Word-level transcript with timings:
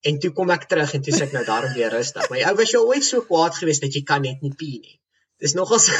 En 0.00 0.16
toe 0.18 0.30
kom 0.32 0.48
ek 0.48 0.62
terug 0.64 0.94
en 0.96 1.02
toe 1.04 1.12
sê 1.12 1.26
ek 1.26 1.34
nou 1.36 1.42
daarom 1.44 1.74
weer 1.76 1.92
rustig. 1.92 2.24
My 2.32 2.40
ou 2.48 2.54
was 2.56 2.70
jy 2.72 2.80
ooit 2.80 3.04
so 3.04 3.20
kwaad 3.28 3.52
geweest 3.52 3.84
dat 3.84 3.92
jy 3.92 4.00
kan 4.08 4.24
net 4.24 4.40
nie 4.40 4.54
pee 4.56 4.80
nie. 4.80 4.96
Dis 5.36 5.52
nogals 5.52 5.90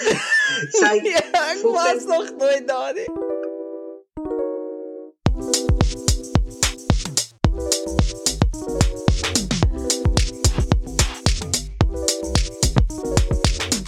sy 0.80 0.90
ja, 1.06 1.22
ek 1.52 1.62
was 1.62 2.08
nog 2.10 2.32
nooit 2.40 2.66
daar 2.66 2.90
nie. 2.98 3.06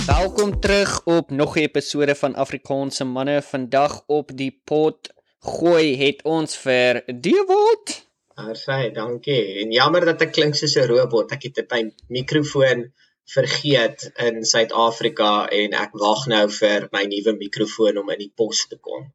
Welkom 0.07 0.61
terug 0.61 1.01
op 1.05 1.31
nog 1.31 1.57
'n 1.57 1.67
episode 1.67 2.15
van 2.15 2.35
Afrikaanse 2.35 3.05
manne. 3.05 3.43
Vandag 3.43 4.03
op 4.07 4.31
die 4.31 4.61
pot 4.65 5.11
gooi 5.43 5.97
het 5.99 6.23
ons 6.23 6.57
vir 6.57 7.03
Dewald. 7.07 8.08
Arsai, 8.39 8.93
dankie. 8.95 9.43
En 9.63 9.73
jammer 9.75 10.05
dat 10.07 10.23
ek 10.23 10.33
klink 10.37 10.55
soos 10.55 10.77
'n 10.79 10.87
robot. 10.87 11.33
Ek 11.35 11.43
het 11.49 11.73
'n 11.75 11.93
mikrofoon 12.09 12.93
vergeet 13.35 14.11
in 14.17 14.45
Suid-Afrika 14.45 15.49
en 15.53 15.75
ek 15.75 15.93
wag 15.93 16.27
nou 16.27 16.49
vir 16.49 16.89
my 16.93 17.05
nuwe 17.05 17.35
mikrofoon 17.37 17.99
om 17.99 18.11
in 18.11 18.19
die 18.19 18.33
pos 18.35 18.67
te 18.69 18.79
kom. 18.81 19.13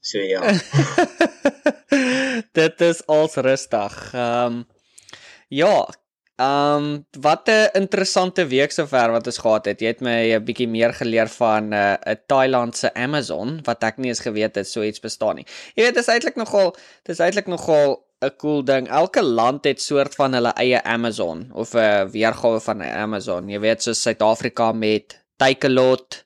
So 0.00 0.18
ja. 0.18 0.42
Dit 2.60 2.80
is 2.80 3.06
als 3.06 3.34
rustig. 3.36 4.12
Ehm 4.12 4.46
um, 4.46 4.66
ja, 5.48 5.86
Ehm 6.36 6.84
um, 6.84 7.06
wat 7.20 7.48
'n 7.48 7.68
interessante 7.72 8.46
week 8.46 8.70
sover 8.70 9.10
wat 9.10 9.26
ons 9.26 9.38
gehad 9.38 9.64
het. 9.64 9.80
Jy 9.80 9.86
het 9.86 10.00
my 10.00 10.34
'n 10.36 10.44
bietjie 10.44 10.68
meer 10.68 10.92
geleer 10.92 11.28
van 11.28 11.72
eh, 11.72 11.92
'n 11.92 12.10
uh, 12.10 12.14
Thailandse 12.26 12.94
Amazon 12.94 13.60
wat 13.64 13.82
ek 13.82 13.96
nie 13.96 14.08
eens 14.08 14.20
geweet 14.20 14.54
het 14.54 14.68
so 14.68 14.82
iets 14.82 15.00
bestaan 15.00 15.34
nie. 15.34 15.46
Jy 15.74 15.82
weet, 15.82 15.94
dit 15.94 16.02
is 16.02 16.12
eintlik 16.12 16.36
nogal 16.36 16.76
dit 17.02 17.14
is 17.16 17.18
eintlik 17.18 17.46
nogal 17.46 18.05
'n 18.26 18.36
cool 18.36 18.64
ding. 18.64 18.88
Elke 18.88 19.22
land 19.22 19.64
het 19.64 19.82
soort 19.82 20.14
van 20.14 20.32
hulle 20.32 20.52
eie 20.54 20.82
Amazon 20.82 21.50
of 21.52 21.74
'n 21.74 21.78
uh, 21.78 22.04
weergawe 22.10 22.60
van 22.60 22.82
Amazon. 22.82 23.48
Jy 23.48 23.60
weet, 23.60 23.82
soos 23.82 24.02
Suid-Afrika 24.02 24.72
met 24.72 25.24
Takealot 25.36 26.24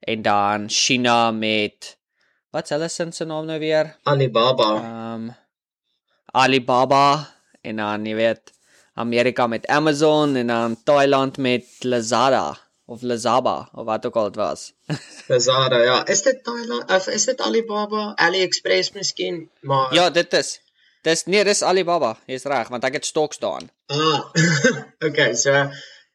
en 0.00 0.22
dan 0.22 0.68
China 0.68 1.30
met 1.30 1.98
wat 2.50 2.64
is 2.64 2.70
hulle 2.74 2.88
sin 2.88 3.12
se 3.12 3.24
naam 3.24 3.46
nou 3.46 3.58
weer? 3.58 3.96
Alibaba. 4.02 4.70
Ehm 4.74 5.14
um, 5.14 5.34
Alibaba 6.32 7.28
en 7.60 7.76
dan 7.76 8.06
jy 8.06 8.14
weet 8.14 8.52
Amerika 8.94 9.46
met 9.46 9.66
Amazon 9.66 10.36
en 10.36 10.46
dan 10.46 10.76
Thailand 10.84 11.36
met 11.38 11.64
Lazada 11.80 12.58
of 12.86 13.02
Lazaba 13.02 13.68
of 13.72 13.84
wat 13.84 14.06
ook 14.06 14.16
al 14.16 14.24
dit 14.24 14.36
was. 14.36 14.72
Lazada, 15.30 15.82
ja. 15.82 16.06
Is 16.06 16.22
dit 16.22 16.44
Thailand 16.44 16.90
of 16.90 17.06
is 17.06 17.24
dit 17.24 17.40
Alibaba, 17.40 18.12
AliExpress 18.16 18.92
miskien? 18.92 19.50
Maar 19.60 19.94
Ja, 19.94 20.10
dit 20.10 20.32
is. 20.32 20.60
Dis 21.06 21.24
nee, 21.24 21.44
dis 21.44 21.62
Alibaba. 21.62 22.16
Jy's 22.28 22.44
reg, 22.44 22.68
want 22.68 22.84
ek 22.84 22.98
het 22.98 23.06
stocks 23.08 23.40
daarin. 23.40 23.70
Ah. 23.88 24.26
okay, 25.08 25.34
so 25.34 25.54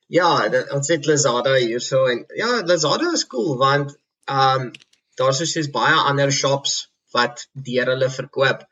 ja, 0.07 0.29
ons 0.77 0.91
het 0.93 1.07
Lazada 1.09 1.55
hierso 1.57 2.03
en 2.11 2.25
ja, 2.37 2.61
Lazada 2.69 3.13
is 3.17 3.25
cool 3.31 3.55
want 3.61 3.95
ehm 4.29 4.67
um, 4.67 4.73
daar's 5.17 5.39
soos 5.47 5.71
baie 5.71 5.95
ander 6.11 6.31
shops 6.31 6.75
wat 7.15 7.47
deur 7.67 7.93
hulle 7.93 8.09
verkoop. 8.11 8.65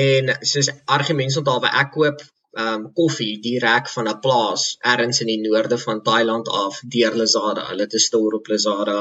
En 0.00 0.34
soos 0.52 0.68
argumente 0.96 1.40
onthou 1.40 1.58
waar 1.64 1.80
ek 1.84 1.92
koop 1.96 2.22
um 2.60 2.86
koffie 2.98 3.38
direk 3.46 3.88
van 3.94 4.08
'n 4.10 4.20
plaas 4.24 4.62
ergens 4.92 5.20
in 5.24 5.30
die 5.32 5.40
noorde 5.46 5.78
van 5.78 6.02
Thailand 6.02 6.48
af 6.48 6.80
deur 6.94 7.16
Lazada. 7.20 7.68
Hulle 7.70 7.86
het 7.86 7.94
'n 7.94 8.06
store 8.08 8.36
op 8.36 8.48
Lazada. 8.52 9.00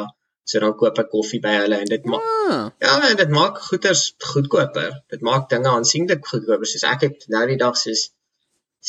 So 0.49 0.61
dan 0.63 0.73
koop 0.77 1.01
ek 1.03 1.11
koffie 1.13 1.41
by 1.43 1.55
hulle 1.61 1.81
en 1.83 1.91
dit 1.91 2.07
maak 2.09 2.25
ah. 2.25 2.61
Ja, 2.81 2.95
en 3.09 3.17
dit 3.19 3.33
maak 3.33 3.59
goeders 3.67 4.05
goedkoper. 4.31 4.95
Dit 5.13 5.25
maak 5.25 5.49
dinge 5.51 5.69
aansienlik 5.69 6.25
goedkoper. 6.31 6.69
Soos 6.71 6.87
ek 6.89 7.05
het 7.05 7.27
nou 7.35 7.43
die 7.51 7.59
dag 7.61 7.77
soos 7.77 8.07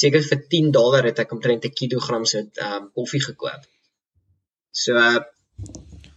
seker 0.03 0.25
vir 0.25 0.41
10 0.55 0.71
dollar 0.77 1.09
het 1.11 1.21
ek 1.25 1.35
omtrent 1.37 1.67
'n 1.69 1.77
kilogram 1.83 2.25
se 2.33 2.47
um 2.69 2.89
koffie 2.97 3.23
gekoop. 3.27 3.69
So 4.73 4.97
uh, 4.97 5.21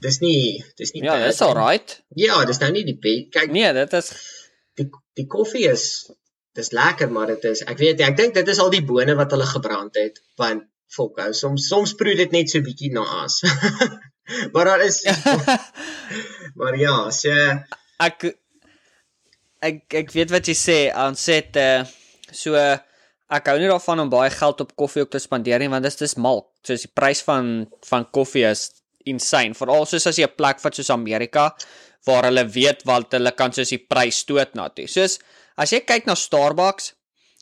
dis 0.05 0.19
nie 0.23 0.63
dis 0.77 0.93
nie 0.93 1.03
Ja, 1.03 1.17
dis 1.25 1.41
alright. 1.41 1.99
Ja, 2.15 2.43
dis 2.45 2.61
nou 2.63 2.71
nie 2.71 2.85
die 2.87 2.99
kyk. 3.31 3.51
Nee, 3.51 3.73
dit 3.73 3.93
is 3.99 4.11
die 4.79 4.89
die 5.17 5.27
koffie 5.29 5.67
is 5.69 5.87
dis 6.57 6.71
lekker 6.71 7.09
maar 7.11 7.27
dit 7.33 7.43
is 7.51 7.63
ek 7.65 7.77
weet 7.81 7.97
nie, 7.97 8.07
ek 8.07 8.17
dink 8.17 8.37
dit 8.37 8.47
is 8.53 8.61
al 8.61 8.71
die 8.73 8.85
bone 8.85 9.15
wat 9.19 9.33
hulle 9.33 9.49
gebrand 9.49 9.97
het 9.99 10.21
want 10.41 10.69
fokhou 10.93 11.31
soms 11.37 11.67
soms 11.69 11.95
proe 11.99 12.15
dit 12.17 12.33
net 12.35 12.49
so 12.49 12.61
bietjie 12.65 12.91
na 12.93 13.05
as 13.23 13.39
maar 14.53 14.71
daar 14.71 14.85
is 14.85 15.01
maar 16.59 16.77
ja 16.79 16.95
so 17.11 17.33
ek 17.99 18.29
ek 19.63 19.99
ek 20.03 20.15
weet 20.15 20.33
wat 20.35 20.47
jy 20.47 20.57
sê 20.57 20.79
ons 21.07 21.27
sê 21.29 21.41
uh, 21.59 21.83
so 22.31 22.55
ek 23.33 23.49
hou 23.49 23.57
nie 23.59 23.71
daarvan 23.71 24.05
om 24.05 24.13
baie 24.13 24.31
geld 24.31 24.61
op 24.61 24.75
koffie 24.79 25.03
ook 25.03 25.11
te 25.11 25.21
spandeer 25.23 25.59
nie 25.59 25.71
want 25.71 25.87
dit 25.87 26.07
is 26.07 26.15
mal 26.15 26.45
soos 26.63 26.85
die 26.85 26.93
prys 26.95 27.23
van 27.27 27.67
van 27.89 28.07
koffie 28.11 28.45
is 28.47 28.69
insane. 29.05 29.51
Veral 29.57 29.85
soos 29.85 30.07
as 30.07 30.17
jy 30.19 30.27
'n 30.27 30.37
plek 30.37 30.61
vat 30.63 30.75
soos 30.75 30.89
Amerika 30.89 31.51
waar 32.07 32.23
hulle 32.27 32.43
weet 32.47 32.83
wat 32.87 33.11
hulle 33.15 33.31
kan 33.31 33.51
soos 33.51 33.69
die 33.69 33.83
prys 33.83 34.23
stoot 34.23 34.55
na 34.55 34.69
toe. 34.69 34.87
Soos 34.87 35.19
As 35.53 35.69
jy 35.69 35.83
kyk 35.85 36.07
na 36.09 36.15
Starbucks, 36.17 36.93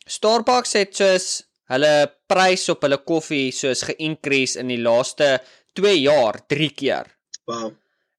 Starbucks 0.04 0.76
het 0.76 0.98
soos 0.98 1.28
hulle 1.72 2.12
prys 2.28 2.66
op 2.74 2.82
hulle 2.84 2.98
koffie 3.08 3.54
soos 3.56 3.86
ge-increase 3.88 4.60
in 4.60 4.68
die 4.68 4.82
laaste 4.82 5.38
2 5.74 6.00
jaar 6.02 6.42
3 6.48 6.70
keer. 6.76 7.10
Wow. 7.46 7.72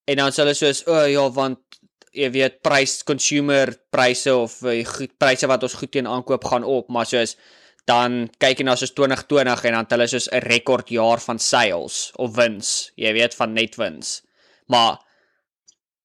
En 0.04 0.16
dan 0.16 0.32
sê 0.34 0.42
hulle 0.42 0.54
soos 0.58 0.82
o 0.86 0.94
oh, 0.96 1.06
ja, 1.10 1.24
want 1.30 1.80
jy 2.12 2.28
weet 2.34 2.60
prys 2.64 3.00
consumer 3.08 3.72
pryse 3.92 4.32
of 4.34 4.58
uh, 4.68 4.82
pryse 5.20 5.48
wat 5.48 5.64
ons 5.64 5.76
goed 5.80 5.92
teen 5.94 6.08
aankoop 6.08 6.44
gaan 6.50 6.66
op, 6.68 6.90
maar 6.92 7.08
soos 7.08 7.36
dan 7.88 8.28
kyk 8.42 8.60
jy 8.60 8.66
na 8.66 8.76
soos 8.78 8.92
2020 8.94 9.64
en 9.66 9.76
dan 9.76 9.86
het 9.86 9.94
hulle 9.96 10.08
soos 10.10 10.28
'n 10.30 10.44
rekordjaar 10.44 11.20
van 11.24 11.38
sales 11.38 12.12
of 12.16 12.36
wins, 12.36 12.92
jy 12.96 13.12
weet 13.12 13.34
van 13.34 13.52
net 13.52 13.76
wins. 13.76 14.22
Maar 14.68 15.00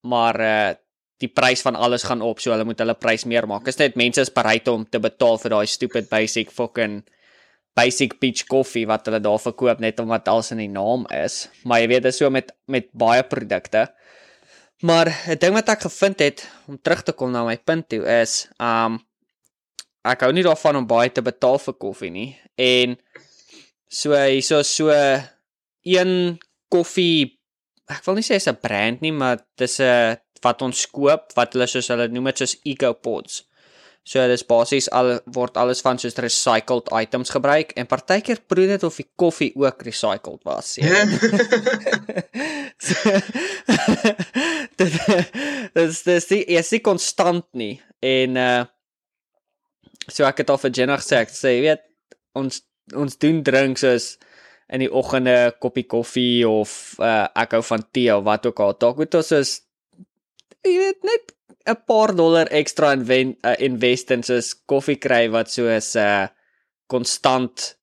maar 0.02 0.40
uh 0.40 0.74
die 1.18 1.28
prys 1.28 1.64
van 1.66 1.74
alles 1.74 2.04
gaan 2.06 2.22
op, 2.22 2.38
so 2.38 2.52
hulle 2.52 2.64
moet 2.64 2.78
hulle 2.78 2.94
prys 2.94 3.24
meer 3.26 3.46
maak. 3.50 3.66
Is 3.66 3.76
dit 3.76 3.96
mense 3.98 4.20
is 4.20 4.30
bereid 4.30 4.68
om 4.68 4.84
te 4.86 5.00
betaal 5.02 5.38
vir 5.42 5.50
daai 5.50 5.66
stupid 5.66 6.08
basic 6.08 6.50
fucking 6.54 7.02
basic 7.78 8.18
beach 8.22 8.46
coffee 8.50 8.88
wat 8.90 9.06
hulle 9.06 9.20
daar 9.22 9.40
verkoop 9.42 9.82
net 9.84 10.00
omdat 10.02 10.28
alles 10.32 10.50
in 10.54 10.62
die 10.64 10.72
naam 10.72 11.06
is. 11.14 11.46
Maar 11.64 11.84
jy 11.84 11.90
weet 11.92 12.06
dit 12.08 12.12
is 12.12 12.20
so 12.22 12.30
met 12.34 12.52
met 12.66 12.90
baie 12.92 13.22
produkte. 13.22 13.86
Maar 14.82 15.08
'n 15.26 15.38
ding 15.38 15.54
wat 15.54 15.68
ek 15.68 15.86
gevind 15.86 16.18
het 16.20 16.46
om 16.66 16.78
terug 16.82 17.02
te 17.02 17.12
kom 17.12 17.30
na 17.32 17.44
my 17.44 17.56
punt 17.56 17.88
toe 17.88 18.04
is, 18.22 18.48
um 18.58 18.98
ek 20.04 20.20
hou 20.20 20.32
nie 20.32 20.46
daarvan 20.46 20.76
om 20.76 20.86
baie 20.86 21.10
te 21.12 21.22
betaal 21.22 21.58
vir 21.58 21.74
koffie 21.74 22.10
nie. 22.10 22.38
En 22.56 22.96
so 23.88 24.14
hierso 24.14 24.62
so 24.62 24.90
een 25.82 26.38
koffie 26.68 27.38
ek 27.88 28.04
wil 28.04 28.18
nie 28.18 28.26
sê 28.26 28.36
is 28.36 28.48
'n 28.48 28.60
brand 28.60 29.00
nie, 29.00 29.12
maar 29.12 29.38
dis 29.56 29.80
'n 29.80 30.16
wat 30.42 30.62
ons 30.62 30.86
koop 30.86 31.32
wat 31.34 31.52
hulle 31.52 31.66
soos 31.66 31.88
hulle 31.88 32.08
noem 32.08 32.30
dit 32.30 32.38
soos 32.38 32.56
eco 32.64 32.92
pods. 32.94 33.47
So 34.08 34.24
dis 34.30 34.44
basies 34.48 34.86
al 34.96 35.18
word 35.36 35.58
alles 35.60 35.82
van 35.84 35.98
soos 36.00 36.16
recycled 36.24 36.88
items 36.96 37.28
gebruik 37.34 37.74
en 37.76 37.88
partykeer 37.90 38.40
proe 38.48 38.64
dit 38.70 38.86
of 38.86 38.96
die 38.96 39.04
koffie 39.20 39.50
ook 39.52 39.84
recycled 39.84 40.40
was. 40.48 40.78
Ja. 40.80 41.04
dit 44.80 44.96
dis 45.76 46.00
dis 46.08 46.30
die 46.32 46.40
is 46.56 46.72
nie 46.72 46.82
konstant 46.88 47.46
nie 47.52 47.74
en 48.00 48.40
uh 48.40 48.64
so 50.08 50.24
ek 50.24 50.40
het 50.40 50.48
al 50.48 50.60
vir 50.62 50.72
Jenna 50.72 50.96
gesê 50.96 51.20
ek 51.20 51.32
sê 51.34 51.58
jy 51.58 51.62
weet 51.66 51.84
ons 52.38 52.62
ons 52.96 53.20
doen 53.20 53.42
drinks 53.44 53.84
soos 53.84 54.06
in 54.72 54.80
die 54.86 54.88
oggende 54.88 55.34
koppie 55.60 55.84
koffie 55.84 56.48
of 56.48 56.96
uh 56.96 57.26
ek 57.36 57.58
hou 57.58 57.64
van 57.74 57.84
tee 57.92 58.08
of 58.14 58.24
wat 58.24 58.48
ook 58.48 58.62
al. 58.64 58.78
Dalk 58.80 59.04
moet 59.04 59.20
ons 59.20 59.34
soos 59.34 59.58
jy 60.64 60.78
weet 60.80 61.04
net 61.04 61.34
'n 61.68 61.80
paar 61.86 62.14
dollar 62.16 62.48
ekstra 62.60 62.92
in 62.92 63.02
uh, 63.08 63.50
eh, 63.50 63.56
invest 63.68 64.10
in 64.10 64.22
soos 64.22 64.54
koffie 64.66 64.98
kry 64.98 65.28
wat 65.30 65.50
soos 65.50 65.94
'n 65.96 66.00
uh, 66.04 66.28
konstant 66.86 67.78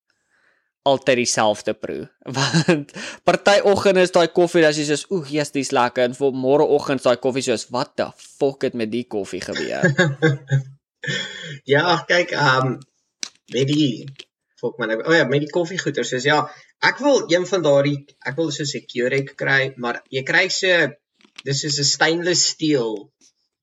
altyd 0.86 1.18
dieselfde 1.18 1.74
proe. 1.74 2.06
Want 2.38 2.92
party 3.24 3.58
oggend 3.72 3.98
is 3.98 4.14
daai 4.14 4.28
koffie 4.28 4.62
dat 4.62 4.78
jy 4.78 4.86
soos 4.90 5.06
oeg, 5.10 5.32
jy's 5.38 5.54
dis 5.56 5.72
lekker 5.74 6.10
en 6.10 6.18
vir 6.18 6.38
môreoggend 6.46 7.02
is 7.02 7.08
daai 7.08 7.22
koffie 7.22 7.46
soos 7.46 7.68
wat 7.74 7.96
the 7.98 8.10
fuck 8.18 8.68
het 8.68 8.78
met 8.78 8.92
die 8.92 9.06
koffie 9.10 9.42
gebeur? 9.42 9.86
ja, 11.74 11.98
kyk, 12.10 12.36
ehm 12.38 12.76
um, 12.76 12.78
met 13.54 13.68
die 13.70 14.06
fok 14.60 14.78
man. 14.82 14.94
O 14.98 15.10
oh 15.10 15.16
ja, 15.18 15.26
met 15.30 15.44
die 15.46 15.52
koffiegoeder 15.54 16.06
soos 16.08 16.26
ja, 16.26 16.44
ek 16.86 17.02
wil 17.06 17.26
een 17.34 17.46
van 17.50 17.66
daardie 17.66 17.98
ek 18.26 18.38
wil 18.38 18.54
soos 18.54 18.76
'n 18.78 18.86
Keurig 18.90 19.34
kry, 19.42 19.74
maar 19.78 20.04
jy 20.10 20.24
kry 20.26 20.48
se 20.50 20.72
dis 21.46 21.64
is 21.70 21.80
'n 21.80 21.92
stainless 21.96 22.46
steel 22.54 23.10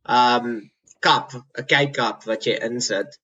um 0.09 0.71
kap, 1.01 1.35
'n 1.35 1.67
kykap 1.67 2.25
wat 2.31 2.47
jy 2.47 2.59
insit 2.69 3.19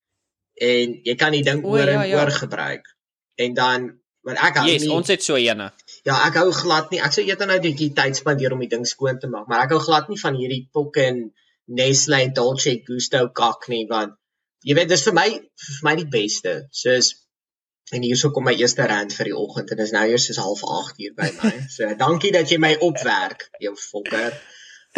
en 0.60 0.98
jy 1.04 1.14
kan 1.14 1.32
die 1.32 1.44
ding 1.46 1.64
oor 1.64 1.86
ja, 1.86 2.02
en 2.02 2.08
ja. 2.08 2.18
oor 2.18 2.30
gebruik. 2.34 2.86
En 3.38 3.54
dan 3.54 3.88
want 4.26 4.40
ek 4.44 4.58
hou 4.60 4.66
yes, 4.68 4.82
nie 4.82 4.92
ons 4.92 5.08
het 5.08 5.22
so 5.24 5.38
eene. 5.38 5.70
Ja, 6.04 6.18
ek 6.26 6.40
hou 6.40 6.50
glad 6.52 6.90
nie. 6.92 7.00
Ek 7.00 7.14
sou 7.14 7.24
eers 7.24 7.38
nou 7.40 7.56
'n 7.56 7.64
bietjie 7.64 7.92
tyd 7.94 8.18
spandeer 8.18 8.52
om 8.52 8.64
die 8.64 8.72
ding 8.74 8.86
skoon 8.86 9.18
te 9.18 9.30
maak, 9.30 9.46
maar 9.48 9.64
ek 9.64 9.76
hou 9.76 9.80
glad 9.84 10.08
nie 10.08 10.20
van 10.20 10.34
hierdie 10.34 10.64
pokke 10.72 11.06
en 11.06 11.22
Nestle 11.68 12.32
Dolce 12.32 12.80
Gusto 12.84 13.28
kak 13.28 13.68
nie 13.68 13.86
want 13.88 14.14
jy 14.64 14.74
weet 14.74 14.88
dis 14.88 15.04
vir 15.06 15.14
my 15.14 15.28
vir 15.38 15.80
my 15.86 15.94
die 16.02 16.10
beste. 16.18 16.54
Soos 16.72 17.14
en 17.92 18.04
hierso 18.04 18.30
kom 18.34 18.44
my 18.44 18.54
eerste 18.58 18.84
rand 18.88 19.14
vir 19.16 19.30
die 19.30 19.36
oggend 19.36 19.70
en 19.72 19.80
dis 19.80 19.92
nou 19.96 20.04
eers 20.10 20.28
soos 20.28 20.40
08:30 20.44 21.02
hier 21.02 21.14
by 21.16 21.30
my. 21.40 21.52
So 21.76 21.94
dankie 22.04 22.32
dat 22.32 22.50
jy 22.50 22.58
my 22.58 22.74
opwerk, 22.90 23.48
jou 23.64 23.74
fokker. 23.76 24.34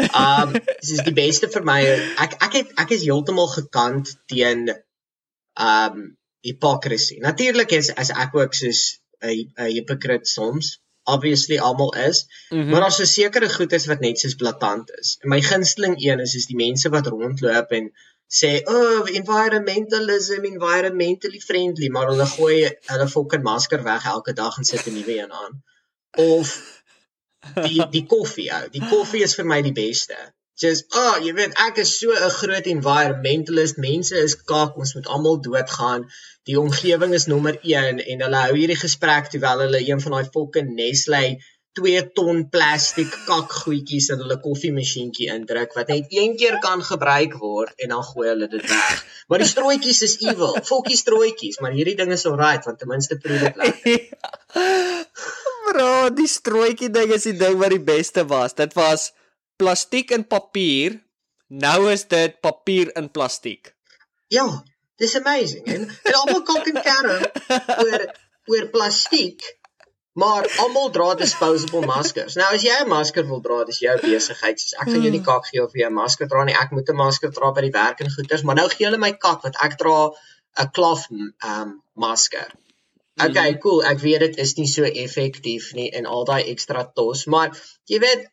Um 0.08 0.52
dis 0.52 0.92
is 0.96 1.04
die 1.06 1.16
beste 1.16 1.48
vir 1.52 1.64
my. 1.66 1.80
Ek 2.24 2.38
ek 2.46 2.56
het 2.60 2.72
ek 2.84 2.94
is 2.96 3.06
heeltemal 3.08 3.50
gekant 3.52 4.14
teen 4.32 4.68
um 5.60 6.04
hypocrisy. 6.46 7.18
Natuurlik 7.20 7.72
is 7.76 7.90
as 7.94 8.10
ek 8.10 8.34
ook 8.34 8.54
soos 8.54 9.00
'n 9.22 9.52
'n 9.58 9.72
hypocrite 9.76 10.26
soms 10.26 10.78
obviously 11.04 11.58
almal 11.58 11.94
is, 11.94 12.26
mm 12.50 12.60
-hmm. 12.60 12.70
maar 12.70 12.80
daar's 12.80 13.00
'n 13.00 13.06
sekere 13.06 13.48
goedes 13.48 13.86
wat 13.86 14.00
net 14.00 14.18
soos 14.18 14.34
blaatant 14.34 14.90
is. 15.00 15.16
En 15.20 15.28
my 15.28 15.40
gunsteling 15.40 15.96
een 15.98 16.20
is 16.20 16.34
is 16.34 16.46
die 16.46 16.56
mense 16.56 16.88
wat 16.88 17.06
rondloop 17.06 17.70
en 17.70 17.92
sê, 18.40 18.62
"Oh, 18.64 19.08
environmentalism, 19.08 20.44
environmentally 20.44 21.40
friendly," 21.40 21.88
maar 21.88 22.06
hulle 22.06 22.26
gooi 22.26 22.76
hulle 22.86 23.08
fucking 23.08 23.42
masker 23.42 23.82
weg 23.82 24.04
elke 24.04 24.32
dag 24.32 24.56
en 24.56 24.64
sit 24.64 24.86
'n 24.86 24.92
nuwe 24.92 25.18
een 25.18 25.32
aan. 25.32 25.62
Of 26.10 26.79
die 27.66 27.86
die 27.92 28.04
koffie 28.06 28.50
ou. 28.56 28.66
Die 28.74 28.84
koffie 28.92 29.24
is 29.26 29.34
vir 29.38 29.48
my 29.52 29.60
die 29.66 29.76
beste. 29.76 30.16
Just, 30.60 30.92
"Oh, 30.94 31.16
jy 31.24 31.32
weet, 31.32 31.54
ek 31.66 31.78
is 31.78 31.98
so 31.98 32.12
'n 32.12 32.30
groot 32.40 32.66
environmentalist. 32.66 33.78
Mense 33.78 34.16
is 34.16 34.34
kak, 34.36 34.76
ons 34.76 34.94
moet 34.94 35.06
almal 35.06 35.40
doodgaan. 35.40 36.04
Die 36.44 36.58
omgewing 36.60 37.14
is 37.14 37.26
nommer 37.26 37.56
1." 37.62 38.04
En 38.04 38.20
hulle 38.26 38.42
hou 38.44 38.56
hierdie 38.56 38.76
gesprek 38.82 39.30
terwyl 39.30 39.64
hulle 39.64 39.80
een 39.88 40.00
van 40.00 40.12
daai 40.12 40.28
fucking 40.34 40.74
Nestle 40.74 41.38
2 41.78 42.12
ton 42.12 42.48
plastiek 42.50 43.10
kakgoedjies 43.26 44.08
in 44.12 44.22
hulle 44.24 44.36
koffiemasjienkie 44.42 45.28
indruk 45.34 45.76
wat 45.78 45.92
net 45.92 46.06
een 46.10 46.36
keer 46.36 46.58
kan 46.64 46.82
gebruik 46.82 47.36
word 47.38 47.72
en 47.84 47.94
dan 47.94 48.02
gooi 48.02 48.28
hulle 48.28 48.48
dit 48.48 48.66
weg. 48.72 49.04
Maar 49.28 49.44
die 49.44 49.50
strooitjies 49.52 50.02
is 50.02 50.16
evil. 50.26 50.56
Fokkie 50.70 50.98
strooitjies, 50.98 51.60
maar 51.62 51.76
hierdie 51.76 51.96
ding 51.96 52.12
is 52.12 52.26
alright 52.26 52.66
want 52.66 52.82
ten 52.82 52.90
minste 52.90 53.16
proe 53.22 53.38
dit 53.38 53.62
lekker. 53.64 54.02
Bro, 55.70 56.10
die 56.18 56.28
strooitjie 56.30 56.90
ding 56.90 57.12
is 57.14 57.28
die 57.28 57.36
ding 57.38 57.58
wat 57.60 57.74
die 57.74 57.82
beste 57.82 58.26
was. 58.26 58.56
Dit 58.58 58.74
was 58.78 59.10
plastiek 59.60 60.10
en 60.16 60.26
papier. 60.26 60.98
Nou 61.48 61.90
is 61.90 62.06
dit 62.10 62.40
papier 62.42 62.90
in 62.98 63.10
plastiek. 63.10 63.72
Ja, 64.30 64.46
dis 64.98 65.16
amazing. 65.18 65.64
En, 65.66 65.86
en 65.86 66.18
almal 66.22 66.42
kok 66.46 66.66
en 66.72 66.82
kerm 66.82 67.16
oor 67.86 68.06
oor 68.50 68.66
plastiek 68.72 69.44
Maar 70.12 70.46
almal 70.58 70.90
dra 70.90 71.14
disposable 71.14 71.86
maskers. 71.86 72.34
Nou 72.34 72.48
as 72.54 72.64
jy 72.66 72.78
'n 72.82 72.88
masker 72.88 73.26
wil 73.26 73.40
dra, 73.40 73.64
dis 73.64 73.78
jou 73.78 73.94
besigheid. 74.02 74.60
Soos 74.60 74.74
ek 74.74 74.88
gaan 74.88 75.04
jou 75.06 75.12
nie 75.14 75.22
hmm. 75.22 75.28
kak 75.28 75.46
gee 75.50 75.62
of 75.62 75.72
jy 75.72 75.86
'n 75.86 75.94
masker 75.94 76.26
dra 76.32 76.42
nie. 76.44 76.56
Ek 76.62 76.72
moet 76.74 76.90
'n 76.90 76.96
masker 76.96 77.30
dra 77.36 77.52
by 77.52 77.62
die 77.66 77.76
werk 77.76 78.00
en 78.00 78.10
goeders, 78.10 78.42
maar 78.42 78.58
nou 78.58 78.68
gee 78.68 78.86
hulle 78.86 78.98
my 78.98 79.12
kak 79.12 79.46
wat 79.46 79.56
ek 79.66 79.78
dra 79.78 80.10
'n 80.64 80.70
cloth 80.74 81.06
um 81.10 81.70
masker. 81.94 82.50
Okay, 83.28 83.52
hmm. 83.52 83.60
cool. 83.64 83.82
Ek 83.92 84.02
weet 84.02 84.26
dit 84.26 84.42
is 84.44 84.56
nie 84.58 84.68
so 84.70 84.88
effektief 85.04 85.72
nie 85.78 85.88
en 86.00 86.08
al 86.10 86.28
daai 86.28 86.42
ekstra 86.52 86.84
tos, 86.96 87.26
maar 87.26 87.56
jy 87.90 88.00
weet 88.04 88.28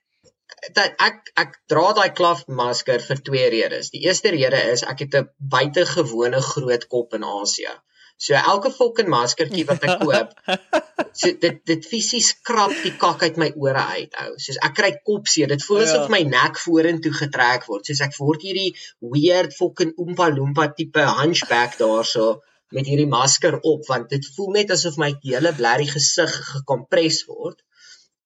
dat 0.75 0.95
ek 1.03 1.33
ek 1.43 1.57
dra 1.71 1.89
daai 1.97 2.13
cloth 2.17 2.45
masker 2.59 3.03
vir 3.03 3.19
twee 3.29 3.49
redes. 3.53 3.91
Die 3.93 4.05
eerste 4.07 4.31
rede 4.35 4.61
is 4.71 4.85
ek 4.93 5.03
het 5.05 5.19
'n 5.19 5.29
buitengewone 5.55 6.41
groot 6.53 6.87
kop 6.93 7.13
in 7.19 7.23
Asië. 7.23 7.75
So 8.17 8.33
elke 8.33 8.71
fucking 8.73 9.09
maskertjie 9.13 9.65
wat 9.69 9.83
ek 9.85 9.99
koop, 10.01 10.31
so 11.19 11.33
dit 11.43 11.59
dit 11.69 11.83
fisies 11.85 12.31
krap 12.49 12.73
die 12.81 12.95
kak 13.03 13.21
uit 13.21 13.37
my 13.37 13.51
ore 13.61 13.83
uit, 13.93 14.17
ou. 14.23 14.31
Soos 14.41 14.57
ek 14.67 14.73
kry 14.79 14.91
kopseer. 15.09 15.51
Dit 15.53 15.65
voel 15.67 15.83
asof 15.85 16.07
ja. 16.07 16.13
my 16.15 16.23
nek 16.31 16.57
vorentoe 16.57 17.13
getrek 17.13 17.67
word. 17.69 17.85
Soos 17.85 18.01
ek 18.07 18.17
word 18.17 18.41
hierdie 18.47 18.71
weird 19.13 19.53
fucking 19.53 19.93
oompa 20.01 20.31
loompa 20.33 20.71
tipe 20.79 21.05
hunchback 21.19 21.77
daarso 21.77 22.39
met 22.75 22.89
hierdie 22.89 23.09
masker 23.11 23.59
op 23.61 23.85
want 23.87 24.09
dit 24.13 24.27
voel 24.35 24.51
net 24.57 24.73
asof 24.75 24.97
my 25.01 25.13
hele 25.23 25.53
blerry 25.55 25.87
gesig 25.89 26.33
gekompres 26.51 27.23
word. 27.29 27.61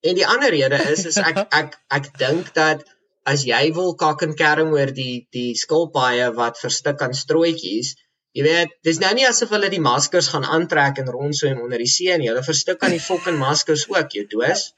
En 0.01 0.17
die 0.17 0.27
ander 0.27 0.53
rede 0.53 0.81
is 0.93 1.05
is 1.05 1.19
ek 1.21 1.43
ek 1.61 1.77
ek, 1.99 2.11
dink 2.17 2.53
dat 2.57 2.85
as 3.25 3.45
jy 3.45 3.63
wil 3.77 3.93
kak 3.95 4.23
en 4.25 4.37
kerm 4.37 4.73
oor 4.77 4.93
die 5.01 5.27
die 5.35 5.51
skilpaaie 5.57 6.31
wat 6.37 6.61
verstik 6.61 7.03
aan 7.05 7.13
strooitjies 7.17 7.95
Jy 8.31 8.43
weet, 8.45 8.75
dis 8.87 8.99
nou 9.03 9.09
nie 9.15 9.25
asof 9.27 9.49
hulle 9.51 9.67
die 9.71 9.81
maskers 9.83 10.29
gaan 10.31 10.45
aantrek 10.47 11.01
en 11.01 11.09
rondswem 11.11 11.59
onder 11.59 11.81
die 11.83 11.89
see 11.93 12.13
nie. 12.19 12.29
Hulle 12.29 12.43
verstik 12.45 12.83
aan 12.85 12.95
die 12.95 13.03
fucking 13.03 13.35
maskers 13.39 13.83
ook, 13.91 14.13
jy 14.15 14.23
doos. 14.31 14.69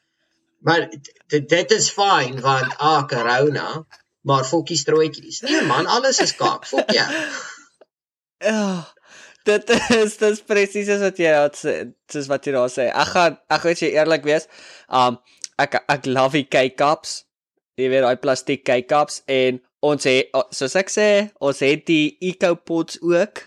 Maar 0.66 0.88
dit 1.30 1.50
dit 1.52 1.76
is 1.76 1.90
fyn 1.94 2.40
want 2.42 2.74
ah, 2.80 3.04
corona, 3.12 3.68
maar 4.26 4.48
fokkie 4.50 4.80
strooitjies. 4.80 5.44
Nee 5.46 5.62
man, 5.70 5.90
alles 5.98 6.22
is 6.26 6.34
kak. 6.40 6.70
Fok 6.70 6.96
jou. 6.98 7.10
Ja. 8.44 8.93
Dit 9.44 9.70
is 9.92 10.16
dis 10.22 10.42
presies 10.48 10.90
wat 11.02 11.20
jy 11.20 11.32
het 11.36 11.58
sê, 11.60 11.76
dis 12.14 12.28
wat 12.32 12.46
jy 12.48 12.56
daar 12.56 12.72
sê. 12.72 12.88
Ek 12.88 13.10
gaan 13.12 13.38
ek 13.52 13.64
gaan 13.66 13.80
jy 13.82 13.90
eerlik 13.92 14.28
wees. 14.28 14.48
Um 14.88 15.20
ek 15.60 15.82
ek 15.82 16.08
love 16.08 16.40
die 16.40 16.48
K-cups. 16.48 17.24
Jy 17.80 17.90
weet 17.92 18.06
daai 18.06 18.22
plastiek 18.24 18.64
K-cups 18.64 19.22
en 19.28 19.60
ons 19.84 20.08
het 20.08 20.32
soos 20.56 20.78
ek 20.80 20.94
sê, 20.94 21.08
ons 21.44 21.60
het 21.66 21.84
die 21.90 22.16
eco-pots 22.24 23.02
ook. 23.04 23.44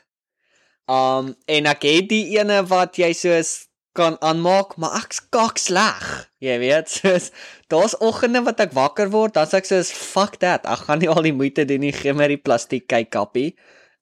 Um 0.93 1.33
en 1.49 1.71
ek 1.73 1.89
het 1.89 2.11
die 2.13 2.37
ene 2.37 2.61
wat 2.69 3.01
jy 3.01 3.15
soos 3.17 3.55
kan 3.97 4.19
aanmaak, 4.21 4.75
maar 4.77 4.99
ek's 4.99 5.23
kak 5.33 5.57
sleg. 5.57 6.05
Jy 6.45 6.59
weet, 6.61 6.93
soos 6.99 7.31
daar's 7.73 7.97
oggende 8.05 8.45
wat 8.45 8.61
ek 8.61 8.77
wakker 8.77 9.09
word, 9.15 9.33
dan 9.39 9.49
sê 9.49 9.63
ek 9.63 9.71
soos 9.73 9.95
fuck 9.97 10.37
that. 10.45 10.69
Ek 10.69 10.85
gaan 10.91 11.01
nie 11.01 11.09
al 11.09 11.25
die 11.25 11.33
moeite 11.33 11.65
doen 11.65 11.81
nie, 11.89 11.97
gee 11.97 12.13
my 12.13 12.29
die 12.35 12.43
plastiek 12.43 12.85
kykappie 12.93 13.55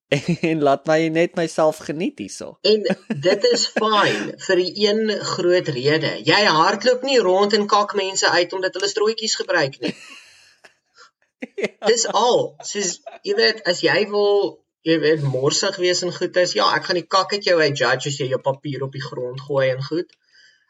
en 0.50 0.62
laat 0.62 0.86
my 0.86 1.08
net 1.08 1.34
myself 1.34 1.80
geniet 1.86 2.18
hierso. 2.18 2.58
En 2.60 2.82
dit 3.26 3.46
is 3.52 3.66
fyn 3.76 4.34
vir 4.46 4.60
'n 4.64 4.72
een 4.86 5.14
groot 5.34 5.68
rede. 5.68 6.12
Jy 6.24 6.42
hardloop 6.58 7.02
nie 7.02 7.20
rond 7.20 7.52
en 7.52 7.66
kak 7.66 7.94
mense 7.94 8.30
uit 8.30 8.52
omdat 8.52 8.74
hulle 8.74 8.88
strooitjies 8.88 9.34
gebruik 9.40 9.80
nie. 9.80 9.94
ja. 11.62 11.86
Dis 11.86 12.06
al. 12.06 12.54
Soos 12.62 13.00
jy 13.22 13.34
weet, 13.40 13.64
as 13.64 13.80
jy 13.80 14.04
wil 14.10 14.60
jy 14.84 14.98
weet 15.00 15.22
morsig 15.22 15.76
wees 15.80 16.02
en 16.04 16.12
goed 16.12 16.36
is, 16.36 16.52
ja, 16.52 16.68
ek 16.76 16.90
gaan 16.90 17.00
die 17.00 17.08
kak 17.16 17.32
uit 17.32 17.44
jou 17.44 17.56
uit 17.60 17.78
judge 17.78 18.10
as 18.12 18.20
jy 18.20 18.28
jou 18.34 18.40
papier 18.50 18.84
op 18.84 18.92
die 18.92 19.04
grond 19.04 19.40
gooi 19.40 19.70
en 19.70 19.82
goed. 19.82 20.12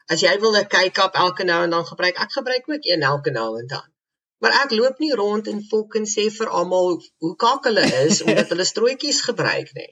As 0.07 0.21
jy 0.21 0.37
wil 0.39 0.55
'n 0.55 0.69
kyk-up 0.69 1.15
elke 1.25 1.43
nou 1.43 1.63
en 1.63 1.75
dan 1.75 1.85
gebruik, 1.85 2.21
ek 2.21 2.31
gebruik 2.39 2.69
ook 2.69 2.85
een 2.87 3.01
elke 3.01 3.31
nou 3.31 3.59
en 3.59 3.67
dan. 3.67 3.87
Maar 4.43 4.55
ek 4.63 4.73
loop 4.77 4.99
nie 4.99 5.13
rond 5.15 5.47
en 5.47 5.61
fucking 5.69 6.07
sê 6.09 6.27
vir 6.37 6.51
almal 6.59 6.97
hoe 7.23 7.35
kak 7.43 7.69
hulle 7.69 7.85
is 8.05 8.21
omdat 8.25 8.51
hulle 8.53 8.67
strooitjies 8.67 9.21
gebruik 9.27 9.71
nie. 9.77 9.91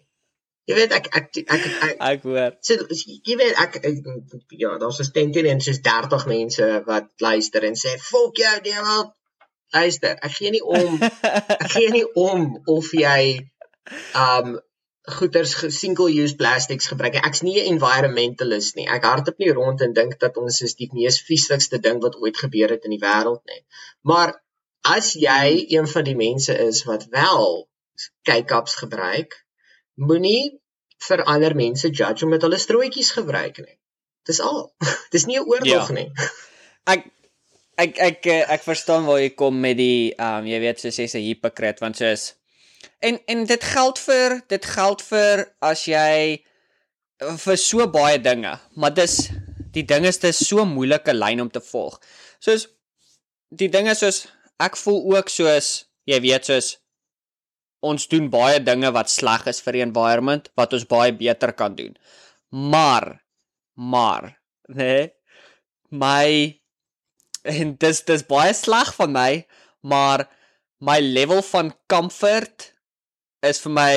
Jy 0.68 0.75
weet 0.78 0.94
ek 0.95 1.07
ek 1.19 1.25
ek 1.42 1.50
ek, 1.56 1.63
ek, 1.88 1.95
ek 2.10 2.28
hoor. 2.28 2.54
So 2.63 2.88
jy 3.28 3.36
weet 3.40 3.57
ek, 3.60 3.80
ek 3.84 4.04
ja, 4.60 4.75
daar's 4.79 5.00
'n 5.03 5.10
stentie 5.10 5.48
en 5.51 5.63
soos 5.63 5.82
30 5.88 6.27
mense 6.32 6.70
wat 6.88 7.10
luister 7.27 7.68
en 7.70 7.75
sê 7.84 7.98
fuck 8.12 8.39
jou, 8.44 8.56
Dewald 8.68 9.12
luister, 9.74 10.18
ek 10.22 10.36
gee 10.38 10.51
nie 10.53 10.63
om 10.63 11.00
ek 11.01 11.72
gee 11.75 11.89
nie 11.96 12.06
om 12.20 12.46
of 12.75 12.91
jy 13.00 13.24
um 14.15 14.56
goeders 15.03 15.53
single 15.75 16.07
use 16.07 16.36
plastics 16.36 16.88
gebruik. 16.88 17.15
Ek's 17.15 17.41
nie 17.43 17.60
'n 17.60 17.75
environmentalist 17.75 18.75
nie. 18.75 18.88
Ek 18.88 19.03
hardop 19.03 19.38
nie 19.38 19.51
rond 19.51 19.81
en 19.81 19.93
dink 19.93 20.19
dat 20.19 20.38
ons 20.38 20.62
is 20.62 20.75
die 20.75 20.89
mees 20.93 21.22
vieslikste 21.22 21.79
ding 21.79 22.01
wat 22.01 22.15
ooit 22.15 22.38
gebeur 22.38 22.69
het 22.69 22.86
in 22.86 22.95
die 22.95 23.03
wêreld 23.03 23.43
nie. 23.45 23.63
Maar 24.01 24.41
as 24.83 25.13
jy 25.13 25.65
een 25.69 25.88
van 25.88 26.03
die 26.03 26.15
mense 26.15 26.57
is 26.57 26.83
wat 26.83 27.07
wel 27.12 27.67
kyk-ups 28.24 28.75
gebruik, 28.75 29.45
moenie 29.95 30.60
vir 31.07 31.24
ander 31.24 31.55
mense 31.55 31.89
judge 31.89 32.25
omdat 32.25 32.41
hulle 32.41 32.57
strooitjies 32.57 33.12
gebruik 33.12 33.57
nie. 33.57 33.77
Dis 34.24 34.39
al. 34.39 34.74
Dis 35.12 35.25
nie 35.25 35.39
'n 35.39 35.48
oorlog 35.48 35.88
ja. 35.88 35.93
nie. 35.93 36.12
Ek 36.93 37.03
ek 37.75 37.98
ek 37.98 38.25
ek, 38.25 38.50
ek 38.55 38.63
verstaan 38.63 39.05
waar 39.05 39.19
jy 39.19 39.29
kom 39.36 39.60
met 39.60 39.77
die 39.77 40.13
ehm 40.15 40.43
um, 40.43 40.48
jy 40.48 40.60
weet 40.60 40.79
soos 40.79 41.00
jy 41.00 41.07
sê 41.07 41.19
hypocrite 41.19 41.81
want 41.81 41.98
soos 41.98 42.33
en 43.03 43.19
en 43.27 43.45
dit 43.50 43.63
geld 43.74 44.00
vir 44.07 44.38
dit 44.51 44.65
geld 44.75 45.01
vir 45.10 45.45
as 45.72 45.86
jy 45.88 46.43
vir 47.45 47.57
so 47.60 47.88
baie 47.91 48.19
dinge 48.19 48.53
maar 48.79 48.93
dis 48.95 49.17
die 49.74 49.86
ding 49.89 50.05
is 50.07 50.22
dit 50.22 50.31
is 50.31 50.43
so 50.48 50.65
moeilike 50.69 51.13
lyn 51.15 51.41
om 51.41 51.50
te 51.50 51.62
volg. 51.63 51.98
Soos 52.43 52.67
die 53.50 53.69
dinge 53.74 53.95
soos 53.98 54.24
ek 54.62 54.77
voel 54.79 55.01
ook 55.15 55.31
soos 55.33 55.74
jy 56.10 56.19
weet 56.24 56.50
soos 56.50 56.75
ons 57.83 58.07
doen 58.12 58.29
baie 58.31 58.62
dinge 58.63 58.93
wat 58.95 59.12
sleg 59.12 59.48
is 59.51 59.60
vir 59.65 59.79
die 59.79 59.86
environment 59.86 60.48
wat 60.60 60.75
ons 60.77 60.88
baie 60.89 61.12
beter 61.17 61.55
kan 61.57 61.75
doen. 61.79 61.98
Maar 62.51 63.17
maar 63.74 64.33
nee 64.69 65.10
my 65.89 66.60
en 67.43 67.75
dis 67.81 68.03
dis 68.07 68.24
baie 68.29 68.53
sleg 68.55 68.93
van 68.95 69.12
my, 69.13 69.31
maar 69.81 70.27
my 70.83 71.00
level 71.00 71.41
van 71.43 71.74
comfort 71.91 72.73
is 73.44 73.60
vir 73.64 73.74
my 73.76 73.96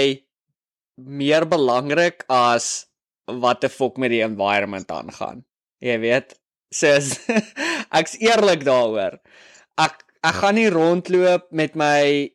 meer 0.97 1.47
belangrik 1.47 2.25
as 2.33 2.87
wat 3.27 3.61
te 3.63 3.71
fok 3.71 3.99
met 3.99 4.13
die 4.15 4.23
environment 4.25 4.91
aangaan. 4.91 5.45
Jy 5.83 5.99
weet, 6.03 6.35
soos 6.75 7.15
ek's 7.99 8.17
eerlik 8.23 8.65
daaroor. 8.67 9.19
Ek 9.79 10.03
ek 10.27 10.41
gaan 10.41 10.57
nie 10.59 10.71
rondloop 10.73 11.51
met 11.55 11.77
my 11.79 12.33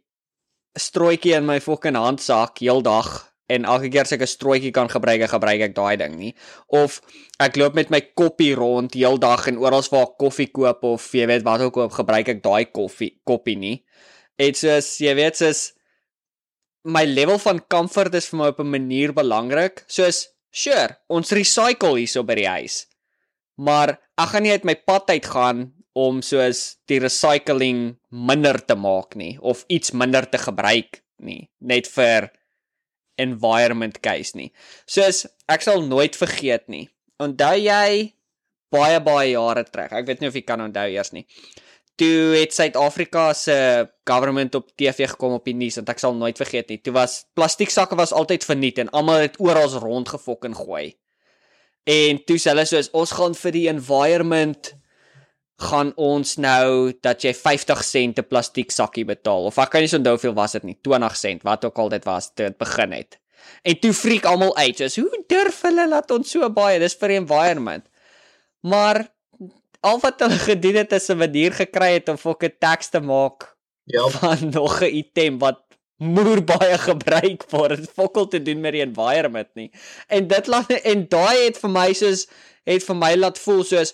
strooitjie 0.79 1.35
in 1.35 1.47
my 1.47 1.59
fucking 1.59 1.97
handsak 1.99 2.61
heeldag 2.63 3.09
en 3.51 3.65
elke 3.67 3.89
keer 3.91 4.07
as 4.07 4.13
ek 4.15 4.23
'n 4.23 4.31
strooitjie 4.31 4.71
kan 4.71 4.87
gebruik, 4.87 5.25
gebruik 5.27 5.61
ek 5.67 5.75
daai 5.75 5.97
ding 5.99 6.15
nie. 6.15 6.33
Of 6.71 7.01
ek 7.39 7.57
loop 7.59 7.75
met 7.75 7.91
my 7.91 7.99
koppie 8.15 8.55
rond 8.55 8.95
heeldag 8.95 9.47
en 9.51 9.59
oral 9.59 9.83
waar 9.91 10.07
ek 10.07 10.17
koffie 10.19 10.47
koop 10.47 10.83
of 10.87 11.11
jy 11.11 11.27
weet 11.27 11.43
wat 11.43 11.61
ook 11.61 11.73
koop, 11.73 11.91
gebruik 11.91 12.29
ek 12.29 12.43
daai 12.43 12.71
koffie 12.71 13.19
koppie 13.27 13.57
nie. 13.57 13.83
Dit 14.39 14.55
soos 14.55 14.97
jy 15.03 15.15
weet 15.15 15.35
soos 15.35 15.73
my 16.83 17.05
level 17.05 17.37
van 17.41 17.61
comfort 17.69 18.15
is 18.17 18.29
vir 18.29 18.37
my 18.39 18.47
op 18.53 18.59
'n 18.59 18.69
manier 18.69 19.13
belangrik. 19.13 19.83
Soos 19.87 20.27
sure, 20.51 20.97
ons 21.09 21.31
recycle 21.31 21.97
hierso 21.97 22.23
by 22.23 22.35
die 22.35 22.47
huis. 22.47 22.87
Maar 23.57 23.99
ek 24.17 24.29
gaan 24.29 24.43
nie 24.43 24.51
uit 24.51 24.65
my 24.65 24.75
pad 24.75 25.09
uit 25.09 25.25
gaan 25.25 25.73
om 25.93 26.21
soos 26.21 26.77
die 26.87 26.99
recycling 26.99 27.97
minder 28.09 28.65
te 28.65 28.75
maak 28.75 29.15
nie 29.15 29.37
of 29.41 29.65
iets 29.67 29.91
minder 29.91 30.29
te 30.29 30.37
gebruik 30.37 31.03
nie 31.19 31.49
net 31.59 31.87
vir 31.87 32.31
environment 33.17 33.99
case 34.01 34.37
nie. 34.37 34.51
Soos 34.87 35.27
ek 35.51 35.61
sal 35.61 35.83
nooit 35.85 36.15
vergeet 36.15 36.67
nie. 36.67 36.89
Onthou 37.19 37.57
jy 37.59 38.13
baie 38.71 38.99
baie 39.03 39.31
jare 39.33 39.65
terug. 39.67 39.91
Ek 39.91 40.07
weet 40.07 40.21
nie 40.21 40.31
of 40.31 40.37
jy 40.37 40.45
kan 40.47 40.63
onthou 40.63 40.87
eers 40.89 41.11
nie. 41.13 41.25
Toe 42.01 42.33
het 42.33 42.53
Suid-Afrika 42.55 43.27
se 43.37 43.55
government 44.09 44.55
op 44.57 44.71
TV 44.73 45.05
gekom 45.11 45.35
op 45.37 45.45
die 45.45 45.53
nuus 45.53 45.77
en 45.77 45.85
ek 45.85 46.01
sal 46.01 46.15
nooit 46.17 46.39
vergeet 46.39 46.71
nie. 46.73 46.79
Toe 46.81 46.95
was 46.95 47.19
plastieksakke 47.37 47.97
was 47.99 48.13
altyd 48.17 48.47
verniet 48.47 48.81
en 48.81 48.89
almal 48.89 49.27
het 49.27 49.37
oral 49.37 49.69
rondgefok 49.83 50.47
en 50.49 50.57
gooi. 50.57 50.95
En 51.85 52.23
toe 52.25 52.39
sê 52.41 52.55
hulle 52.55 52.65
soos 52.65 52.89
ons 52.97 53.13
gaan 53.19 53.37
vir 53.37 53.53
die 53.53 53.67
environment 53.69 54.73
gaan 55.61 55.91
ons 56.01 56.35
nou 56.41 56.91
dat 57.05 57.21
jy 57.21 57.33
50 57.37 57.83
sent 57.85 58.19
'n 58.19 58.27
plastiek 58.27 58.71
sakkie 58.71 59.05
betaal 59.05 59.45
of 59.45 59.57
ek 59.57 59.69
kan 59.69 59.81
nie 59.81 59.93
onthou 59.93 60.15
hoeveel 60.17 60.33
was 60.33 60.57
dit 60.57 60.63
nie 60.63 60.77
20 60.81 61.15
sent 61.15 61.43
wat 61.43 61.65
ook 61.65 61.77
al 61.77 61.89
dit 61.89 62.05
was 62.05 62.33
toe 62.33 62.45
dit 62.47 62.57
begin 62.57 62.91
het 62.91 63.19
en 63.63 63.79
toe 63.79 63.93
freak 63.93 64.25
almal 64.25 64.55
uit 64.57 64.77
soos 64.77 64.95
hoe 64.95 65.23
durf 65.27 65.61
hulle 65.61 65.87
laat 65.87 66.11
ons 66.11 66.31
so 66.31 66.49
baie 66.49 66.79
dis 66.79 66.95
vir 66.95 67.09
environment 67.09 67.85
maar 68.61 69.05
al 69.81 69.99
wat 69.99 70.21
hulle 70.23 70.39
gedoen 70.39 70.79
het 70.81 70.91
is 70.97 71.09
'n 71.09 71.17
manier 71.17 71.51
gekry 71.53 71.93
het 71.93 72.09
om 72.09 72.17
fokke 72.17 72.49
teks 72.57 72.89
te 72.89 72.99
maak 72.99 73.49
ja 73.83 74.07
van 74.07 74.49
nog 74.57 74.81
'n 74.81 74.95
item 75.03 75.39
wat 75.39 75.61
moer 75.97 76.43
baie 76.43 76.77
gebruik 76.77 77.45
word 77.49 77.77
dit 77.77 77.91
fokkel 77.91 78.27
te 78.27 78.41
doen 78.41 78.59
met 78.61 78.73
die 78.73 78.85
environment 78.85 79.49
nie 79.53 79.71
en 80.07 80.27
dit 80.27 80.47
laat 80.47 80.71
en 80.71 81.07
daai 81.07 81.45
het 81.45 81.57
vir 81.57 81.69
my 81.69 81.93
soos 81.93 82.27
het 82.63 82.83
vir 82.83 82.95
my 82.95 83.15
laat 83.15 83.39
voel 83.39 83.63
soos 83.63 83.93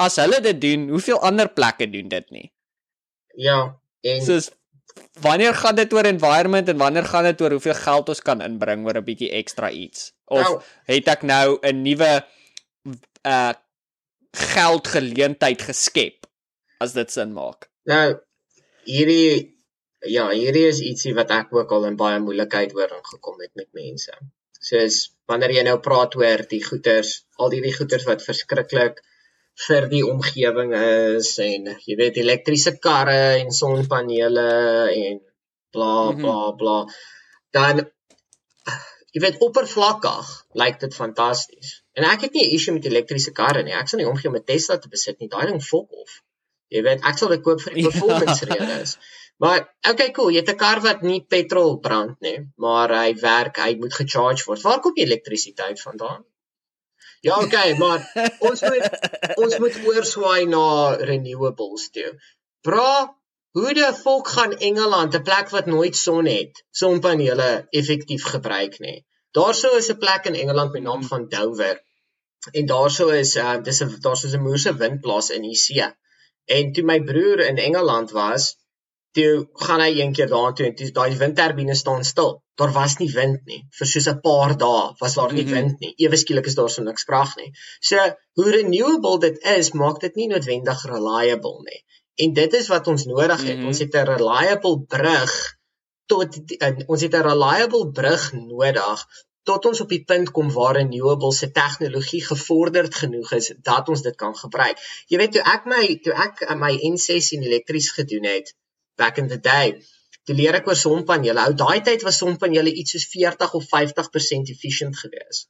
as 0.00 0.16
hulle 0.20 0.40
dit 0.44 0.60
doen, 0.60 0.88
hoeveel 0.94 1.20
ander 1.26 1.50
plekke 1.52 1.88
doen 1.90 2.08
dit 2.08 2.32
nie? 2.34 2.48
Ja, 3.38 3.58
en 4.06 4.24
soos 4.24 4.50
wanneer 5.22 5.54
gaan 5.54 5.76
dit 5.78 5.92
oor 5.94 6.08
environment 6.08 6.68
en 6.68 6.80
wanneer 6.80 7.06
gaan 7.08 7.28
dit 7.28 7.42
oor 7.44 7.56
hoeveel 7.56 7.76
geld 7.78 8.12
ons 8.12 8.22
kan 8.26 8.42
inbring 8.44 8.86
oor 8.86 8.98
'n 8.98 9.06
bietjie 9.06 9.30
ekstra 9.40 9.70
iets? 9.70 10.12
Of 10.24 10.42
nou, 10.42 10.60
het 10.90 11.08
ek 11.08 11.22
nou 11.22 11.58
'n 11.62 11.82
nuwe 11.82 12.12
uh 13.26 13.52
geldgeleentheid 14.36 15.62
geskep 15.70 16.26
as 16.80 16.94
dit 16.96 17.10
sin 17.12 17.32
maak? 17.36 17.68
Nou 17.90 18.20
hierdie 18.88 19.56
ja, 20.08 20.30
hierdie 20.32 20.66
is 20.70 20.80
ietsie 20.84 21.14
wat 21.16 21.32
ek 21.36 21.52
ook 21.54 21.72
al 21.76 21.88
in 21.90 21.98
baie 22.00 22.20
moeilikheid 22.24 22.74
oor 22.76 22.92
ingekom 23.00 23.40
het 23.44 23.52
met 23.58 23.68
mense. 23.76 24.14
Soos 24.60 25.02
wanneer 25.28 25.54
jy 25.58 25.64
nou 25.66 25.78
praat 25.84 26.16
oor 26.16 26.44
die 26.48 26.62
goeters, 26.64 27.24
al 27.40 27.52
hierdie 27.54 27.74
goeters 27.76 28.06
wat 28.08 28.24
verskriklik 28.24 29.00
vir 29.66 29.88
die 29.90 30.02
omgewing 30.06 30.72
is 30.78 31.34
en 31.44 31.72
jy 31.84 31.96
weet 31.98 32.20
elektriese 32.22 32.76
karre 32.82 33.40
en 33.40 33.50
sonpanele 33.52 34.46
en 34.94 35.20
bla 35.74 35.94
mhm. 36.12 36.22
bla 36.22 36.52
bla 36.60 36.76
dan 37.56 37.82
jy 39.12 39.22
weet 39.24 39.42
oppervlakkig 39.46 40.30
lyk 40.62 40.80
dit 40.84 40.96
fantasties 40.96 41.79
en 41.98 42.04
ek 42.04 42.26
het 42.26 42.32
nie 42.32 42.44
'n 42.46 42.54
issue 42.56 42.74
met 42.74 42.86
elektriese 42.86 43.32
karre 43.32 43.62
nie. 43.62 43.74
Ek 43.74 43.88
sal 43.88 43.98
nie 43.98 44.10
omgee 44.10 44.30
om 44.30 44.36
'n 44.36 44.44
Tesla 44.44 44.78
te 44.78 44.88
besit 44.88 45.18
nie. 45.20 45.28
Daai 45.28 45.46
ding 45.46 45.62
fok 45.62 45.92
of. 45.92 46.10
Jy 46.70 46.82
weet 46.86 47.04
ek 47.04 47.18
sal 47.18 47.28
dit 47.28 47.42
koop 47.42 47.60
vir 47.60 47.74
die 47.74 47.86
performance 47.88 48.46
ja. 48.46 48.54
redes 48.54 48.96
maar 49.42 49.60
okay 49.90 50.10
cool. 50.16 50.30
Jy 50.30 50.42
het 50.42 50.50
'n 50.52 50.62
kar 50.64 50.80
wat 50.80 51.02
nie 51.02 51.20
petrol 51.34 51.78
brand 51.86 52.20
nie 52.20 52.38
maar 52.56 52.92
hy 53.02 53.14
werk 53.14 53.56
hy 53.56 53.74
moet 53.76 53.94
gecharge 53.94 54.44
word. 54.46 54.62
Waar 54.62 54.80
kom 54.80 54.92
jy 54.96 55.04
elektrisiteit 55.08 55.80
vandaan? 55.80 56.24
Ja, 57.20 57.36
okay, 57.44 57.74
maar 57.76 58.00
ons 58.48 58.62
moet 58.62 58.84
ons 59.36 59.58
moet 59.58 59.74
oorswaai 59.92 60.46
na 60.48 60.96
renewables 61.10 61.90
toe. 61.92 62.14
Bra, 62.64 62.92
hoe 63.56 63.74
die 63.76 63.90
volk 64.02 64.28
gaan 64.36 64.56
Engeland, 64.68 65.14
'n 65.14 65.22
plek 65.22 65.52
wat 65.56 65.66
nooit 65.66 65.96
son 65.96 66.26
het, 66.26 66.64
sonpanele 66.70 67.66
effektief 67.70 68.24
gebruik 68.24 68.78
nie. 68.78 69.04
Daarso 69.38 69.76
is 69.76 69.90
'n 69.90 69.98
plek 70.04 70.24
in 70.26 70.34
Engeland 70.34 70.72
met 70.72 70.82
naam 70.82 71.02
van 71.04 71.28
Dover. 71.28 71.76
En 72.58 72.66
daarso 72.66 73.08
is 73.08 73.36
uh 73.36 73.56
dis 73.62 73.80
'n 73.82 73.96
daar's 74.04 74.24
'n 74.24 74.42
moerse 74.46 74.72
windplaas 74.82 75.28
in 75.36 75.42
die 75.42 75.60
see. 75.64 75.88
En 76.56 76.72
toe 76.72 76.84
my 76.84 76.98
broer 77.10 77.40
in 77.50 77.58
Engeland 77.68 78.10
was, 78.10 78.56
toe 79.16 79.48
gaan 79.64 79.80
hy 79.80 79.90
een 80.00 80.12
keer 80.12 80.30
daartoe 80.30 80.66
en 80.66 80.74
toe 80.74 80.90
daai 80.98 81.16
windturbine 81.22 81.74
staan 81.74 82.04
stil. 82.04 82.32
Daar 82.54 82.72
was 82.72 82.96
nie 83.02 83.10
wind 83.12 83.46
nie. 83.52 83.60
Vir 83.78 83.86
soos 83.92 84.08
'n 84.12 84.20
paar 84.26 84.56
dae 84.64 84.82
was 85.02 85.14
daar 85.14 85.32
nie 85.32 85.44
mm 85.44 85.52
-hmm. 85.52 85.58
wind 85.58 85.80
nie. 85.80 85.92
Ewe 86.04 86.16
skielik 86.16 86.46
is 86.46 86.58
daar 86.58 86.70
so 86.70 86.82
niks 86.82 87.04
krag 87.04 87.36
nie. 87.36 87.50
So 87.80 87.96
hoe 88.38 88.50
renewable 88.50 89.18
dit 89.18 89.38
is, 89.56 89.72
maak 89.72 90.00
dit 90.00 90.14
nie 90.14 90.28
noodwendig 90.28 90.84
reliable 90.94 91.58
nie. 91.70 91.80
En 92.24 92.32
dit 92.32 92.52
is 92.54 92.68
wat 92.68 92.86
ons 92.86 93.04
nodig 93.04 93.42
het. 93.42 93.54
Mm 93.54 93.58
-hmm. 93.58 93.66
Ons 93.66 93.78
het 93.78 93.94
'n 93.94 94.10
reliable 94.14 94.76
brug 94.96 95.32
tot 96.10 96.38
die, 96.50 96.58
ons 96.86 97.02
het 97.06 97.14
'n 97.14 97.26
reliable 97.32 97.90
brug 98.00 98.32
nodig 98.32 99.06
tot 99.50 99.66
ons 99.70 99.80
op 99.80 99.92
die 99.92 100.02
punt 100.04 100.30
kom 100.36 100.50
waar 100.52 100.76
renewable 100.76 101.32
se 101.32 101.50
tegnologie 101.50 102.20
gevorderd 102.24 102.94
genoeg 103.02 103.32
is 103.38 103.52
dat 103.70 103.88
ons 103.88 104.02
dit 104.02 104.16
kan 104.22 104.36
gebruik. 104.36 104.82
Jy 105.08 105.20
weet 105.22 105.32
toe 105.36 105.44
ek 105.54 105.64
my 105.72 105.84
toe 106.04 106.14
ek 106.26 106.44
my 106.60 106.74
N6 106.90 107.32
in 107.36 107.46
elektries 107.48 107.90
gedoen 107.96 108.28
het, 108.28 108.52
back 109.00 109.18
in 109.22 109.28
the 109.32 109.40
day. 109.40 109.80
Toe 110.28 110.36
leer 110.36 110.60
ek 110.60 110.68
oor 110.68 110.76
sonpanele. 110.76 111.46
Ou 111.48 111.56
daai 111.56 111.80
tyd 111.86 112.04
was 112.06 112.20
sonpanele 112.20 112.72
iets 112.82 112.96
soos 112.96 113.08
40 113.14 113.56
of 113.58 113.68
50% 113.72 114.52
efficient 114.54 114.98
geweest. 115.02 115.48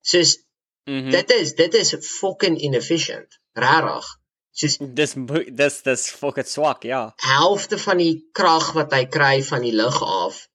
Soos 0.00 0.36
mm 0.84 0.98
-hmm. 1.00 1.10
dit 1.10 1.30
is 1.40 1.54
dit 1.54 1.74
is 1.74 1.94
fucking 2.18 2.60
inefficient. 2.60 3.40
Rarig. 3.52 4.19
Soos 4.52 4.76
dis 4.98 5.14
dis 5.62 5.82
dis 5.82 6.06
fucking 6.20 6.46
swak, 6.46 6.84
ja. 6.84 7.02
Helfte 7.24 7.78
van 7.78 8.00
die 8.02 8.14
krag 8.32 8.72
wat 8.78 8.94
hy 8.96 9.04
kry 9.06 9.34
van 9.46 9.66
die 9.66 9.74
lug 9.74 10.02
af 10.02 10.46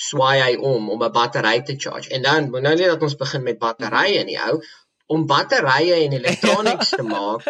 swaai 0.00 0.40
hy 0.40 0.54
om 0.56 0.88
om 0.90 1.02
'n 1.04 1.12
battery 1.12 1.60
te 1.62 1.76
charge. 1.76 2.08
En 2.10 2.22
dan 2.22 2.50
moet 2.50 2.62
nou 2.62 2.74
net 2.74 2.88
dat 2.92 3.02
ons 3.02 3.16
begin 3.16 3.42
met 3.42 3.58
batterye 3.58 4.24
nie, 4.24 4.38
ou. 4.48 4.62
Om 5.06 5.26
batterye 5.26 6.00
en 6.06 6.12
elektronies 6.12 6.88
te 6.96 7.04
maak 7.14 7.44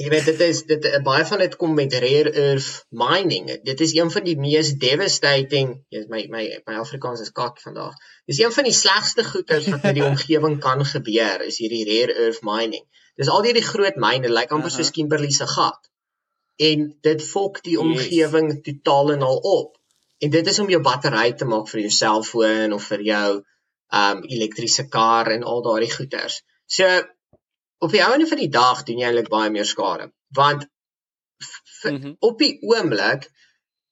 Jy 0.00 0.08
weet 0.08 0.28
dit 0.30 0.42
is 0.46 0.60
dit 0.64 0.86
baie 1.04 1.24
van 1.28 1.42
dit 1.42 1.54
kom 1.60 1.74
met 1.76 1.94
rare 2.02 2.30
earth 2.42 2.86
mining. 2.88 3.50
Dit 3.66 3.82
is 3.84 3.92
een 3.92 4.08
van 4.14 4.24
die 4.24 4.36
mees 4.40 4.70
devastating, 4.80 5.74
jy 5.92 6.04
my 6.08 6.22
my 6.32 6.44
my 6.70 6.78
Afrikaans 6.80 7.20
is 7.20 7.32
kak 7.36 7.60
vandag. 7.60 7.98
Dis 8.30 8.40
een 8.40 8.54
van 8.54 8.68
die 8.68 8.76
slegste 8.76 9.26
goeders 9.28 9.68
wat 9.68 9.84
met 9.84 9.98
die 9.98 10.06
omgewing 10.12 10.56
kan 10.64 10.86
gebeur, 10.92 11.44
is 11.44 11.60
hierdie 11.60 11.82
rare 11.90 12.16
earth 12.24 12.40
mining. 12.48 12.86
Dis 13.20 13.28
al 13.28 13.44
hierdie 13.44 13.66
groot 13.66 14.00
myne, 14.00 14.28
lyk 14.28 14.36
like 14.36 14.56
amper 14.56 14.70
uh 14.70 14.72
-huh. 14.72 14.84
soos 14.84 14.94
Kimberley 14.96 15.30
se 15.36 15.46
gat. 15.46 15.90
En 16.70 16.88
dit 17.08 17.22
fok 17.22 17.62
die 17.64 17.78
omgewing 17.80 18.50
yes. 18.52 18.62
totaal 18.68 19.12
en 19.12 19.22
al 19.22 19.36
op. 19.36 19.76
En 20.18 20.30
dit 20.30 20.46
is 20.46 20.58
om 20.58 20.70
jou 20.70 20.82
battery 20.82 21.32
te 21.32 21.44
maak 21.44 21.68
vir 21.68 21.80
jou 21.80 21.90
selfoon 21.90 22.72
of 22.72 22.84
vir 22.92 23.02
jou 23.12 23.28
um 24.00 24.18
elektriese 24.36 24.88
kar 24.88 25.30
en 25.36 25.42
al 25.42 25.62
daardie 25.62 25.92
goeders. 25.92 26.42
So 26.66 26.86
op 27.80 27.90
die 27.90 28.02
einde 28.02 28.26
van 28.26 28.38
die 28.38 28.52
dag 28.52 28.82
doen 28.84 29.00
jy 29.00 29.08
eintlik 29.08 29.30
baie 29.32 29.50
meer 29.50 29.68
skade 29.68 30.10
want 30.36 30.66
mm 31.82 31.96
-hmm. 31.96 32.16
op 32.18 32.38
die 32.38 32.58
oomblik 32.72 33.30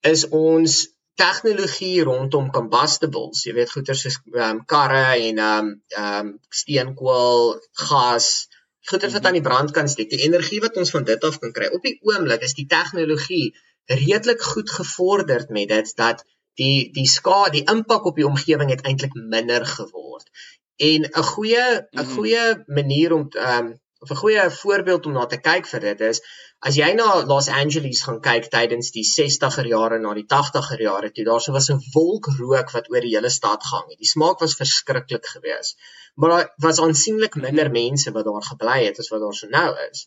is 0.00 0.28
ons 0.28 0.74
tegnologie 1.14 2.04
rondom 2.04 2.50
combustibles 2.50 3.44
jy 3.46 3.54
weet 3.56 3.72
goeder 3.72 3.96
soos 3.96 4.18
um, 4.32 4.60
karre 4.74 5.06
en 5.28 5.40
um 5.46 5.70
um 6.02 6.28
steenkool 6.60 7.56
gas 7.88 8.47
goeder 8.90 9.10
wat 9.10 9.16
-hmm. 9.18 9.26
aan 9.26 9.38
die 9.40 9.48
brand 9.48 9.70
kan 9.70 9.88
steek 9.88 10.10
die 10.10 10.24
energie 10.28 10.60
wat 10.60 10.76
ons 10.76 10.90
van 10.96 11.04
dit 11.04 11.24
af 11.30 11.38
kan 11.38 11.52
kry 11.52 11.70
op 11.78 11.82
die 11.82 11.98
oomblik 12.02 12.42
is 12.48 12.54
die 12.54 12.66
tegnologie 12.66 13.56
redelik 13.86 14.42
goed 14.42 14.70
gevorderd 14.70 15.48
met 15.48 15.68
dit 15.68 15.96
dat 15.96 16.24
die 16.54 16.90
die 16.92 17.08
skade 17.08 17.56
die 17.58 17.66
impak 17.74 18.04
op 18.04 18.16
die 18.16 18.26
omgewing 18.26 18.70
het 18.70 18.86
eintlik 18.86 19.14
minder 19.14 19.66
geword 19.66 20.30
En 20.78 21.00
'n 21.10 21.22
goeie 21.22 21.64
'n 21.74 21.86
mm 21.90 22.04
-hmm. 22.04 22.14
goeie 22.14 22.62
manier 22.66 23.12
om 23.12 23.26
ehm 23.28 23.66
um, 23.66 23.80
of 23.98 24.10
'n 24.10 24.20
goeie 24.22 24.50
voorbeeld 24.50 25.06
om 25.06 25.12
na 25.12 25.26
te 25.26 25.40
kyk 25.48 25.66
vir 25.66 25.80
dit 25.80 26.00
is 26.00 26.20
as 26.66 26.74
jy 26.80 26.90
na 26.94 27.08
Los 27.32 27.48
Angeles 27.62 28.02
gaan 28.06 28.20
kyk 28.20 28.46
tydens 28.54 28.90
die 28.96 29.06
60er 29.08 29.66
jare 29.74 29.98
na 29.98 30.12
die 30.14 30.28
80er 30.34 30.80
jare 30.88 31.10
toe 31.10 31.24
daar 31.24 31.40
so 31.40 31.52
was 31.52 31.68
'n 31.70 31.82
wolk 31.94 32.26
rook 32.38 32.70
wat 32.76 32.90
oor 32.92 33.00
die 33.06 33.14
hele 33.16 33.32
stad 33.38 33.66
gehang 33.68 33.88
het. 33.90 33.98
Die 34.04 34.12
smaak 34.14 34.38
was 34.44 34.58
verskriklik 34.60 35.26
geweest. 35.34 35.74
Maar 36.18 36.30
daar 36.34 36.46
was 36.64 36.80
aansienlik 36.82 37.34
minder 37.38 37.70
mense 37.70 38.12
wat 38.14 38.26
daar 38.26 38.46
gebly 38.50 38.78
het 38.84 38.98
as 38.98 39.10
wat 39.12 39.20
daar 39.22 39.36
so 39.40 39.50
nou 39.52 39.68
is. 39.90 40.06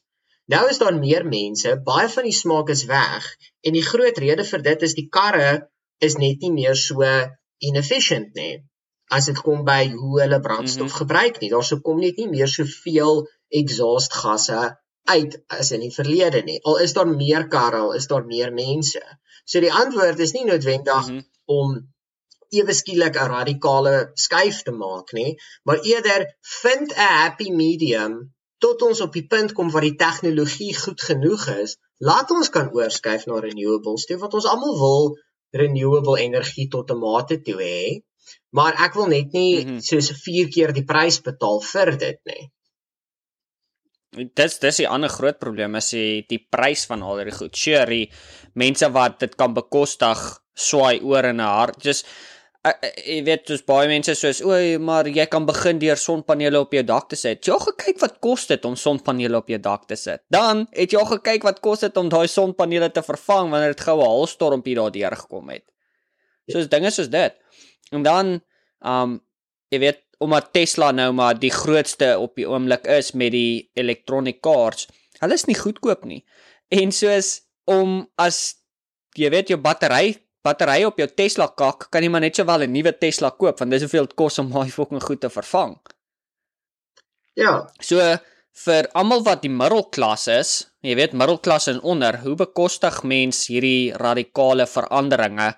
Nou 0.52 0.64
is 0.70 0.80
daar 0.82 0.98
meer 0.98 1.24
mense, 1.28 1.78
baie 1.86 2.10
van 2.10 2.28
die 2.28 2.36
smaak 2.36 2.70
is 2.74 2.84
weg 2.90 3.28
en 3.68 3.78
die 3.78 3.86
groot 3.86 4.18
rede 4.24 4.44
vir 4.50 4.66
dit 4.66 4.84
is 4.88 4.98
die 4.98 5.08
karre 5.18 5.52
is 6.04 6.18
net 6.20 6.44
nie 6.44 6.52
meer 6.52 6.76
so 6.76 7.08
inefficient 7.70 8.36
nie 8.36 8.58
as 9.12 9.28
dit 9.30 9.40
kom 9.46 9.64
by 9.68 9.82
hoe 9.92 10.22
hulle 10.22 10.40
brandstof 10.40 10.88
mm 10.88 10.92
-hmm. 10.92 11.00
gebruik 11.04 11.40
nie. 11.40 11.50
Daarso 11.50 11.80
kom 11.80 12.00
net 12.00 12.18
nie 12.18 12.30
meer 12.30 12.48
soveel 12.48 13.28
exhaust 13.62 14.14
gasse 14.14 14.60
uit 15.04 15.40
as 15.48 15.72
in 15.72 15.84
die 15.84 15.94
verlede 15.94 16.44
nie. 16.44 16.60
Al 16.64 16.80
is 16.80 16.94
daar 16.94 17.08
meer 17.08 17.48
karre, 17.48 17.78
al 17.78 17.94
is 17.94 18.08
daar 18.08 18.26
meer 18.26 18.54
mense. 18.54 19.02
So 19.44 19.60
die 19.60 19.74
antwoord 19.74 20.20
is 20.20 20.32
nie 20.32 20.46
noodwendig 20.46 21.08
mm 21.08 21.18
-hmm. 21.18 21.26
om 21.46 21.91
ewe 22.60 22.74
skielik 22.74 23.16
'n 23.16 23.32
radikale 23.38 23.96
skuif 24.26 24.62
te 24.68 24.74
maak 24.84 25.14
nie, 25.14 25.32
maar 25.66 25.80
eerder 25.94 26.28
vind 26.62 26.92
'n 26.92 27.12
happy 27.22 27.50
medium 27.64 28.14
tot 28.62 28.82
ons 28.86 29.02
op 29.02 29.14
die 29.18 29.26
punt 29.34 29.54
kom 29.58 29.72
waar 29.74 29.88
die 29.88 29.98
tegnologie 29.98 30.74
goed 30.78 31.02
genoeg 31.02 31.48
is, 31.64 31.78
laat 31.98 32.32
ons 32.32 32.50
kan 32.50 32.70
oorskuif 32.78 33.26
na 33.26 33.40
renewables, 33.42 34.06
toe 34.06 34.18
wat 34.22 34.38
ons 34.38 34.50
almal 34.54 34.78
wil 34.86 35.14
renewable 35.62 36.20
energie 36.28 36.68
tot 36.76 36.92
'n 36.92 37.00
mate 37.00 37.42
toe 37.42 37.60
hê. 37.62 37.84
Maar 38.56 38.74
ek 38.86 38.94
wil 38.94 39.08
net 39.08 39.32
nie 39.34 39.54
mm 39.60 39.68
-hmm. 39.68 39.80
soos 39.80 40.12
4 40.24 40.50
keer 40.54 40.74
die 40.74 40.86
prys 40.94 41.22
betaal 41.22 41.62
vir 41.62 41.98
dit 41.98 42.20
nie. 42.32 42.44
Dis 44.36 44.60
dis 44.60 44.80
'n 44.80 44.92
ander 44.96 45.10
groot 45.10 45.40
probleem 45.40 45.76
is 45.76 45.90
die 45.90 46.26
die 46.28 46.46
prys 46.56 46.86
van 46.86 47.02
al 47.02 47.18
hierdie 47.18 47.38
goed. 47.38 47.58
Sure, 47.58 47.86
die 47.86 48.12
mense 48.54 48.92
wat 48.92 49.20
dit 49.20 49.36
kan 49.36 49.54
bekostig, 49.54 50.20
swaai 50.54 51.00
oor 51.02 51.26
in 51.26 51.40
'n 51.40 51.54
hart. 51.58 51.84
Just 51.84 52.06
jy 52.62 53.22
weet 53.26 53.48
dis 53.50 53.64
baie 53.66 53.88
mense 53.90 54.14
soos 54.18 54.42
o, 54.46 54.54
maar 54.86 55.08
jy 55.10 55.26
kan 55.32 55.48
begin 55.48 55.80
deur 55.82 55.98
sonpanele 55.98 56.60
op 56.62 56.76
jou 56.76 56.84
dak 56.86 57.08
te 57.10 57.18
sit. 57.18 57.42
Jy 57.42 57.56
al 57.56 57.64
gekyk 57.72 58.02
wat 58.04 58.20
kos 58.22 58.46
dit 58.52 58.68
om 58.70 58.76
sonpanele 58.78 59.40
op 59.40 59.50
jou 59.50 59.58
dak 59.62 59.88
te 59.90 59.98
sit. 59.98 60.22
Dan 60.30 60.68
het 60.78 60.94
jy 60.94 61.02
al 61.02 61.10
gekyk 61.16 61.48
wat 61.48 61.62
kos 61.66 61.82
dit 61.88 61.98
om 61.98 62.12
daai 62.12 62.28
sonpanele 62.30 62.92
te 62.94 63.02
vervang 63.06 63.50
wanneer 63.50 63.74
dit 63.74 63.84
goue 63.88 64.06
hailstormpie 64.06 64.78
daardeur 64.78 65.18
gekom 65.24 65.50
het. 65.56 65.66
Soos 66.52 66.70
dinge 66.70 66.94
soos 66.94 67.10
dit. 67.10 67.38
En 67.92 68.06
dan 68.06 68.40
um 68.86 69.20
jy 69.74 69.82
weet 69.82 70.02
omdat 70.22 70.52
Tesla 70.54 70.92
nou 70.94 71.10
maar 71.18 71.40
die 71.40 71.54
grootste 71.54 72.14
op 72.22 72.36
die 72.38 72.46
oomblik 72.46 72.86
is 72.86 73.16
met 73.18 73.34
die 73.34 73.72
electronic 73.74 74.42
cars. 74.46 74.86
Hulle 75.22 75.34
is 75.34 75.48
nie 75.50 75.58
goedkoop 75.58 76.06
nie. 76.06 76.22
En 76.70 76.94
soos 76.94 77.40
om 77.66 78.04
as 78.22 78.60
jy 79.18 79.32
weet 79.34 79.50
jou 79.50 79.58
battery 79.58 80.20
battery 80.44 80.84
op 80.86 80.98
jou 80.98 81.08
Tesla 81.08 81.48
kak, 81.48 81.90
kan 81.94 82.04
jy 82.04 82.10
maar 82.10 82.22
net 82.22 82.36
sowel 82.36 82.64
'n 82.64 82.72
nuwe 82.72 82.94
Tesla 82.98 83.30
koop 83.30 83.60
want 83.60 83.72
dis 83.72 83.82
hoeveel 83.82 84.06
dit 84.06 84.16
kos 84.16 84.40
om 84.40 84.52
daai 84.52 84.72
fucking 84.72 85.04
goed 85.04 85.22
te 85.22 85.30
vervang. 85.30 85.78
Ja. 87.34 87.68
So 87.80 88.18
vir 88.66 88.90
almal 88.94 89.24
wat 89.24 89.42
die 89.42 89.52
middelklas 89.54 90.28
is, 90.28 90.50
jy 90.84 90.96
weet 90.96 91.14
middelklas 91.14 91.68
en 91.72 91.82
onder, 91.82 92.20
hoe 92.24 92.36
bekostig 92.36 93.04
mens 93.04 93.48
hierdie 93.48 93.94
radikale 93.94 94.68
veranderinge 94.68 95.54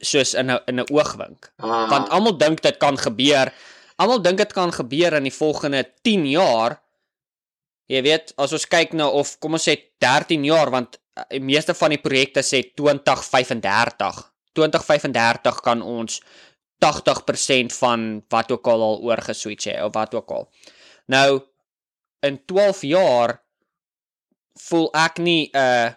soos 0.00 0.34
in 0.34 0.50
'n 0.50 0.58
in 0.66 0.80
'n 0.80 0.88
oogwink? 0.90 1.52
Ah. 1.58 1.90
Want 1.90 2.08
almal 2.08 2.38
dink 2.38 2.62
dit 2.62 2.76
kan 2.78 2.96
gebeur. 2.96 3.52
Almal 3.96 4.22
dink 4.22 4.38
dit 4.38 4.52
kan 4.52 4.72
gebeur 4.72 5.12
in 5.12 5.22
die 5.22 5.38
volgende 5.38 5.84
10 6.02 6.26
jaar. 6.26 6.80
Jy 7.86 8.02
weet, 8.02 8.32
as 8.36 8.52
ons 8.52 8.66
kyk 8.66 8.92
nou 8.92 9.12
of 9.12 9.38
kom 9.38 9.52
ons 9.52 9.68
sê 9.68 9.76
13 9.98 10.44
jaar 10.44 10.70
want 10.70 10.98
die 11.30 11.40
meeste 11.40 11.74
van 11.74 11.94
die 11.94 12.02
projekte 12.02 12.42
sê 12.42 12.62
2035. 12.74 14.22
2035 14.54 15.60
kan 15.66 15.82
ons 15.82 16.20
80% 16.84 17.74
van 17.78 18.22
wat 18.30 18.52
ook 18.52 18.66
al 18.70 18.82
al 18.82 19.02
oorgeswitch 19.08 19.70
het 19.70 19.82
of 19.82 19.94
wat 19.94 20.14
ook 20.14 20.30
al. 20.30 20.48
Nou 21.06 21.42
in 22.24 22.40
12 22.44 22.82
jaar 22.88 23.38
voel 24.68 24.88
ek 24.94 25.18
nie 25.18 25.50
'n 25.52 25.58
uh, 25.58 25.92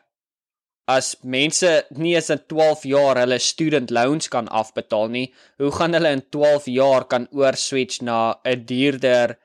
as 0.87 1.15
mense 1.21 1.85
nie 1.89 2.15
eens 2.15 2.29
in 2.29 2.39
12 2.47 2.83
jaar 2.87 3.17
hulle 3.19 3.39
student 3.39 3.89
loans 3.91 4.27
kan 4.27 4.47
afbetaal 4.47 5.09
nie, 5.11 5.33
hoe 5.57 5.71
gaan 5.71 5.93
hulle 5.93 6.13
in 6.15 6.23
12 6.29 6.65
jaar 6.71 7.05
kan 7.05 7.27
oorswitch 7.31 8.01
na 8.01 8.39
'n 8.43 8.65
duurder 8.65 9.37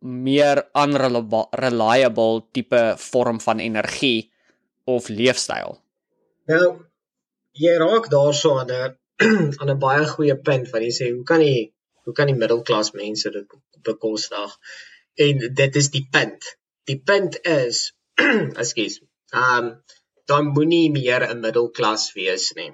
meer 0.00 0.64
unreliable 0.74 2.42
tipe 2.52 2.94
vorm 2.96 3.40
van 3.40 3.58
energie 3.58 4.31
of 4.84 5.08
leefstyl. 5.08 5.78
Nou 6.50 6.66
jy 7.64 7.74
raak 7.84 8.08
daarso 8.12 8.58
aan 8.58 8.72
'n 8.72 8.96
aan 9.60 9.70
'n 9.70 9.82
baie 9.86 10.06
goeie 10.14 10.36
punt 10.48 10.70
wat 10.72 10.82
jy 10.82 10.92
sê 10.98 11.10
hoe 11.16 11.24
kan 11.30 11.40
jy 11.40 11.72
hoe 12.04 12.14
kan 12.18 12.26
die 12.26 12.40
middelklas 12.42 12.92
mense 12.92 13.30
dit 13.30 13.46
bekostig? 13.88 14.50
En 15.26 15.38
dit 15.62 15.76
is 15.76 15.90
die 15.96 16.06
punt. 16.10 16.56
Die 16.90 17.00
punt 17.10 17.38
is 17.46 17.92
ekskuus. 18.62 19.00
Ehm 19.32 19.58
um, 19.58 19.66
dan 20.30 20.52
moenie 20.56 20.90
meer 20.90 21.22
'n 21.28 21.40
middelklas 21.40 22.12
wees 22.16 22.52
nie 22.58 22.72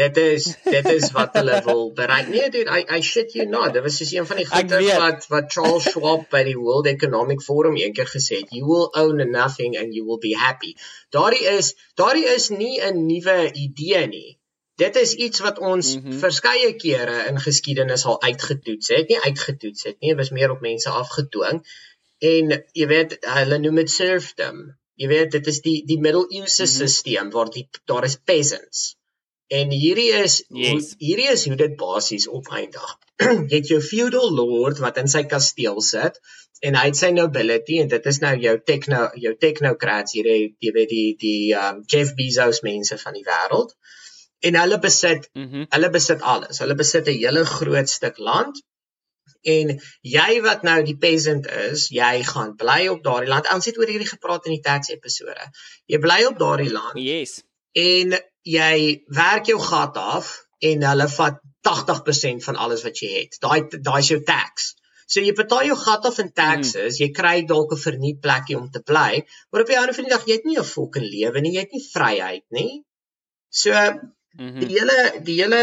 dit 0.00 0.16
is 0.16 0.46
dit 0.64 0.86
is 0.90 1.10
wat 1.16 1.34
hulle 1.36 1.60
wil 1.68 1.92
bereik. 1.96 2.28
Nee, 2.32 2.48
dude, 2.54 2.70
I 2.72 2.98
I 2.98 3.00
shit 3.04 3.34
you 3.36 3.46
not. 3.48 3.74
Dit 3.76 3.84
was 3.84 3.98
soos 4.00 4.12
een 4.16 4.26
van 4.30 4.40
die 4.40 4.46
goeie 4.48 4.96
wat 5.02 5.26
wat 5.32 5.52
Charles 5.52 5.88
Schwab 5.92 6.28
by 6.32 6.42
die 6.48 6.56
World 6.56 6.88
Economic 6.92 7.42
Forum 7.44 7.76
eendag 7.80 8.12
gesê 8.14 8.40
het, 8.40 8.54
you 8.56 8.66
will 8.68 8.88
own 9.02 9.20
nothing 9.30 9.76
and 9.80 9.96
you 9.96 10.06
will 10.08 10.20
be 10.22 10.32
happy. 10.44 10.74
Daardie 11.16 11.44
is 11.52 11.74
daardie 12.00 12.28
is 12.34 12.48
nie 12.54 12.78
'n 12.80 13.04
nuwe 13.06 13.38
idee 13.52 14.06
nie. 14.06 14.30
Dit 14.80 14.96
is 14.96 15.12
iets 15.12 15.44
wat 15.44 15.58
ons 15.58 15.94
mm 15.94 16.02
-hmm. 16.02 16.18
verskeie 16.24 16.72
kere 16.84 17.18
in 17.28 17.40
geskiedenis 17.46 18.04
al 18.04 18.22
uitgetoets 18.22 18.88
het. 18.88 19.08
Nie 19.08 19.20
uitgetoets 19.20 19.82
het 19.84 19.96
nie, 20.00 20.14
dit 20.14 20.18
was 20.18 20.30
meer 20.30 20.50
op 20.50 20.60
mense 20.60 20.88
afgedwing. 20.88 21.60
En 22.18 22.54
jy 22.72 22.86
weet, 22.86 23.16
hulle 23.20 23.58
noem 23.58 23.82
dit 23.82 23.90
serfdom. 23.90 24.64
Jy 24.94 25.08
weet, 25.08 25.30
dit 25.36 25.46
is 25.46 25.60
die 25.60 25.76
die 25.84 26.00
middeleeuse 26.00 26.64
mm 26.64 26.68
-hmm. 26.68 26.88
stelsel 26.88 27.30
waar 27.36 27.50
die 27.50 27.68
daar 27.84 28.04
is 28.04 28.16
peasants 28.24 28.99
En 29.50 29.72
hierdie 29.74 30.10
is 30.14 30.36
yes. 30.54 30.92
hierdie 31.02 31.30
is 31.32 31.44
hoe 31.50 31.56
dit 31.58 31.72
basies 31.78 32.28
opeindig. 32.30 32.90
jy 33.50 33.56
het 33.56 33.72
jou 33.72 33.80
feudal 33.82 34.30
lord 34.36 34.78
wat 34.84 35.00
in 35.02 35.10
sy 35.10 35.24
kasteel 35.32 35.80
sit 35.82 36.20
en 36.68 36.78
hy 36.78 36.84
het 36.90 36.98
sy 37.00 37.10
nobility 37.16 37.80
en 37.82 37.90
dit 37.90 38.06
is 38.12 38.20
nou 38.22 38.30
jou 38.44 38.54
techno 38.70 39.08
jou 39.24 39.32
technocrats 39.46 40.14
hier 40.14 40.28
jy 40.30 40.72
weet 40.76 40.92
die 40.92 41.08
die 41.24 41.50
um, 41.58 41.82
Jeff 41.82 42.14
Bezos 42.20 42.62
mense 42.68 43.00
van 43.02 43.18
die 43.18 43.26
wêreld. 43.26 43.74
En 44.46 44.60
hulle 44.60 44.78
besit 44.86 45.28
mm 45.34 45.48
-hmm. 45.48 45.66
hulle 45.74 45.90
besit 45.98 46.22
alles. 46.34 46.62
Hulle 46.62 46.78
besit 46.84 47.10
'n 47.10 47.18
hele 47.18 47.44
groot 47.56 47.88
stuk 47.96 48.22
land. 48.30 48.62
En 49.42 49.76
jy 50.14 50.40
wat 50.46 50.62
nou 50.62 50.78
die 50.84 50.96
peasant 50.96 51.46
is, 51.66 51.88
jy 51.88 52.22
gaan 52.32 52.56
bly 52.56 52.88
op 52.94 53.02
daardie 53.04 53.34
land. 53.34 53.52
Ons 53.54 53.66
het 53.66 53.78
oor 53.78 53.88
hierdie 53.88 54.14
gepraat 54.14 54.46
in 54.46 54.58
die 54.58 54.64
tax 54.70 54.94
episode. 54.94 55.52
Jy 55.86 55.98
bly 55.98 56.24
op 56.28 56.38
daardie 56.38 56.72
land. 56.72 56.98
Yes. 57.00 57.40
En 57.72 58.16
jy 58.42 59.04
werk 59.06 59.46
jou 59.46 59.60
gat 59.60 59.96
af 59.96 60.34
en 60.58 60.82
hulle 60.82 61.08
vat 61.08 61.40
80% 61.68 62.44
van 62.44 62.56
alles 62.56 62.82
wat 62.82 63.00
jy 63.02 63.10
het. 63.18 63.36
Daai 63.40 63.68
daai 63.68 64.00
is 64.00 64.08
jou 64.08 64.20
tax. 64.24 64.74
So 65.10 65.20
jy 65.20 65.32
betaal 65.34 65.66
jou 65.66 65.76
gat 65.76 66.06
af 66.06 66.20
in 66.22 66.30
taxes, 66.32 66.96
mm. 66.96 67.00
jy 67.02 67.08
kry 67.14 67.36
dalk 67.46 67.72
'n 67.74 67.84
verniet 67.84 68.20
plekkie 68.22 68.56
om 68.56 68.70
te 68.70 68.80
bly, 68.80 69.24
maar 69.50 69.62
op 69.62 69.70
die 69.70 69.78
ander 69.78 69.94
van 69.94 70.06
die 70.06 70.12
dag 70.14 70.26
jy 70.26 70.36
het 70.38 70.46
nie 70.46 70.58
'n 70.58 70.64
fucking 70.64 71.06
lewe 71.14 71.40
nie, 71.40 71.54
jy 71.56 71.64
het 71.66 71.72
nie 71.72 71.86
vryheid 71.92 72.46
nie. 72.50 72.82
So 73.50 73.72
mm 73.72 74.48
-hmm. 74.48 74.60
die 74.60 74.78
hele 74.78 74.98
die 75.24 75.38
hele 75.42 75.62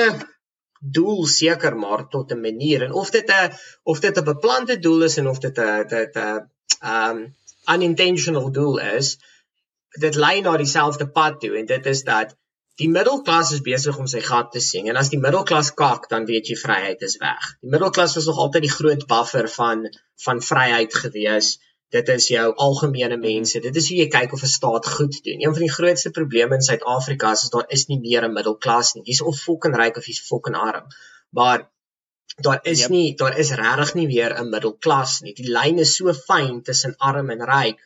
doel 0.79 1.25
seker 1.25 1.75
maar 1.75 2.07
tot 2.09 2.31
'n 2.31 2.41
manier 2.41 2.83
en 2.83 2.93
of 2.93 3.09
dit 3.11 3.29
'n 3.29 3.53
of 3.83 3.99
dit 3.99 4.17
'n 4.17 4.23
beplande 4.23 4.79
doel 4.79 5.03
is 5.03 5.17
en 5.17 5.27
of 5.27 5.39
dit 5.39 5.57
'n 5.57 5.87
dit 5.87 6.15
'n 6.15 6.49
um 6.83 7.35
unintentional 7.67 8.51
doel 8.51 8.77
is, 8.79 9.17
dit 9.99 10.15
lei 10.15 10.41
na 10.41 10.57
dieselfde 10.57 11.07
pad 11.19 11.39
toe 11.39 11.57
en 11.57 11.65
dit 11.65 11.85
is 11.85 12.03
dat 12.03 12.35
Die 12.77 12.89
middelklas 12.93 13.51
is 13.55 13.61
besig 13.65 13.95
om 13.97 14.07
sy 14.09 14.19
gat 14.21 14.51
te 14.53 14.61
sien 14.61 14.89
en 14.91 14.97
as 15.01 15.07
die 15.09 15.17
middelklas 15.21 15.71
kak 15.79 16.03
dan 16.11 16.27
weet 16.29 16.49
jy 16.51 16.57
vryheid 16.61 17.05
is 17.07 17.15
weg. 17.21 17.45
Die 17.65 17.71
middelklas 17.73 18.13
was 18.17 18.27
nog 18.29 18.41
altyd 18.43 18.67
die 18.67 18.73
groot 18.73 19.05
buffer 19.13 19.47
van 19.53 19.87
van 20.25 20.41
vryheid 20.49 20.97
gewees. 21.05 21.55
Dit 21.95 22.11
is 22.13 22.27
jou 22.29 22.43
algemene 22.65 23.17
mense. 23.23 23.61
Dit 23.63 23.79
is 23.81 23.87
hoe 23.89 23.97
jy 23.97 24.05
kyk 24.13 24.35
of 24.37 24.43
'n 24.45 24.51
staat 24.51 24.89
goed 24.97 25.17
doen. 25.29 25.41
Een 25.41 25.55
van 25.55 25.65
die 25.65 25.71
grootste 25.77 26.11
probleme 26.19 26.59
in 26.59 26.67
Suid-Afrika 26.67 27.31
is 27.31 27.47
dat 27.47 27.55
daar 27.55 27.73
is 27.79 27.87
nie 27.87 27.99
meer 28.03 28.27
'n 28.27 28.37
middelklas 28.37 28.93
nie. 28.93 29.03
Jy's 29.09 29.23
of 29.31 29.41
fucking 29.47 29.79
ryk 29.81 29.97
of 29.97 30.05
jy's 30.05 30.21
fucking 30.27 30.59
arm. 30.67 30.85
Maar 31.29 31.65
daar 32.45 32.59
is 32.61 32.85
yep. 32.85 32.89
nie 32.89 33.15
daar 33.15 33.37
is 33.37 33.55
regtig 33.63 33.93
nie 33.93 34.07
weer 34.13 34.37
'n 34.37 34.49
middelklas 34.53 35.21
nie. 35.21 35.33
Die 35.33 35.49
lyn 35.49 35.79
is 35.79 35.95
so 35.95 36.13
fyn 36.13 36.61
tussen 36.61 36.95
arm 36.97 37.29
en 37.29 37.41
ryk 37.41 37.81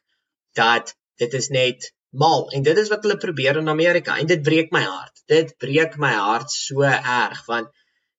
dat 0.54 0.95
dit 1.15 1.34
is 1.34 1.47
net 1.47 1.93
mal 2.12 2.50
en 2.52 2.63
dit 2.63 2.78
is 2.78 2.89
wat 2.91 3.06
hulle 3.06 3.17
probeer 3.17 3.58
in 3.62 3.71
Amerika 3.71 4.17
en 4.19 4.28
dit 4.28 4.43
breek 4.43 4.71
my 4.76 4.84
hart. 4.84 5.24
Dit 5.32 5.56
breek 5.58 5.97
my 5.97 6.12
hart 6.13 6.52
so 6.52 6.84
erg 6.84 7.43
want 7.47 7.71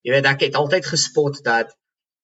jy 0.03 0.15
weet 0.15 0.29
ek 0.33 0.47
het 0.49 0.59
altyd 0.59 0.89
gespot 0.89 1.41
dat 1.45 1.75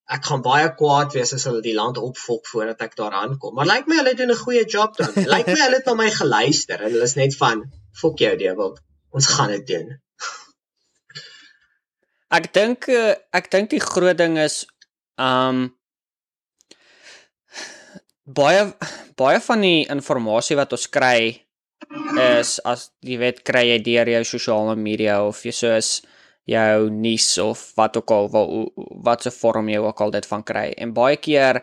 ek 0.09 0.25
gaan 0.25 0.43
baie 0.43 0.69
kwaad 0.75 1.13
wees 1.13 1.35
as 1.37 1.45
hulle 1.45 1.61
die 1.65 1.77
land 1.77 2.01
opvolk 2.01 2.49
voordat 2.49 2.81
ek 2.87 2.97
daar 2.97 3.13
aankom. 3.13 3.55
Maar 3.55 3.69
lyk 3.69 3.91
my 3.91 3.99
hulle 4.01 4.15
doen 4.17 4.33
'n 4.33 4.43
goeie 4.45 4.65
job 4.65 4.97
dan. 4.97 5.13
lyk 5.35 5.47
my 5.47 5.61
hulle 5.61 5.81
het 5.81 5.87
na 5.87 5.95
my 5.95 6.11
geluister 6.11 6.81
en 6.81 6.93
hulle 6.93 7.09
is 7.11 7.19
net 7.21 7.37
van 7.37 7.65
fok 7.93 8.19
jou 8.19 8.37
devil. 8.37 8.79
Ons 9.11 9.27
gaan 9.27 9.53
dit 9.53 9.67
doen. 9.67 10.01
ek 12.39 12.53
dink 12.53 12.89
eh, 12.89 13.17
ek 13.33 13.51
dink 13.51 13.71
die 13.71 13.85
groot 13.85 14.17
ding 14.17 14.39
is 14.39 14.65
um 15.17 15.77
baie 18.41 18.73
baie 19.17 19.41
van 19.41 19.61
die 19.61 19.85
inligting 19.85 20.57
wat 20.57 20.73
ons 20.73 20.89
kry 20.89 21.48
is 22.20 22.59
as 22.68 22.90
jy 23.01 23.18
weet 23.20 23.42
kry 23.46 23.64
jy 23.70 23.79
deur 23.85 24.11
jou 24.12 24.24
sosiale 24.37 24.77
media 24.77 25.20
of 25.24 25.40
jy 25.46 25.55
soos 25.57 25.90
jou 26.48 26.88
nuus 26.92 27.29
of 27.42 27.62
wat 27.77 27.96
ook 28.01 28.12
al 28.12 28.31
wat 28.33 28.48
wat 29.05 29.27
se 29.27 29.33
vorm 29.33 29.68
jy 29.68 29.81
ook 29.85 30.01
al 30.01 30.14
dit 30.14 30.27
van 30.27 30.44
kry. 30.44 30.68
En 30.77 30.94
baie 30.96 31.16
keer 31.16 31.62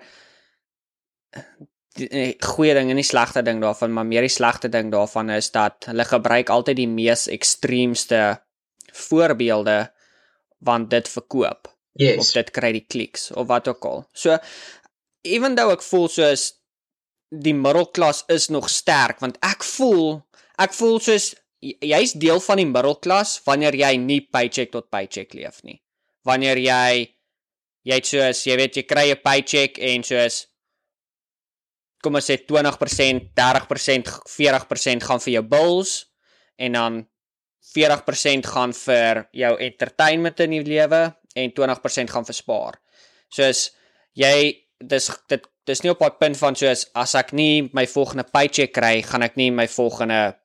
die 1.96 2.36
goeie 2.44 2.74
ding 2.76 2.92
en 2.92 3.00
die 3.00 3.08
slegte 3.08 3.42
ding 3.46 3.62
daarvan, 3.64 3.94
maar 3.96 4.08
meer 4.08 4.26
die 4.26 4.34
slegte 4.34 4.70
ding 4.70 4.92
daarvan 4.94 5.32
is 5.34 5.52
dat 5.56 5.88
hulle 5.90 6.06
gebruik 6.06 6.52
altyd 6.52 6.82
die 6.82 6.92
mees 6.92 7.28
ekstreemste 7.32 8.42
voorbeelde 8.94 9.86
want 10.66 10.90
dit 10.90 11.10
verkoop. 11.10 11.72
Yes. 11.96 12.20
Of 12.20 12.32
dit 12.36 12.52
kry 12.52 12.72
die 12.76 12.86
kliks 12.86 13.30
of 13.32 13.48
wat 13.48 13.68
ook 13.72 13.86
al. 13.86 14.06
So 14.14 14.38
even 15.24 15.56
though 15.56 15.74
ek 15.74 15.86
voel 15.86 16.10
soos 16.12 16.52
die 17.42 17.54
middelklas 17.54 18.24
is 18.32 18.50
nog 18.50 18.70
sterk 18.70 19.20
want 19.24 19.38
ek 19.44 19.64
voel 19.64 20.22
ek 20.62 20.74
voel 20.74 21.00
soos 21.04 21.34
jy's 21.62 22.14
deel 22.20 22.40
van 22.44 22.62
die 22.62 22.70
middelklas 22.70 23.40
wanneer 23.46 23.76
jy 23.78 23.96
nie 23.98 24.22
paycheck 24.22 24.72
tot 24.74 24.90
paycheck 24.94 25.34
leef 25.34 25.62
nie. 25.64 25.80
Wanneer 26.26 26.60
jy 26.62 27.08
jy 27.86 27.98
het 28.00 28.10
soos 28.10 28.44
jy 28.48 28.58
weet 28.60 28.78
jy 28.78 28.84
kry 28.84 29.12
'n 29.12 29.22
paycheck 29.24 29.80
en 29.80 30.04
soos 30.04 30.46
kom 32.02 32.16
ons 32.16 32.30
sê 32.30 32.38
20%, 32.38 33.34
30%, 33.34 34.10
40% 34.30 35.04
gaan 35.04 35.20
vir 35.20 35.34
jou 35.34 35.44
bills 35.44 36.06
en 36.58 36.72
dan 36.72 37.08
40% 37.74 38.46
gaan 38.46 38.74
vir 38.74 39.26
jou 39.34 39.54
entertainment 39.58 40.40
in 40.40 40.52
die 40.52 40.64
lewe 40.64 41.16
en 41.36 41.52
20% 41.52 42.14
gaan 42.14 42.26
vir 42.26 42.38
spaar. 42.38 42.78
Soos 43.30 43.72
jy 44.14 44.54
dis 44.80 45.10
dit 45.28 45.48
dis 45.66 45.82
nie 45.84 45.92
op 45.92 46.02
'n 46.02 46.18
punt 46.20 46.38
van 46.38 46.56
soos 46.56 46.86
as 46.94 47.16
ek 47.16 47.34
nie 47.34 47.70
my 47.74 47.86
volgende 47.88 48.24
paycheck 48.24 48.74
kry, 48.74 49.02
gaan 49.02 49.24
ek 49.24 49.38
nie 49.38 49.52
my 49.52 49.68
volgende 49.68 50.36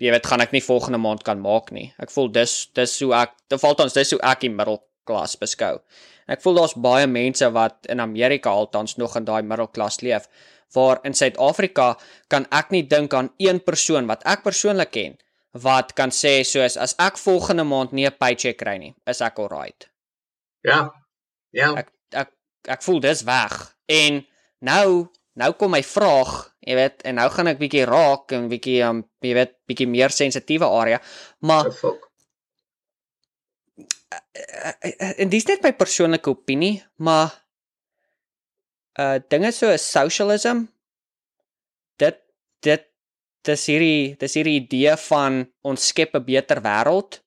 jy 0.00 0.10
weet 0.10 0.26
gaan 0.26 0.40
ek 0.40 0.52
nie 0.52 0.62
volgende 0.64 0.98
maand 0.98 1.22
kan 1.22 1.40
maak 1.40 1.70
nie. 1.72 1.92
Ek 1.98 2.10
voel 2.10 2.28
dis 2.32 2.70
dis 2.74 3.00
hoe 3.00 3.14
ek 3.14 3.34
te 3.48 3.58
val 3.58 3.74
ons 3.74 3.92
dis 3.92 4.10
hoe 4.10 4.20
ek 4.22 4.40
die 4.40 4.50
middelklas 4.50 5.36
beskou. 5.36 5.80
Ek 6.28 6.40
voel 6.40 6.54
daar's 6.54 6.74
baie 6.74 7.06
mense 7.06 7.50
wat 7.52 7.86
in 7.88 8.00
Amerika 8.00 8.50
altans 8.50 8.96
nog 8.96 9.16
in 9.16 9.24
daai 9.24 9.42
middelklas 9.42 10.00
leef 10.00 10.28
waar 10.74 11.00
in 11.04 11.14
Suid-Afrika 11.14 11.96
kan 12.28 12.46
ek 12.52 12.70
nie 12.70 12.82
dink 12.86 13.14
aan 13.14 13.32
een 13.38 13.60
persoon 13.60 14.06
wat 14.06 14.22
ek 14.24 14.44
persoonlik 14.46 14.92
ken 14.94 15.18
wat 15.52 15.96
kan 15.98 16.12
sê 16.14 16.44
soos 16.46 16.76
as 16.78 16.94
ek 17.02 17.18
volgende 17.18 17.64
maand 17.64 17.92
nie 17.92 18.06
'n 18.06 18.16
paycheck 18.18 18.58
kry 18.58 18.78
nie, 18.78 18.94
is 19.06 19.20
ek 19.20 19.38
alright. 19.38 19.90
Ja. 20.62 20.90
Ja. 21.52 21.74
Ek 21.74 21.90
ek 22.12 22.30
ek 22.68 22.82
voel 22.82 23.00
dis 23.00 23.22
weg. 23.22 23.74
En 23.88 24.26
nou 24.66 25.08
nou 25.40 25.52
kom 25.56 25.72
my 25.72 25.80
vraag, 25.86 26.32
jy 26.66 26.74
weet, 26.76 27.02
en 27.08 27.16
nou 27.20 27.26
gaan 27.32 27.48
ek 27.52 27.60
bietjie 27.60 27.86
raak 27.88 28.32
en 28.36 28.48
bietjie 28.50 28.80
um 28.84 29.02
jy 29.24 29.34
weet, 29.38 29.54
bietjie 29.70 29.88
meer 29.88 30.12
sensitiewe 30.12 30.68
area, 30.68 30.98
maar 31.46 31.70
en 35.22 35.30
dis 35.30 35.46
net 35.48 35.62
my 35.64 35.72
persoonlike 35.78 36.30
opinie, 36.32 36.80
maar 36.98 37.30
uh 39.00 39.16
dinge 39.30 39.52
so 39.54 39.70
as 39.70 39.86
socialism 39.86 40.64
dit 42.02 42.16
dit 42.66 42.86
dis 43.46 43.66
hierdie 43.70 44.16
dis 44.20 44.34
hierdie 44.36 44.58
idee 44.58 44.96
van 45.06 45.44
ons 45.62 45.86
skep 45.92 46.16
'n 46.18 46.24
beter 46.26 46.60
wêreld 46.60 47.20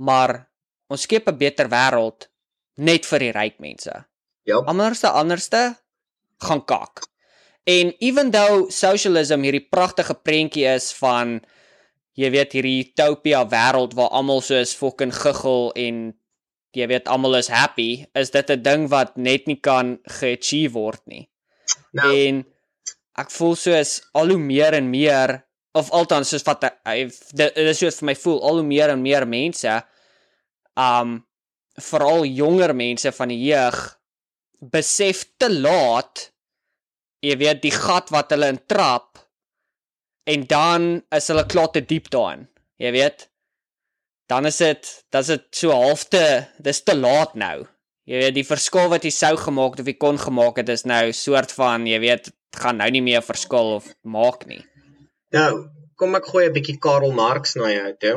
maar 0.00 0.48
ons 0.88 1.04
skep 1.06 1.28
'n 1.28 1.36
beter 1.36 1.68
wêreld 1.68 2.28
net 2.76 3.04
vir 3.06 3.18
die 3.18 3.32
ryk 3.32 3.58
mense. 3.60 3.92
Ja. 4.48 4.58
Anderste 4.66 5.10
anderste 5.10 5.76
gaan 6.44 6.64
kak. 6.64 7.04
En 7.68 7.92
even 8.00 8.30
though 8.30 8.70
socialism 8.72 9.44
hierdie 9.44 9.68
pragtige 9.68 10.14
prentjie 10.14 10.66
is 10.66 10.90
van 10.98 11.40
jy 12.18 12.30
weet 12.34 12.56
hierdie 12.56 12.78
utopia 12.84 13.44
wêreld 13.48 13.94
waar 13.98 14.12
almal 14.16 14.42
soos 14.44 14.74
fucking 14.76 15.12
guggel 15.14 15.70
en 15.78 16.00
jy 16.76 16.86
weet 16.86 17.08
almal 17.10 17.38
is 17.38 17.50
happy, 17.50 18.04
is 18.14 18.30
dit 18.30 18.50
'n 18.50 18.62
ding 18.62 18.88
wat 18.88 19.16
net 19.16 19.46
nie 19.46 19.60
kan 19.60 19.98
geachieve 20.04 20.74
word 20.74 21.02
nie. 21.06 21.28
Nou, 21.92 22.10
en 22.14 22.44
ek 23.18 23.30
voel 23.30 23.56
soos 23.56 24.00
al 24.14 24.28
hoe 24.28 24.38
meer 24.38 24.74
en 24.74 24.90
meer 24.90 25.40
of 25.72 25.90
althans 25.90 26.28
soos 26.28 26.46
wat 26.46 26.64
dit 27.34 27.56
is 27.56 27.78
soos 27.78 27.98
vir 28.00 28.06
my 28.06 28.14
voel 28.14 28.40
al 28.42 28.60
hoe 28.60 28.66
meer 28.66 28.90
en 28.90 29.02
meer 29.02 29.26
mense 29.26 29.82
um 30.78 31.20
veral 31.80 32.24
jonger 32.24 32.74
mense 32.74 33.12
van 33.12 33.28
die 33.28 33.42
jeug 33.46 33.99
besef 34.60 35.24
te 35.40 35.48
laat 35.48 36.30
jy 37.24 37.36
weet 37.40 37.62
die 37.64 37.74
gat 37.74 38.12
wat 38.12 38.32
hulle 38.32 38.52
intrap 38.52 39.20
en 40.30 40.46
dan 40.48 40.88
is 41.16 41.28
hulle 41.32 41.46
klaar 41.48 41.72
te 41.72 41.82
diep 41.84 42.10
daarin 42.12 42.46
jy 42.80 42.92
weet. 42.96 43.26
Dan 44.30 44.46
is 44.46 44.60
dit 44.62 44.90
dan 45.10 45.24
is 45.26 45.32
dit 45.34 45.46
so 45.62 45.74
halfte 45.74 46.22
dis 46.62 46.82
te 46.82 46.96
laat 46.96 47.34
nou. 47.34 47.66
Jy 48.08 48.22
weet 48.24 48.36
die 48.36 48.46
verskil 48.46 48.88
wat 48.92 49.04
jy 49.04 49.12
sou 49.14 49.34
gemaak 49.38 49.76
het 49.76 49.84
of 49.84 49.90
jy 49.90 49.96
kon 50.00 50.18
gemaak 50.18 50.60
het 50.62 50.70
is 50.72 50.86
nou 50.88 51.02
soort 51.16 51.52
van 51.54 51.86
jy 51.86 52.00
weet 52.02 52.30
gaan 52.56 52.80
nou 52.82 52.88
nie 52.90 53.04
meer 53.04 53.22
verskil 53.22 53.76
of 53.76 53.90
maak 54.02 54.46
nie. 54.50 54.62
Nou 55.34 55.66
kom 56.00 56.16
ek 56.16 56.30
gooi 56.32 56.46
'n 56.48 56.54
bietjie 56.56 56.78
Karl 56.80 57.12
Marx 57.12 57.56
na 57.56 57.68
jou 57.70 57.92
toe 58.00 58.16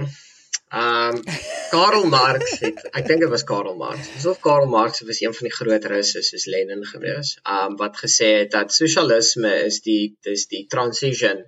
Ehm 0.73 1.15
um, 1.15 1.23
Karl 1.69 2.05
Marx 2.09 2.59
het 2.65 2.79
ek 2.97 3.05
dink 3.09 3.21
dit 3.21 3.29
was 3.29 3.43
Karl 3.45 3.75
Marx. 3.77 4.07
Asof 4.17 4.39
Karl 4.41 4.65
Marx 4.69 5.03
was 5.05 5.19
een 5.21 5.33
van 5.37 5.47
die 5.47 5.53
groot 5.53 5.83
russe 5.91 6.23
soos 6.25 6.45
Lenin 6.49 6.81
gewees. 6.91 7.35
Ehm 7.41 7.73
um, 7.73 7.75
wat 7.81 7.99
gesê 8.01 8.29
het 8.39 8.55
dat 8.55 8.73
sosialisme 8.73 9.51
is 9.67 9.77
die 9.85 10.15
dis 10.25 10.47
die 10.53 10.63
transition. 10.75 11.43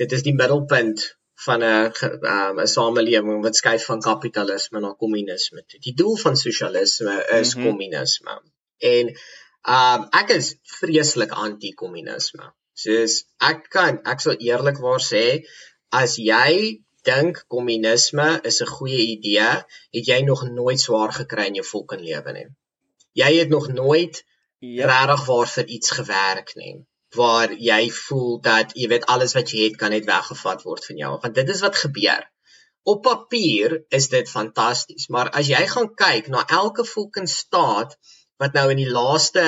Dit 0.00 0.16
is 0.16 0.24
die 0.24 0.32
middelpunt 0.38 1.04
van 1.46 1.60
'n 1.60 1.92
um, 2.32 2.62
'n 2.62 2.70
samelewing 2.76 3.42
wat 3.44 3.60
skuif 3.60 3.84
van 3.90 4.00
kapitalisme 4.00 4.80
na 4.80 4.94
kommunisme. 5.04 5.64
Die 5.88 5.94
doel 6.00 6.16
van 6.24 6.36
sosialisme 6.36 7.16
is 7.40 7.54
mm 7.54 7.60
-hmm. 7.60 7.68
kommunisme. 7.68 8.40
En 8.78 9.12
ehm 9.12 10.00
um, 10.00 10.08
ek 10.22 10.32
is 10.38 10.54
vreeslik 10.80 11.36
anti-kommunisme. 11.46 12.52
Soos 12.72 13.20
ek 13.52 13.68
kan 13.68 14.00
ek 14.14 14.20
sal 14.20 14.40
eerlikwaar 14.48 15.04
sê 15.12 15.24
as 15.88 16.16
jy 16.16 16.80
dink 17.10 17.44
kommunisme 17.54 18.28
is 18.50 18.60
'n 18.62 18.74
goeie 18.76 19.02
idee, 19.16 19.50
het 19.96 20.06
jy 20.12 20.20
nog 20.22 20.44
nooit 20.48 20.80
swaar 20.80 21.12
gekry 21.20 21.46
in 21.50 21.60
jou 21.60 21.66
fucking 21.72 22.04
lewe 22.10 22.32
nie. 22.32 22.48
Jy 23.22 23.30
het 23.38 23.48
nog 23.48 23.68
nooit 23.68 24.24
yep. 24.58 24.88
regtig 24.90 25.26
waar 25.26 25.48
vir 25.56 25.66
iets 25.76 25.90
gewerk 25.90 26.56
nie 26.56 26.76
waar 27.14 27.52
jy 27.52 27.90
voel 27.94 28.40
dat 28.42 28.72
jy 28.78 28.88
weet 28.90 29.06
alles 29.12 29.34
wat 29.38 29.52
jy 29.52 29.68
het 29.68 29.76
kan 29.80 29.92
net 29.94 30.06
weggevat 30.08 30.64
word 30.66 30.86
van 30.88 31.00
jou 31.02 31.10
want 31.22 31.34
dit 31.34 31.52
is 31.54 31.62
wat 31.66 31.76
gebeur. 31.82 32.24
Op 32.84 33.02
papier 33.02 33.78
is 33.98 34.10
dit 34.12 34.28
fantasties, 34.28 35.08
maar 35.08 35.30
as 35.38 35.48
jy 35.48 35.62
gaan 35.70 35.88
kyk 35.96 36.28
na 36.28 36.44
elke 36.58 36.84
fucking 36.84 37.28
staat 37.30 37.96
wat 38.42 38.56
nou 38.58 38.66
in 38.74 38.82
die 38.82 38.90
laaste 38.90 39.44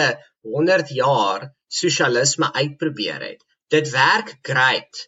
100 0.47 0.95
jaar 0.97 1.51
sosialisme 1.69 2.53
uitprobeer 2.55 3.27
het, 3.29 3.43
dit 3.69 3.91
werk 3.93 4.39
great 4.47 5.03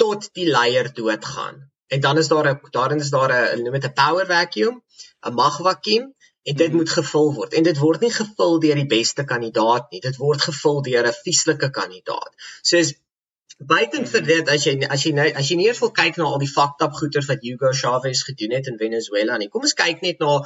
tot 0.00 0.30
die 0.38 0.46
leier 0.48 0.88
doodgaan. 0.94 1.69
En 1.94 2.00
dan 2.00 2.18
is 2.22 2.28
daar 2.30 2.48
'n 2.50 2.60
daarin 2.76 3.02
is 3.04 3.10
daar 3.10 3.32
'n 3.34 3.62
noem 3.62 3.76
dit 3.78 3.88
'n 3.90 3.98
power 4.02 4.26
vacuum, 4.26 4.82
'n 5.28 5.34
magvakuum 5.34 6.04
en 6.42 6.54
dit 6.62 6.70
mm. 6.70 6.76
moet 6.76 6.90
gevul 6.90 7.34
word. 7.34 7.52
En 7.54 7.62
dit 7.62 7.78
word 7.78 8.00
nie 8.00 8.12
gevul 8.12 8.58
deur 8.64 8.78
die 8.82 8.90
beste 8.96 9.24
kandidaat 9.24 9.90
nie. 9.90 10.00
Dit 10.00 10.16
word 10.16 10.40
gevul 10.48 10.82
deur 10.82 11.06
'n 11.06 11.20
vieslike 11.24 11.70
kandidaat. 11.70 12.32
Soos 12.62 12.94
buiten 13.72 14.06
vir 14.06 14.22
dit 14.24 14.48
as 14.48 14.64
jy 14.64 14.74
as 14.88 15.02
jy 15.04 15.12
nou 15.12 15.26
as 15.42 15.48
jy 15.50 15.56
nie 15.60 15.66
eers 15.68 15.82
wil 15.84 15.92
kyk 15.92 16.16
na 16.16 16.24
al 16.24 16.40
die 16.42 16.52
fucked 16.52 16.84
up 16.86 16.96
goeters 17.00 17.28
wat 17.28 17.42
Hugo 17.44 17.72
Chavez 17.82 18.22
gedoen 18.28 18.56
het 18.56 18.70
in 18.72 18.78
Venezuela 18.80 19.36
nie. 19.36 19.48
Kom 19.48 19.66
ons 19.68 19.76
kyk 19.76 20.00
net 20.06 20.22
na 20.24 20.38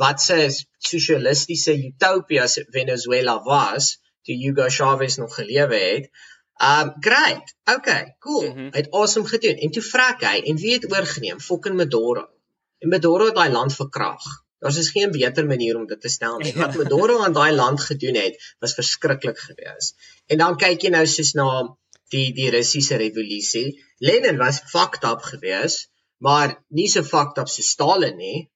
wat 0.00 0.22
se 0.22 0.38
sosialistiese 0.78 1.74
utopia 1.88 2.46
Venezuela 2.76 3.40
was 3.48 3.96
toe 4.24 4.36
Hugo 4.36 4.68
Chavez 4.68 5.16
nog 5.16 5.34
gelewe 5.34 5.80
het. 5.86 6.10
Um 6.60 6.92
great. 7.00 7.54
Okay, 7.64 8.16
cool. 8.18 8.46
Mm 8.50 8.56
-hmm. 8.56 8.68
Hy 8.72 8.78
het 8.82 8.90
awesome 8.90 9.26
gedoen. 9.26 9.56
En 9.56 9.70
toe 9.70 9.82
vrek 9.82 10.20
hy 10.20 10.36
en 10.50 10.56
wie 10.56 10.72
het 10.72 10.90
oorgeneem? 10.92 11.40
Fucking 11.40 11.76
Maduro. 11.76 12.28
En 12.78 12.88
Maduro 12.88 13.24
het 13.24 13.34
daai 13.34 13.52
land 13.52 13.74
verkrag. 13.74 14.24
Daar's 14.58 14.76
is 14.76 14.90
geen 14.90 15.10
beter 15.10 15.46
manier 15.46 15.76
om 15.76 15.86
dit 15.86 16.00
te 16.00 16.08
stel 16.08 16.38
nie. 16.38 16.52
Wat 16.52 16.74
Maduro 16.82 17.22
aan 17.24 17.32
daai 17.32 17.52
land 17.52 17.80
gedoen 17.80 18.14
het, 18.14 18.54
was 18.58 18.74
verskriklik 18.74 19.38
geweest. 19.38 19.96
En 20.26 20.38
dan 20.38 20.56
kyk 20.56 20.82
jy 20.82 20.90
nou 20.92 21.06
soos 21.06 21.32
na 21.32 21.76
die 22.12 22.32
die 22.36 22.50
Russiese 22.50 22.96
revolusie. 23.00 23.80
Lenin 23.98 24.36
was 24.36 24.60
fucked 24.72 25.04
up 25.04 25.22
geweest, 25.22 25.88
maar 26.16 26.58
nie 26.68 26.88
so 26.88 27.02
fucked 27.02 27.38
up 27.38 27.48
so 27.48 27.62
Stalin 27.62 28.16
nie. 28.16 28.50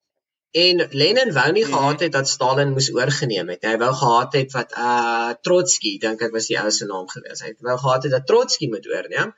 En 0.54 0.88
Lenin 0.90 1.32
wou 1.34 1.52
nie 1.52 1.64
gehad 1.64 1.94
mhm. 1.94 2.02
het 2.02 2.12
dat 2.12 2.28
Stalin 2.28 2.72
moes 2.72 2.86
oorgeneem 2.94 3.48
het. 3.50 3.64
Hy 3.66 3.74
wou 3.80 3.88
gehad 4.00 4.36
het 4.38 4.52
wat 4.54 4.76
uh 4.78 5.32
Trotsky, 5.46 5.96
dink 6.04 6.20
ek 6.22 6.36
was 6.36 6.46
die 6.46 6.58
ou 6.60 6.70
se 6.76 6.86
naam 6.86 7.08
gewees. 7.10 7.42
Hy 7.42 7.50
wou 7.68 7.74
gehad 7.80 8.06
het 8.06 8.14
dat 8.14 8.28
Trotsky 8.28 8.68
moet 8.70 8.86
oorneem. 8.86 9.32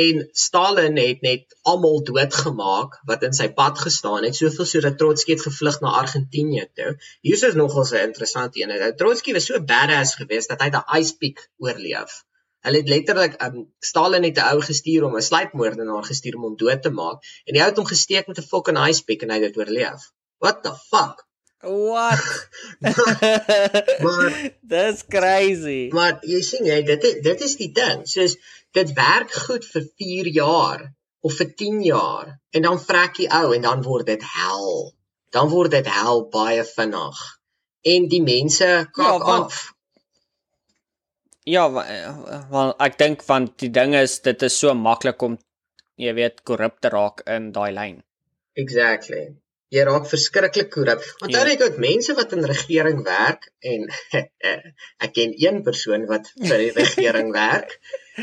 En 0.00 0.20
Stalin 0.42 1.00
het 1.00 1.24
net 1.24 1.56
almal 1.72 2.04
doodgemaak 2.10 3.00
wat 3.08 3.24
in 3.28 3.32
sy 3.40 3.48
pad 3.62 3.80
gestaan 3.80 4.28
het, 4.28 4.36
soveel 4.36 4.68
sodat 4.74 5.00
Trotsky 5.00 5.38
het 5.38 5.46
gevlug 5.46 5.80
na 5.80 5.96
Argentinië 6.02 6.68
toe. 6.76 6.94
Hier 7.24 7.48
is 7.48 7.58
nogal 7.62 7.88
'n 7.88 8.04
interessante 8.10 8.60
een. 8.60 8.96
Trotsky 9.00 9.32
was 9.32 9.48
so 9.48 9.64
badass 9.74 10.14
geweest 10.20 10.52
dat 10.52 10.60
hy 10.60 10.70
daai 10.76 11.00
ice 11.00 11.16
peak 11.16 11.48
oorleef. 11.56 12.24
Hulle 12.60 12.84
het 12.84 12.88
letterlik 12.98 13.42
um, 13.42 13.70
Stalin 13.80 14.28
het 14.28 14.36
'n 14.36 14.50
ou 14.52 14.60
gestuur 14.60 15.08
om 15.08 15.16
'n 15.16 15.28
sluipmoordenaar 15.32 16.04
gestuur 16.04 16.36
om 16.36 16.50
hom 16.50 16.56
dood 16.56 16.82
te 16.82 16.90
maak 16.90 17.24
en 17.46 17.56
hy 17.56 17.64
het 17.64 17.76
hom 17.80 17.94
gesteek 17.96 18.26
met 18.26 18.38
'n 18.38 18.50
fucking 18.52 18.88
ice 18.88 19.04
pick 19.04 19.22
en 19.22 19.30
hy 19.30 19.40
het 19.40 19.54
dit 19.54 19.56
oorleef 19.56 20.12
What 20.42 20.62
the 20.66 20.72
fuck? 20.90 21.20
What? 21.62 22.18
maar 24.06 24.30
That's 24.66 25.02
crazy. 25.14 25.90
maar 25.94 26.18
jy 26.26 26.40
sien 26.42 26.66
jy 26.66 26.80
dit 26.88 27.04
is- 27.10 27.20
dit 27.22 27.40
is 27.46 27.54
die 27.60 27.70
ding. 27.76 28.02
Soos 28.10 28.34
dit 28.74 28.90
werk 28.96 29.30
goed 29.46 29.64
vir 29.74 29.84
4 30.02 30.30
jaar 30.34 30.82
of 31.22 31.36
vir 31.38 31.52
10 31.60 31.82
jaar 31.86 32.32
en 32.50 32.62
dan 32.66 32.80
vrek 32.82 33.20
jy 33.22 33.28
ou 33.38 33.52
en 33.54 33.62
dan 33.62 33.82
word 33.86 34.06
dit 34.10 34.24
hel. 34.34 34.90
Dan 35.32 35.48
word 35.52 35.70
dit 35.76 35.86
hel 35.86 36.24
baie 36.34 36.64
vinnig. 36.66 37.20
En 37.94 38.08
die 38.10 38.22
mense 38.22 38.72
kak 38.92 39.06
Ja, 39.06 39.18
want- 39.18 39.52
af. 39.52 39.60
Ja, 41.44 41.64
wa- 41.70 41.86
wel 42.50 42.74
ek 42.78 42.98
dink 42.98 43.22
van 43.26 43.48
die 43.58 43.70
ding 43.70 43.94
is 43.98 44.18
dit 44.22 44.42
is 44.46 44.58
so 44.58 44.74
maklik 44.74 45.22
om 45.26 45.38
jy 45.98 46.12
weet 46.14 46.42
korrup 46.46 46.80
te 46.80 46.88
raak 46.92 47.22
in 47.26 47.52
daai 47.52 47.72
lyn. 47.74 48.02
Exactly. 48.54 49.24
Jy 49.72 49.84
raak 49.88 50.04
verskriklik 50.10 50.68
korrup. 50.74 51.04
Onthou 51.24 51.42
Ja. 51.42 51.48
net 51.48 51.62
ook 51.64 51.78
mense 51.80 52.14
wat 52.14 52.32
in 52.36 52.44
regering 52.44 53.02
werk 53.06 53.46
en 53.72 53.86
ek 55.06 55.12
ken 55.16 55.32
een 55.40 55.62
persoon 55.64 56.04
wat 56.10 56.28
vir 56.36 56.58
die 56.66 56.72
regering 56.76 57.32
werk. 57.42 57.78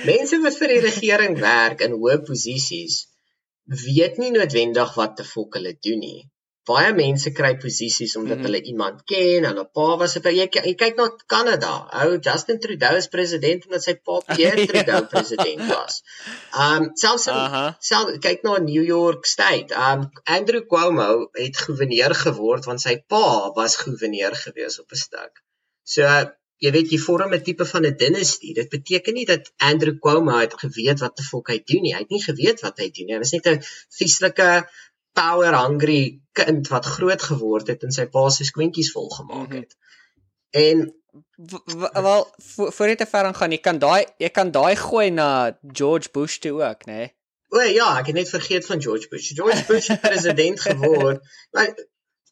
Mense 0.05 0.37
wat 0.43 0.57
vir 0.61 0.75
die 0.75 0.81
regering 0.85 1.39
werk 1.41 1.81
in 1.87 1.95
hoë 1.97 2.19
posisies 2.27 3.05
weet 3.85 4.17
nie 4.21 4.31
noodwendig 4.33 4.93
wat 4.97 5.17
te 5.17 5.23
fok 5.25 5.57
hulle 5.57 5.73
doen 5.85 5.99
nie. 6.01 6.21
Baie 6.69 6.91
mense 6.93 7.31
kry 7.39 7.51
posisies 7.63 8.15
omdat 8.19 8.37
Mhm. 8.37 8.45
hulle 8.45 8.61
iemand 8.71 8.97
ken, 9.11 9.45
hulle 9.49 9.65
pa 9.77 9.87
was 10.01 10.15
'n 10.17 10.21
jy, 10.39 10.47
jy 10.67 10.73
kyk 10.81 10.95
na 10.97 11.07
Kanada. 11.33 11.73
Ou 12.03 12.19
Justin 12.27 12.59
Trudeau 12.59 12.95
is 13.01 13.07
president 13.15 13.65
omdat 13.65 13.83
sy 13.87 13.93
pa 14.05 14.19
Pierre. 14.35 14.67
Trudeau 14.71 15.01
president 15.13 15.61
was. 15.73 16.01
Um 16.65 16.91
selfs 16.95 17.27
in 17.27 17.33
Aha. 17.33 17.65
Sel 17.79 18.17
kyk 18.25 18.43
na 18.43 18.57
New 18.71 18.83
York 18.95 19.25
State. 19.25 19.71
Um 19.73 20.11
Andrew 20.25 20.61
Cuomo 20.71 21.29
het 21.33 21.57
goewerneur 21.57 22.13
geword 22.25 22.65
want 22.65 22.81
sy 22.81 22.97
pa 23.07 23.51
was 23.55 23.75
goewerneur 23.83 24.35
gewees 24.45 24.79
op 24.79 24.91
'n 24.91 24.95
stuk. 25.05 25.33
So 25.83 26.03
jy 26.61 26.71
weet 26.75 26.91
jy 26.91 26.97
vorm 26.99 27.33
'n 27.33 27.41
tipe 27.43 27.65
van 27.65 27.85
'n 27.85 27.95
dynasty. 27.97 28.53
Dit 28.53 28.69
beteken 28.69 29.13
nie 29.13 29.25
dat 29.25 29.49
Andrew 29.57 29.95
Cuomo 30.03 30.37
het 30.39 30.53
geweet 30.53 30.99
wat 30.99 31.15
te 31.15 31.23
fok 31.23 31.47
hy 31.49 31.59
doen 31.65 31.81
nie. 31.81 31.93
Hy 31.95 31.99
het 32.03 32.09
nie 32.11 32.23
geweet 32.23 32.59
wat 32.61 32.77
hy 32.79 32.89
doen 32.91 33.05
nie. 33.07 33.13
Hy 33.15 33.19
was 33.19 33.31
net 33.31 33.47
'n 33.47 33.63
vieslike 33.97 34.67
power 35.13 35.53
hungry 35.55 36.21
kind 36.31 36.67
wat 36.67 36.85
groot 36.85 37.21
geword 37.21 37.67
het 37.67 37.83
en 37.83 37.91
sy 37.91 38.05
pa 38.05 38.29
se 38.29 38.45
skoentjies 38.45 38.91
vol 38.91 39.09
gemaak 39.09 39.47
Mhm. 39.49 39.57
het. 39.57 39.75
En 40.51 40.93
Wel 41.93 42.27
voor 42.47 42.87
jy 42.87 42.95
te 42.95 43.05
ver 43.05 43.33
gaan, 43.33 43.51
jy 43.51 43.57
kan 43.57 43.79
daai 43.79 44.05
jy 44.19 44.29
kan 44.29 44.51
daai 44.51 44.75
gooi 44.75 45.09
na 45.09 45.57
George 45.71 46.09
Bush 46.13 46.37
toe 46.37 46.61
ook, 46.63 46.85
né? 46.85 46.93
Nee? 46.97 47.13
O 47.49 47.61
ja, 47.61 47.97
ek 47.99 48.05
het 48.11 48.15
net 48.15 48.29
vergeet 48.29 48.65
van 48.65 48.81
George 48.81 49.07
Bush. 49.09 49.31
George 49.33 49.63
Bush 49.65 49.87
het 49.87 50.01
president 50.01 50.59
geword. 50.67 51.23
Maar 51.51 51.67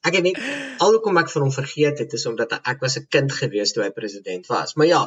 ek 0.06 0.13
het 0.13 0.24
net 0.24 0.38
alhoekom 0.78 1.18
ek 1.18 1.30
van 1.34 1.42
hom 1.42 1.52
vergeet 1.52 2.00
het 2.00 2.13
is 2.13 2.26
omdat 2.30 2.54
ek 2.62 2.80
was 2.80 2.98
'n 3.00 3.08
kind 3.10 3.32
gewees 3.34 3.74
toe 3.74 3.84
hy 3.84 3.90
president 3.90 4.46
was. 4.48 4.76
Maar 4.76 4.86
ja, 4.88 5.02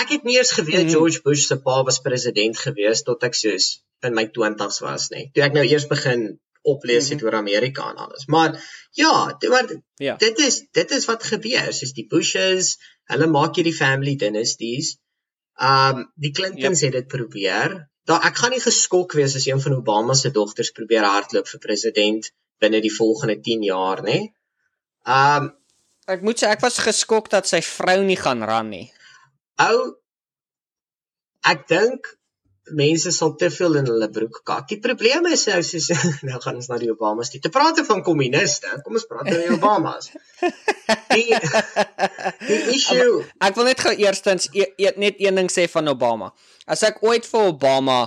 ek 0.00 0.08
het 0.16 0.24
nie 0.24 0.38
eens 0.38 0.52
geweet 0.52 0.86
Mhm. 0.88 0.90
George 0.96 1.20
Bush 1.22 1.44
se 1.46 1.56
pa 1.60 1.82
was 1.84 2.00
president 2.00 2.56
gewees 2.58 3.02
tot 3.02 3.22
ek 3.22 3.34
soos 3.34 3.84
in 4.02 4.14
my 4.14 4.26
20's 4.26 4.80
was, 4.80 5.10
nê. 5.10 5.16
Nee. 5.16 5.30
Toe 5.34 5.42
ek 5.44 5.52
nou 5.52 5.64
eers 5.66 5.86
begin 5.86 6.40
oplees 6.62 7.08
het 7.08 7.18
Mhm. 7.20 7.26
oor 7.26 7.34
Amerika 7.34 7.90
en 7.90 7.96
alles. 7.96 8.26
Maar 8.26 8.56
ja, 8.92 9.36
maar 9.48 9.66
Ja. 9.98 10.16
dit 10.16 10.38
is 10.38 10.64
dit 10.72 10.90
is 10.90 11.04
wat 11.04 11.22
gebeur. 11.24 11.72
Soos 11.72 11.92
die 11.92 12.06
Bushes, 12.06 12.76
hulle 13.04 13.26
maak 13.26 13.54
hierdie 13.56 13.74
family 13.76 14.16
dynasties. 14.16 14.96
Um 15.60 16.12
die 16.16 16.30
Clintons 16.32 16.80
het 16.80 16.92
dit 16.92 17.06
probeer. 17.08 17.88
Daar 18.04 18.24
ek 18.24 18.36
gaan 18.36 18.50
nie 18.50 18.60
geskok 18.60 19.12
wees 19.12 19.34
as 19.36 19.46
een 19.46 19.60
van 19.60 19.74
Obama 19.76 20.14
se 20.14 20.30
dogters 20.30 20.70
probeer 20.70 21.04
hardloop 21.04 21.48
vir 21.48 21.60
president 21.60 22.30
binne 22.60 22.80
die 22.80 22.92
volgende 22.96 23.40
10 23.40 23.62
jaar, 23.62 24.02
nê? 24.02 24.18
Um 25.06 25.52
Ek 26.06 26.22
moet 26.22 26.42
sê 26.42 26.48
ek 26.50 26.60
was 26.60 26.78
geskok 26.78 27.28
dat 27.30 27.46
sy 27.46 27.60
vrou 27.62 28.02
nie 28.02 28.16
gaan 28.16 28.42
ran 28.42 28.68
nie. 28.70 28.92
ou 29.58 29.96
ek 31.44 31.66
dink 31.68 32.06
mense 32.76 33.12
sal 33.12 33.34
te 33.36 33.50
veel 33.50 33.78
in 33.80 33.88
hulle 33.90 34.08
broek 34.12 34.40
kak. 34.44 34.66
Die 34.70 34.78
probleem 34.82 35.26
is 35.32 35.46
nou 35.50 35.60
soos 35.66 35.88
nou 36.28 36.40
gaan 36.42 36.58
ons 36.60 36.68
na 36.70 36.78
die 36.80 36.90
Obamas 36.92 37.32
toe. 37.32 37.40
Te 37.42 37.52
praat 37.52 37.80
van 37.86 38.02
kommuniste, 38.06 38.70
kom 38.84 38.98
ons 38.98 39.06
praat 39.08 39.30
oor 39.30 39.42
die 39.42 39.54
Obamas. 39.54 40.10
Die 41.14 41.34
die 42.48 42.60
issue 42.76 43.24
Ek 43.40 43.56
wil 43.56 43.70
net 43.70 43.82
gou 43.82 43.94
eerstens 43.96 44.48
e 44.52 44.68
e 44.76 44.92
net 45.00 45.20
een 45.22 45.40
ding 45.40 45.50
sê 45.52 45.66
van 45.70 45.88
Obama. 45.92 46.30
As 46.66 46.84
ek 46.86 47.02
ooit 47.06 47.26
vir 47.26 47.50
Obama 47.52 48.02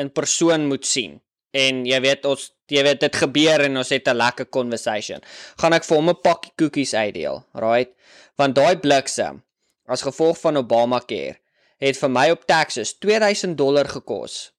in 0.00 0.10
persoon 0.12 0.68
moet 0.70 0.86
sien 0.86 1.16
en 1.56 1.84
jy 1.88 1.98
weet 2.04 2.26
ons 2.28 2.50
jy 2.72 2.82
weet 2.82 3.00
dit 3.00 3.18
gebeur 3.22 3.62
en 3.64 3.80
ons 3.80 3.94
het 3.94 4.08
'n 4.08 4.16
lekker 4.16 4.50
conversation, 4.50 5.20
gaan 5.60 5.72
ek 5.72 5.84
vir 5.84 5.96
hom 5.96 6.10
'n 6.10 6.22
pakkie 6.22 6.52
koekies 6.58 6.94
uitdeel, 6.94 7.44
right? 7.54 7.90
Want 8.36 8.54
daai 8.54 8.76
bliksem 8.76 9.42
as 9.86 10.02
gevolg 10.02 10.38
van 10.38 10.56
Obamacare 10.56 11.38
het 11.82 11.98
vir 12.00 12.12
my 12.12 12.30
op 12.32 12.46
taxes 12.48 12.94
2000 12.98 13.56
dollar 13.58 13.88
gekos 13.88 14.52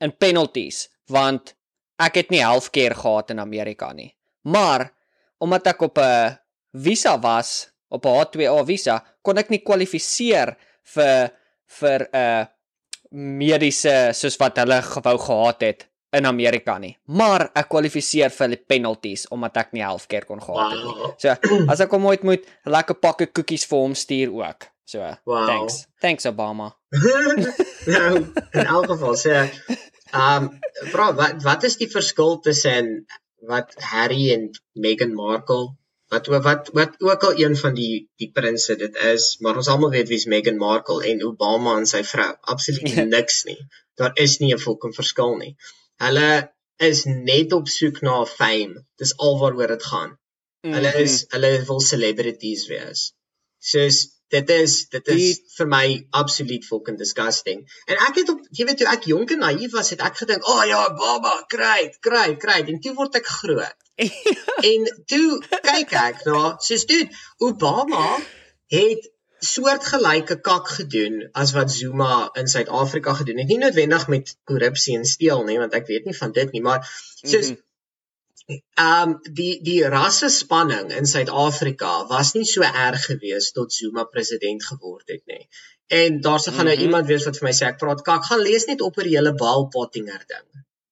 in 0.00 0.12
penalties 0.12 0.88
want 1.10 1.54
ek 2.00 2.22
het 2.22 2.30
nie 2.32 2.40
healthcare 2.42 2.96
gehad 2.96 3.30
in 3.34 3.42
Amerika 3.42 3.92
nie. 3.92 4.10
Maar 4.48 4.88
omdat 5.40 5.66
ek 5.66 5.82
op 5.82 5.98
'n 5.98 6.38
visa 6.72 7.18
was, 7.18 7.70
op 7.88 8.04
'n 8.04 8.08
H2A 8.08 8.64
visa, 8.64 9.04
kon 9.22 9.38
ek 9.38 9.50
nie 9.50 9.62
kwalifiseer 9.62 10.56
vir 10.82 11.30
vir 11.66 12.08
'n 12.12 12.16
uh, 12.16 12.46
mediese 13.10 14.10
soos 14.12 14.36
wat 14.38 14.56
hulle 14.56 14.82
gewou 14.82 15.18
gehad 15.18 15.60
het 15.60 15.88
in 16.12 16.26
Amerika 16.26 16.78
nie. 16.78 16.96
Maar 17.04 17.50
ek 17.54 17.68
kwalifiseer 17.68 18.30
vir 18.30 18.48
die 18.48 18.64
penalties 18.66 19.26
omdat 19.30 19.56
ek 19.56 19.72
nie 19.72 19.82
healthcare 19.82 20.26
kon 20.26 20.40
gehad 20.40 20.72
het 20.72 20.84
nie. 20.84 21.12
So, 21.18 21.28
as 21.70 21.80
ek 21.80 21.90
hom 21.90 22.06
ooit 22.06 22.22
moet 22.22 22.46
lekker 22.64 22.94
pakke 22.94 23.26
koekies 23.26 23.66
vir 23.66 23.78
hom 23.78 23.94
stuur 23.94 24.32
ook. 24.32 24.66
So, 24.90 24.98
Wow. 25.24 25.46
thanks. 25.46 25.74
Thanks 26.02 26.24
Obama. 26.26 26.72
nou, 27.94 28.14
in 28.58 28.66
elk 28.66 28.86
geval 28.90 29.16
sê 29.20 29.34
ehm 30.10 30.48
bro, 30.92 31.12
wat 31.20 31.42
wat 31.46 31.66
is 31.68 31.76
die 31.78 31.88
verskil 31.92 32.40
tussen 32.46 32.88
wat 33.50 33.76
Harry 33.92 34.32
en 34.34 34.48
Meghan 34.74 35.14
Markle 35.14 35.68
wat 36.10 36.26
wat 36.32 36.70
wat 36.74 36.96
ook 37.06 37.22
al 37.28 37.38
een 37.38 37.54
van 37.62 37.74
die 37.78 38.08
die 38.18 38.30
prinses 38.34 38.80
dit 38.82 38.96
is, 39.12 39.28
maar 39.40 39.60
ons 39.62 39.68
almal 39.70 39.92
weet 39.94 40.10
wie's 40.10 40.26
Meghan 40.26 40.58
Markle 40.58 41.04
en 41.12 41.22
Obama 41.28 41.76
en 41.78 41.86
sy 41.86 42.02
vrou. 42.02 42.32
Absoluut 42.54 42.88
Ja. 42.96 43.04
niks 43.16 43.44
nie. 43.46 43.58
Daar 44.00 44.12
is 44.18 44.38
nie 44.40 44.52
'n 44.54 44.58
fucking 44.58 44.94
verskil 44.96 45.36
nie. 45.38 45.54
Hulle 46.02 46.50
is 46.80 47.04
net 47.06 47.52
op 47.52 47.68
soek 47.68 48.02
na 48.02 48.24
fame. 48.24 48.82
Dis 48.98 49.14
alwaaroor 49.18 49.68
dit 49.76 49.82
gaan. 49.92 50.16
Hulle 50.66 50.90
Mhm. 50.90 51.02
is 51.06 51.24
hulle 51.30 51.50
wil 51.68 51.80
celebrities 51.80 52.66
wees. 52.68 53.12
Soos 53.60 54.08
dit 54.30 54.50
is 54.54 54.74
dit 54.92 55.08
is 55.14 55.20
Die- 55.20 55.44
vir 55.56 55.66
my 55.66 55.86
absoluut 56.22 56.64
fucking 56.64 56.98
disgusting. 56.98 57.62
En 57.86 57.96
ek 58.08 58.20
het 58.22 58.28
op 58.32 58.40
jy 58.50 58.66
weet 58.68 58.78
toe 58.82 58.88
ek 58.92 59.06
jonk 59.10 59.30
en 59.34 59.42
naïef 59.44 59.72
was, 59.76 59.90
het 59.90 60.02
ek 60.06 60.16
gedink, 60.22 60.48
"O 60.48 60.58
oh, 60.58 60.66
ja, 60.66 60.82
baba, 60.94 61.44
kry, 61.48 61.90
kry, 62.00 62.36
kry." 62.36 62.58
En 62.66 62.80
toe 62.80 62.94
word 62.94 63.14
ek 63.20 63.26
groot. 63.26 63.76
en 64.72 64.84
toe 65.06 65.40
kyk 65.62 65.92
ek 65.92 66.24
na, 66.26 66.56
soos 66.58 66.86
dude, 66.86 67.10
Obama 67.38 68.18
het 68.72 69.10
soortgelyke 69.40 70.36
kak 70.40 70.68
gedoen 70.68 71.22
as 71.32 71.52
wat 71.56 71.70
Zuma 71.72 72.28
in 72.36 72.48
Suid-Afrika 72.48 73.14
gedoen 73.14 73.38
het. 73.38 73.48
Nie 73.48 73.58
noodwendig 73.58 74.06
met 74.08 74.36
korrupsie 74.44 74.96
en 74.98 75.04
steel 75.04 75.44
nie, 75.44 75.58
want 75.58 75.74
ek 75.74 75.86
weet 75.88 76.04
nie 76.04 76.16
van 76.16 76.32
dit 76.32 76.52
nie, 76.52 76.62
maar 76.62 76.84
soos 77.24 77.50
Mhm. 77.50 77.56
Ehm 77.56 77.68
um, 78.84 79.18
die 79.40 79.52
die 79.66 79.80
rassespanning 79.94 80.90
in 81.00 81.06
Suid-Afrika 81.06 81.92
was 82.12 82.32
nie 82.34 82.44
so 82.52 82.62
erg 82.62 83.04
gewees 83.10 83.52
tot 83.56 83.72
Zuma 83.72 84.04
president 84.04 84.64
geword 84.64 85.08
het 85.14 85.22
nie. 85.26 85.48
En 86.00 86.20
daar 86.20 86.40
se 86.40 86.52
gaan 86.52 86.64
nou 86.70 86.76
Mhm. 86.76 86.84
iemand 86.86 87.06
wees 87.06 87.24
wat 87.24 87.38
vir 87.38 87.48
my 87.48 87.52
sê 87.52 87.66
ek 87.66 87.78
praat 87.78 88.02
kak, 88.02 88.24
gaan 88.24 88.42
lees 88.48 88.66
net 88.66 88.80
op 88.80 88.98
oor 88.98 89.08
die 89.08 89.16
hele 89.16 89.34
Bal 89.34 89.66
Pottinger 89.68 90.22
ding. 90.34 90.46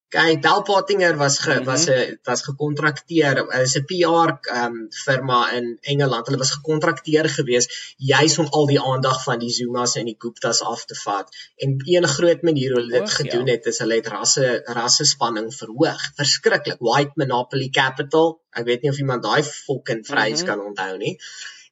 Kyk, 0.09 0.41
Bal 0.41 0.63
Pottinger 0.65 1.17
was 1.21 1.39
ge, 1.39 1.55
Mhm. 1.61 1.65
was 1.65 1.87
'n 1.89 2.19
was 2.25 2.43
gekontrakteer, 2.49 3.37
is 3.63 3.75
'n 3.77 3.85
PR 3.91 4.31
ehm 4.41 4.65
um, 4.65 4.87
firma 5.05 5.41
in 5.53 5.67
Engeland. 5.93 6.27
Hulle 6.27 6.39
was 6.39 6.51
gekontrakteer 6.57 7.29
gewees 7.29 7.67
juis 7.99 8.39
om 8.39 8.47
al 8.59 8.67
die 8.67 8.81
aandag 8.81 9.23
van 9.25 9.39
die 9.39 9.51
Zumas 9.51 9.97
en 9.97 10.05
die 10.07 10.17
Guptas 10.19 10.61
af 10.63 10.85
te 10.85 10.95
vat. 10.95 11.29
En 11.57 11.77
een 11.85 12.09
groot 12.09 12.43
manier 12.43 12.73
hoe 12.73 12.81
hulle 12.81 13.01
dit 13.01 13.11
gedoen 13.11 13.47
ja. 13.47 13.53
het 13.53 13.67
is 13.67 13.79
hulle 13.79 13.95
het 13.95 14.07
rasse 14.07 14.63
rassespanning 14.65 15.55
verhoog. 15.55 16.01
Verskriklik. 16.17 16.77
White 16.81 17.13
Monopoly 17.15 17.69
Capital. 17.69 18.41
Ek 18.51 18.65
weet 18.65 18.83
nie 18.83 18.91
of 18.91 18.99
iemand 18.99 19.23
daai 19.23 19.43
fucking 19.43 20.07
phrase 20.07 20.43
Mhm. 20.43 20.47
kan 20.47 20.61
onthou 20.61 20.97
nie. 20.97 21.19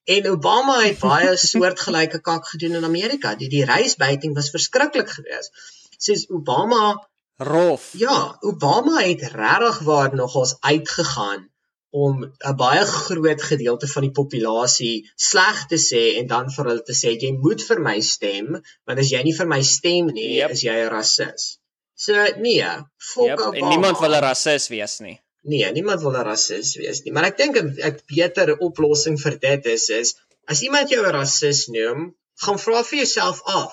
En 0.05 0.31
Obama 0.31 0.81
het 0.83 0.99
baie 0.99 1.37
soortgelyke 1.53 2.21
kak 2.21 2.47
gedoen 2.49 2.75
in 2.75 2.85
Amerika. 2.85 3.35
Die 3.35 3.49
die 3.49 3.65
reisbuiting 3.65 4.35
was 4.35 4.51
verskriklik 4.51 5.09
geweest. 5.11 5.51
Soos 5.99 6.29
Obama 6.29 7.09
Rof. 7.39 7.91
Ja, 7.93 8.37
Obama 8.41 9.01
het 9.03 9.21
regtig 9.23 9.79
waar 9.85 10.15
nogals 10.15 10.57
uitgegaan 10.61 11.51
om 11.91 12.25
'n 12.25 12.57
baie 12.57 12.85
groot 12.85 13.43
gedeelte 13.43 13.87
van 13.89 14.03
die 14.03 14.11
populasie 14.11 15.11
sleg 15.17 15.67
te 15.67 15.77
sê 15.77 16.17
en 16.21 16.27
dan 16.27 16.51
vir 16.51 16.65
hulle 16.65 16.83
te 16.83 16.93
sê 16.93 17.13
jy 17.21 17.33
moet 17.33 17.63
vir 17.63 17.81
my 17.81 18.01
stem, 18.01 18.63
want 18.87 18.99
as 18.99 19.11
jy 19.11 19.23
nie 19.23 19.35
vir 19.37 19.47
my 19.47 19.63
stem 19.63 20.07
nie, 20.07 20.35
Yep. 20.37 20.51
is 20.51 20.61
jy 20.63 20.73
'n 20.85 20.89
rasis. 20.91 21.59
So 21.95 22.13
nee, 22.39 22.65
fuck 22.99 23.27
Yep, 23.27 23.39
Obama. 23.39 23.57
en 23.57 23.69
niemand 23.69 23.99
wil 23.99 24.15
'n 24.15 24.21
rasis 24.23 24.69
wees 24.69 24.99
nie. 25.01 25.21
nee, 25.43 25.73
niemand 25.73 26.01
wil 26.03 26.13
'n 26.17 26.25
rasis 26.25 26.75
wees 26.77 27.03
nie, 27.05 27.13
maar 27.13 27.25
ek 27.25 27.37
dink 27.37 27.57
'n 27.57 28.01
beter 28.07 28.57
oplossing 28.59 29.19
vir 29.21 29.39
dit 29.39 29.67
is 29.67 29.89
is 29.89 30.15
as 30.47 30.63
iemand 30.63 30.89
jou 30.91 31.05
'n 31.07 31.13
rasis 31.13 31.67
noem, 31.69 32.15
gaan 32.45 32.59
vra 32.59 32.83
vir 32.85 32.99
jouself 32.99 33.41
af, 33.45 33.73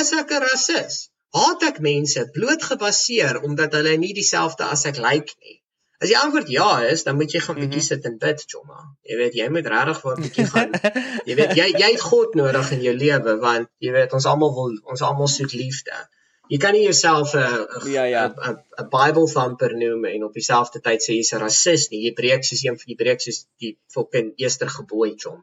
is 0.00 0.12
ek 0.12 0.30
'n 0.30 0.40
rasis? 0.42 1.08
Haat 1.34 1.66
ek 1.70 1.82
mense 1.84 2.24
bloot 2.34 2.62
gebaseer 2.70 3.40
omdat 3.42 3.76
hulle 3.78 3.96
nie 3.98 4.14
dieselfde 4.16 4.68
as 4.76 4.86
ek 4.90 5.00
lyk 5.02 5.10
like 5.10 5.36
nie? 5.42 5.60
As 6.02 6.10
die 6.10 6.18
antwoord 6.18 6.50
ja 6.52 6.70
is, 6.90 7.04
dan 7.06 7.16
moet 7.16 7.32
jy 7.32 7.40
gaan 7.40 7.56
bietjie 7.58 7.80
mm 7.80 7.86
-hmm. 7.86 7.90
sit 7.90 8.08
en 8.10 8.18
bid, 8.18 8.44
Choma. 8.50 8.80
Jy 9.08 9.16
weet, 9.20 9.34
jy 9.40 9.48
moet 9.48 9.66
regtig 9.74 10.00
vir 10.02 10.16
'n 10.16 10.22
bietjie 10.26 10.46
gaan. 10.54 10.72
jy 11.28 11.34
weet, 11.38 11.54
jy 11.60 11.66
jy 11.82 11.90
het 11.94 12.06
God 12.10 12.34
nodig 12.34 12.72
in 12.76 12.82
jou 12.88 12.96
lewe 13.04 13.38
want 13.46 13.70
jy 13.78 13.92
weet 13.98 14.12
ons 14.12 14.26
almal 14.32 14.52
wil 14.58 14.74
ons 14.84 15.02
almal 15.02 15.30
soek 15.36 15.52
liefde 15.52 15.96
jy 16.52 16.58
kan 16.60 16.74
nie 16.76 16.84
jouself 16.84 17.34
'n 17.34 17.90
ja 17.92 18.04
ja 18.04 18.24
'n 18.28 18.56
'n 18.82 18.88
Bible 18.96 19.28
thumper 19.34 19.72
noem 19.82 20.04
en 20.04 20.24
op 20.24 20.34
dieselfde 20.38 20.80
tyd 20.86 21.00
sê 21.02 21.16
jy's 21.16 21.32
'n 21.32 21.40
rasis 21.44 21.88
nie. 21.90 22.04
Jy 22.06 22.12
breek 22.20 22.44
soos 22.44 22.64
een 22.64 22.76
van 22.80 22.88
die 22.92 23.00
breek 23.02 23.20
soos 23.20 23.46
die 23.62 23.78
fucking 23.94 24.32
eerste 24.36 24.68
gebod 24.76 25.14
chom. 25.22 25.40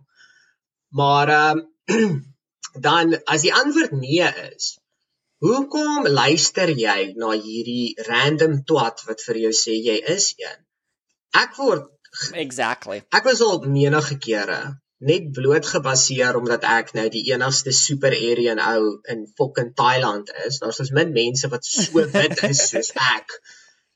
Maar 0.89 1.27
ehm 1.29 1.57
um, 1.95 2.11
dan 2.87 3.17
as 3.25 3.41
die 3.41 3.53
antwoord 3.53 3.91
nee 3.91 4.29
is, 4.53 4.77
hoekom 5.41 6.07
luister 6.07 6.69
jy 6.77 7.13
na 7.21 7.31
hierdie 7.33 7.95
random 8.07 8.61
twat 8.67 9.01
wat 9.07 9.23
vir 9.27 9.41
jou 9.47 9.55
sê 9.63 9.77
jy 9.77 9.97
is 10.15 10.33
een? 10.37 10.59
Ek 11.41 11.57
word 11.57 11.89
Exactly. 12.35 13.01
Ek 13.15 13.23
was 13.23 13.39
al 13.45 13.61
menige 13.71 14.17
kere 14.19 14.61
net 15.01 15.31
bloot 15.33 15.65
gebaseer 15.65 16.37
omdat 16.37 16.65
ek 16.69 16.91
nou 16.97 17.07
die 17.13 17.23
enigste 17.31 17.73
super 17.73 18.13
Aryan 18.13 18.59
ou 18.61 18.99
in 19.09 19.23
fucking 19.37 19.71
Thailand 19.77 20.29
is. 20.45 20.59
Daar's 20.61 20.81
ons 20.83 20.93
min 20.97 21.13
mense 21.15 21.49
wat 21.53 21.65
so 21.65 22.03
wit 22.15 22.43
is 22.49 22.67
soos 22.69 22.91
ek. 23.15 23.39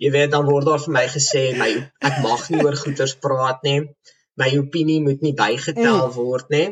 Jy 0.02 0.12
weet 0.16 0.34
dan 0.34 0.48
word 0.50 0.66
daar 0.68 0.82
vir 0.82 0.96
my 0.98 1.06
gesê 1.12 1.44
my 1.60 1.70
ek 2.10 2.18
mag 2.24 2.48
nie 2.52 2.64
oor 2.66 2.80
goeters 2.80 3.16
praat 3.22 3.62
nie. 3.68 3.84
My 4.40 4.50
opinie 4.60 5.00
moet 5.04 5.22
nie 5.24 5.36
bygetel 5.38 6.02
mm. 6.08 6.16
word 6.18 6.50
nie. 6.52 6.66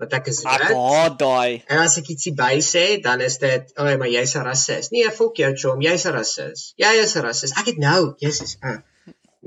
Want 0.00 0.14
ek 0.16 0.30
is 0.32 0.38
wit. 0.40 0.62
Ek 0.64 1.16
daai. 1.20 1.60
En 1.68 1.82
as 1.82 1.98
ek 2.00 2.06
ietsie 2.14 2.32
by 2.36 2.54
sê, 2.64 2.84
dan 3.04 3.20
is 3.20 3.36
dit, 3.42 3.72
"Ag, 3.76 3.84
oh, 3.84 3.98
maar 4.00 4.08
jy's 4.08 4.34
'n 4.36 4.46
rasis." 4.46 4.88
Nee, 4.94 5.10
fuck 5.18 5.36
jou, 5.36 5.50
chom, 5.62 5.82
jy's 5.84 6.06
'n 6.06 6.14
rasis. 6.16 6.72
Jy 6.80 6.92
is 7.02 7.16
'n 7.16 7.24
rasis. 7.26 7.52
Ek 7.60 7.66
het 7.66 7.78
nou, 7.78 8.14
Jesus, 8.18 8.56
uh, 8.64 8.78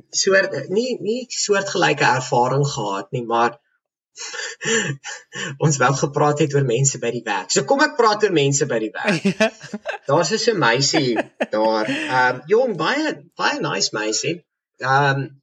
soort 0.10 0.70
nie 0.70 0.98
nie 1.02 1.26
soortgelyke 1.30 2.06
ervaring 2.06 2.66
gehad 2.68 3.12
nie, 3.12 3.26
maar 3.26 3.58
ons 5.66 5.78
wou 5.82 5.92
gepraat 5.98 6.44
het 6.46 6.54
oor 6.54 6.66
mense 6.70 7.00
by 7.02 7.12
die 7.16 7.24
werk. 7.26 7.50
So 7.54 7.66
kom 7.70 7.82
ek 7.82 7.98
praat 7.98 8.24
oor 8.24 8.36
mense 8.36 8.68
by 8.70 8.80
die 8.84 8.92
werk. 8.94 9.26
Daar's 10.10 10.34
'n 10.38 10.58
meisie 10.58 11.18
daar. 11.50 11.90
Ehm 11.90 12.36
um, 12.36 12.42
jong, 12.48 12.78
baie 12.78 13.18
baie 13.36 13.60
nice 13.60 13.90
meisie. 13.98 14.36
Ehm 14.78 15.24
um, 15.24 15.42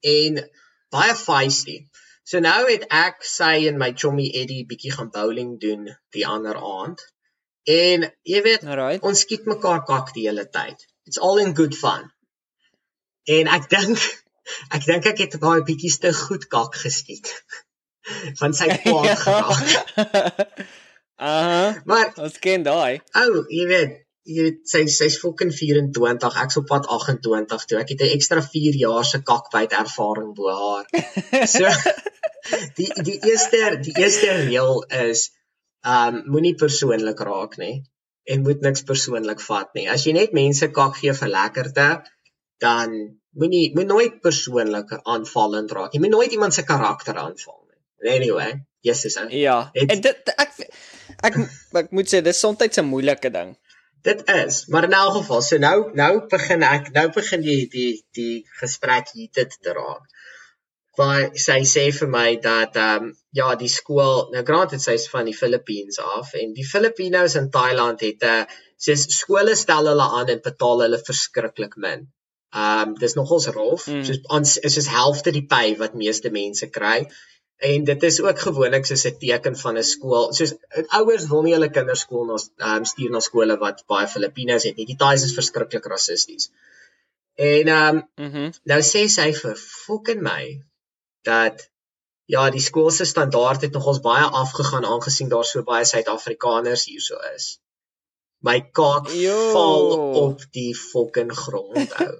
en 0.00 0.42
baie 0.94 1.14
feisty. 1.14 1.80
So 2.28 2.42
nou 2.44 2.66
het 2.68 2.82
ek 2.92 3.22
sy 3.24 3.54
en 3.70 3.78
my 3.80 3.94
chommy 3.96 4.26
Eddie 4.36 4.66
bietjie 4.68 4.90
gaan 4.92 5.08
bowling 5.14 5.54
doen 5.62 5.86
die 6.12 6.26
ander 6.28 6.58
aand. 6.60 7.00
En 7.64 8.04
jy 8.28 8.42
weet, 8.44 8.66
right. 8.68 9.00
ons 9.00 9.22
skiet 9.24 9.46
mekaar 9.48 9.80
kak 9.88 10.12
die 10.16 10.26
hele 10.26 10.44
tyd. 10.44 10.84
It's 11.08 11.16
all 11.16 11.40
in 11.40 11.54
good 11.56 11.76
fun. 11.76 12.10
En 13.32 13.48
ek 13.56 13.70
dink 13.72 14.04
ek 14.76 14.84
dink 14.84 15.08
ek 15.08 15.22
het 15.24 15.38
baie 15.40 15.64
bietjies 15.64 15.96
te 16.04 16.12
goed 16.16 16.44
kak 16.52 16.76
geskiet 16.82 17.32
van 18.42 18.56
sy 18.60 18.68
kwaad 18.76 19.16
geraak. 19.24 20.52
Aha. 21.16 21.64
Maar 21.88 22.12
ons 22.28 22.38
ken 22.44 22.68
daai. 22.68 23.00
Ou, 23.24 23.44
jy 23.48 23.64
weet, 23.72 23.96
jy 24.28 24.44
weet 24.44 24.60
sy 24.70 24.82
sy's 24.92 25.16
fucking 25.22 25.52
24, 25.56 26.36
ek's 26.44 26.58
op 26.60 26.66
pad 26.70 26.88
28 26.96 27.66
toe. 27.70 27.80
Ek 27.80 27.92
het 27.94 28.04
'n 28.04 28.14
ekstra 28.16 28.42
4 28.44 28.78
jaar 28.84 29.04
se 29.04 29.20
kakbyt 29.30 29.76
ervaring 29.82 30.34
bo 30.36 30.52
haar. 30.62 30.84
So 31.54 31.68
die 32.78 32.88
die 33.08 33.18
eerste 33.30 33.78
die 33.86 33.94
eerste 33.96 34.34
reël 34.42 34.82
is 35.08 35.28
um 35.94 36.22
moenie 36.34 36.54
persoonlik 36.64 37.20
raak 37.30 37.56
nie 37.62 37.76
en 38.24 38.44
moet 38.46 38.60
niks 38.60 38.84
persoonlik 38.90 39.40
vat 39.40 39.72
nie. 39.74 39.88
As 39.88 40.04
jy 40.04 40.12
net 40.12 40.36
mense 40.36 40.68
kak 40.80 40.98
gee 41.00 41.14
vir 41.20 41.32
lekkerte, 41.32 41.88
dan 42.60 42.98
moenie 43.32 43.72
moet 43.74 43.88
nooit 43.94 44.20
persoonlik 44.20 44.92
aanvallend 45.04 45.72
raak. 45.72 45.94
Jy 45.94 46.04
moet 46.04 46.16
nooit 46.16 46.32
iemand 46.36 46.54
se 46.54 46.68
karakter 46.68 47.16
aanval 47.16 47.58
Anyway, 47.98 48.66
yes 48.80 49.04
is. 49.04 49.18
Ja. 49.28 49.70
Het, 49.72 49.90
en 49.90 50.00
dit 50.00 50.32
ek 50.36 50.52
ek 51.26 51.38
ek 51.80 51.90
moet 51.90 52.10
sê 52.10 52.20
dis 52.22 52.38
soms 52.38 52.78
'n 52.78 52.86
moeilike 52.86 53.30
ding. 53.30 53.56
Dit 54.08 54.22
is, 54.32 54.66
maar 54.72 54.84
in 54.84 54.94
elk 54.96 55.14
geval, 55.18 55.42
so 55.44 55.58
nou 55.60 55.76
nou 56.00 56.12
begin 56.32 56.62
ek 56.66 56.92
nou 56.94 57.08
begin 57.16 57.42
jy 57.44 57.56
die 57.72 57.90
die 58.16 58.36
gesprek 58.60 59.10
hier 59.16 59.28
dit 59.40 59.56
te 59.66 59.74
raak. 59.76 60.06
Want 60.98 61.36
sy 61.38 61.58
sê 61.72 61.84
vir 61.94 62.08
my 62.14 62.28
dat 62.46 62.78
ehm 62.80 63.08
um, 63.08 63.10
ja, 63.38 63.48
die 63.60 63.70
skool, 63.70 64.24
nou 64.32 64.42
granted 64.48 64.82
sy's 64.82 65.04
van 65.12 65.28
die 65.28 65.36
Filippines 65.40 66.00
af 66.16 66.32
en 66.40 66.54
die 66.56 66.66
Filipinos 66.66 67.36
in 67.40 67.50
Thailand 67.58 68.00
het 68.06 68.24
'n 68.24 68.32
uh, 68.38 68.62
soos 68.86 69.04
skole 69.18 69.54
stel 69.64 69.90
hulle 69.92 70.08
aan 70.20 70.32
en 70.34 70.40
betaal 70.48 70.82
hulle 70.86 71.04
verskriklik 71.10 71.76
min. 71.84 72.08
Ehm 72.56 72.88
um, 72.88 72.98
dis 73.04 73.18
nogals 73.20 73.50
rof, 73.58 73.86
mm. 73.86 74.04
soos 74.08 74.20
ons 74.38 74.56
is 74.70 74.78
soos 74.78 74.92
helfte 74.96 75.36
die 75.36 75.46
pay 75.54 75.76
wat 75.82 76.00
meeste 76.04 76.32
mense 76.40 76.70
kry 76.78 76.98
en 77.58 77.84
dit 77.84 78.02
is 78.02 78.20
ook 78.22 78.38
gewoonlik 78.38 78.86
soos 78.86 79.04
'n 79.06 79.18
teken 79.18 79.56
van 79.56 79.78
'n 79.78 79.82
skool. 79.82 80.32
Soos 80.32 80.54
ouers 80.98 81.26
wil 81.30 81.42
nie 81.42 81.54
hulle 81.54 81.70
kinders 81.70 82.00
skool 82.06 82.24
na 82.26 82.76
um, 82.76 82.84
stuur 82.84 83.10
na 83.10 83.20
skole 83.20 83.56
wat 83.58 83.84
baie 83.86 84.06
Filipinos 84.06 84.62
het 84.62 84.76
nie. 84.76 84.86
Die 84.86 84.96
Thais 84.96 85.22
is 85.22 85.34
verskriklik 85.34 85.84
rassisties. 85.84 86.50
En 87.34 87.66
ehm 87.68 87.96
um, 87.96 88.08
mm 88.16 88.30
-hmm. 88.32 88.52
nou 88.62 88.80
sê 88.92 89.06
sy 89.08 89.32
vir 89.40 89.56
fucking 89.56 90.22
my 90.22 90.44
dat 91.22 91.70
ja, 92.24 92.50
die 92.50 92.60
skool 92.60 92.90
se 92.90 93.04
standaard 93.04 93.60
het 93.60 93.72
nogals 93.72 94.00
baie 94.00 94.24
afgegaan 94.24 94.84
aangesien 94.84 95.28
daar 95.28 95.44
so 95.44 95.62
baie 95.62 95.84
Suid-Afrikaners 95.84 96.84
hierso 96.84 97.16
is 97.34 97.58
my 98.40 98.60
kaak 98.78 99.10
Yo. 99.18 99.36
val 99.52 99.92
op 100.22 100.42
die 100.54 100.74
fucking 100.76 101.32
grond 101.34 101.94
ou. 102.04 102.12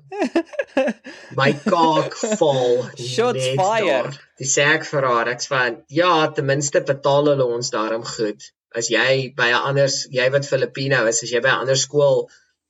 my 1.40 1.52
kaak 1.62 2.16
val 2.40 2.88
shots 2.98 3.46
fire. 3.61 4.11
Dis 4.40 4.54
sê 4.59 4.66
ek 4.74 4.87
vir 4.90 5.07
haar, 5.11 5.31
ek's 5.35 5.50
van 5.52 5.81
ja, 6.00 6.12
ten 6.35 6.48
minste 6.50 6.83
betaal 6.90 7.33
hulle 7.33 7.46
ons 7.59 7.70
daarom 7.74 8.04
goed. 8.16 8.50
As 8.74 8.90
jy 8.92 9.33
by 9.38 9.48
'n 9.52 9.62
ander 9.70 9.88
jy 10.18 10.28
wat 10.35 10.46
Filipino 10.46 11.07
is, 11.07 11.22
as 11.22 11.33
jy 11.33 11.40
by 11.40 11.54
'n 11.54 11.64
ander 11.64 11.78
skool 11.78 12.28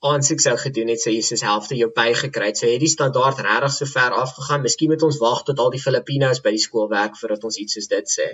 aansoek 0.09 0.41
sou 0.41 0.55
gedoen 0.57 0.93
het, 0.93 1.01
sou 1.03 1.13
jy 1.13 1.23
soos 1.27 1.43
helfte 1.43 1.75
jou 1.75 1.89
by 1.95 2.13
gekry 2.15 2.53
het. 2.53 2.61
So 2.61 2.69
het 2.71 2.85
die 2.85 2.93
standaard 2.93 3.41
regtig 3.43 3.73
so 3.73 3.87
ver 3.87 4.15
afgegaan. 4.15 4.63
Miskien 4.63 4.93
moet 4.93 5.03
ons 5.03 5.19
wag 5.19 5.43
tot 5.49 5.59
al 5.59 5.75
die 5.75 5.83
Filipinos 5.83 6.45
by 6.45 6.55
die 6.55 6.63
skool 6.63 6.89
werk 6.93 7.19
voordat 7.19 7.45
ons 7.45 7.59
iets 7.59 7.75
soos 7.75 7.91
dit 7.91 8.15
sê. 8.19 8.29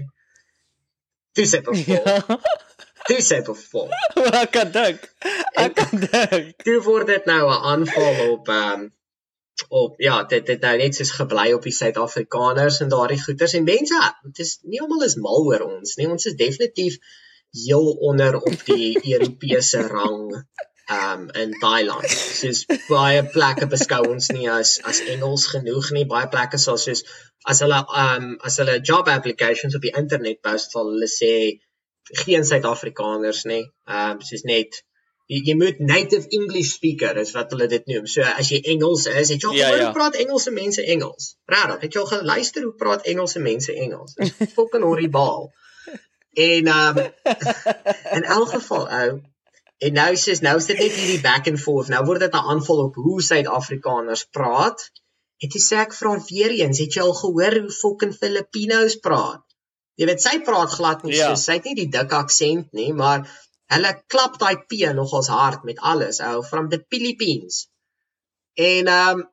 Dis 1.35 1.55
ek. 1.55 1.71
Ja. 1.87 2.39
Dis 3.09 3.29
het 3.29 3.49
of 3.53 3.61
vol. 3.71 3.89
Ek 4.43 4.51
kan 4.57 4.71
dink. 4.73 5.09
Ek 5.61 5.75
kan 5.77 6.05
dink. 6.05 6.55
Toe 6.65 6.79
word 6.87 7.11
dit 7.13 7.27
nou 7.29 7.43
'n 7.49 7.65
aanval 7.73 8.21
op 8.31 8.49
ehm 8.49 8.85
um, 8.85 8.93
op 9.69 10.01
ja, 10.03 10.23
dit 10.25 10.49
het 10.49 10.61
nou 10.61 10.77
net 10.77 10.97
soos 10.97 11.11
gebly 11.15 11.53
op 11.55 11.63
die 11.63 11.75
Suid-Afrikaners 11.75 12.81
en 12.83 12.89
daardie 12.89 13.21
goeters 13.23 13.55
en 13.55 13.65
mense, 13.65 14.01
dit 14.23 14.39
is 14.47 14.59
nie 14.63 14.81
almal 14.83 15.05
is 15.07 15.15
mal 15.27 15.47
oor 15.51 15.67
ons 15.69 15.95
nie. 15.97 16.09
Ons 16.11 16.27
is 16.31 16.39
definitief 16.41 16.99
heel 17.55 17.91
onder 18.11 18.41
op 18.41 18.65
die 18.67 18.99
Europese 19.13 19.83
rang 19.87 20.45
um 20.95 21.31
in 21.33 21.55
Thailand. 21.61 22.09
Soos 22.11 22.65
baie 22.89 23.23
plekke 23.37 23.69
beskou 23.73 24.03
ons 24.11 24.29
nie 24.37 24.49
as 24.53 24.77
as 24.85 25.01
Engels 25.15 25.47
genoeg 25.53 25.91
nie. 25.97 26.05
Baie 26.11 26.29
plekke 26.33 26.61
sal 26.61 26.81
soos 26.81 27.05
as 27.49 27.63
hulle 27.65 27.79
um 28.05 28.35
as 28.45 28.59
hulle 28.61 28.81
job 28.83 29.09
applications 29.09 29.77
op 29.79 29.87
die 29.87 29.95
internet 30.03 30.43
post 30.45 30.77
sal 30.77 30.91
hulle 30.93 31.09
sê 31.09 31.33
geen 32.25 32.45
Suid-Afrikaners 32.45 33.45
nie. 33.45 33.63
Ehm 33.89 34.11
um, 34.11 34.21
soos 34.21 34.45
net 34.49 34.85
jy, 35.27 35.41
jy 35.49 35.55
moet 35.57 35.81
native 35.81 36.29
English 36.37 36.75
speaker 36.77 37.17
is 37.21 37.33
wat 37.37 37.53
hulle 37.55 37.69
dit 37.71 37.87
noem. 37.91 38.07
So 38.11 38.23
as 38.23 38.51
jy 38.53 38.61
Engels 38.75 39.07
is, 39.11 39.33
het 39.33 39.41
jy 39.41 39.51
al 39.51 39.59
ja, 39.59 39.69
gehoor 39.69 39.81
ja. 39.81 39.85
hoe 39.89 39.99
praat 39.99 40.19
Engelse 40.25 40.55
mense 40.55 40.87
Engels? 40.97 41.35
Regtig, 41.51 41.85
het 41.87 41.95
jy 41.97 42.03
al 42.03 42.11
geluister 42.13 42.67
hoe 42.67 42.75
praat 42.81 43.07
Engelse 43.13 43.45
mense 43.45 43.77
Engels? 43.87 44.17
Fucking 44.57 44.85
horrible. 44.85 45.53
En 46.35 46.73
ehm 46.75 46.99
um, 46.99 47.07
in 48.19 48.29
elk 48.39 48.51
geval 48.59 48.91
ou 49.03 49.09
en 49.85 49.97
nou 49.99 50.11
sê 50.17 50.35
nou 50.41 50.55
is 50.57 50.69
dit 50.71 50.79
net 50.81 50.99
hierdie 50.99 51.23
back 51.25 51.49
and 51.51 51.61
forth. 51.61 51.91
Nou 51.93 52.05
word 52.09 52.25
dit 52.25 52.37
'n 52.37 52.51
aanval 52.53 52.85
op 52.89 53.01
hoe 53.07 53.23
Suid-Afrikaners 53.23 54.29
praat. 54.37 54.91
En 55.43 55.51
dit 55.51 55.63
sê 55.63 55.81
ek 55.83 55.97
vra 55.97 56.15
weer 56.29 56.53
eens, 56.57 56.79
het 56.79 56.95
jy 56.95 57.03
al 57.03 57.17
gehoor 57.19 57.59
hoe 57.61 57.75
fucking 57.81 58.15
Filipinos 58.15 58.97
praat? 58.97 59.43
Jy 60.01 60.09
weet 60.11 60.23
sy 60.25 60.39
praat 60.47 60.73
glad 60.75 61.05
nie 61.07 61.15
ja. 61.15 61.31
so, 61.31 61.41
sy 61.41 61.59
het 61.59 61.69
nie 61.69 61.77
die 61.85 61.91
dik 61.95 62.13
aksent 62.17 62.73
nie, 62.77 62.91
maar 62.97 63.27
hulle 63.75 63.93
klap 64.11 64.39
daai 64.41 64.65
p 64.69 64.91
nogals 64.97 65.31
hard 65.33 65.65
met 65.69 65.79
alles, 65.93 66.21
ou, 66.21 66.43
from 66.47 66.69
the 66.73 66.81
Philippines. 66.91 67.69
En 68.55 68.91
ehm 68.95 69.23
um, 69.23 69.31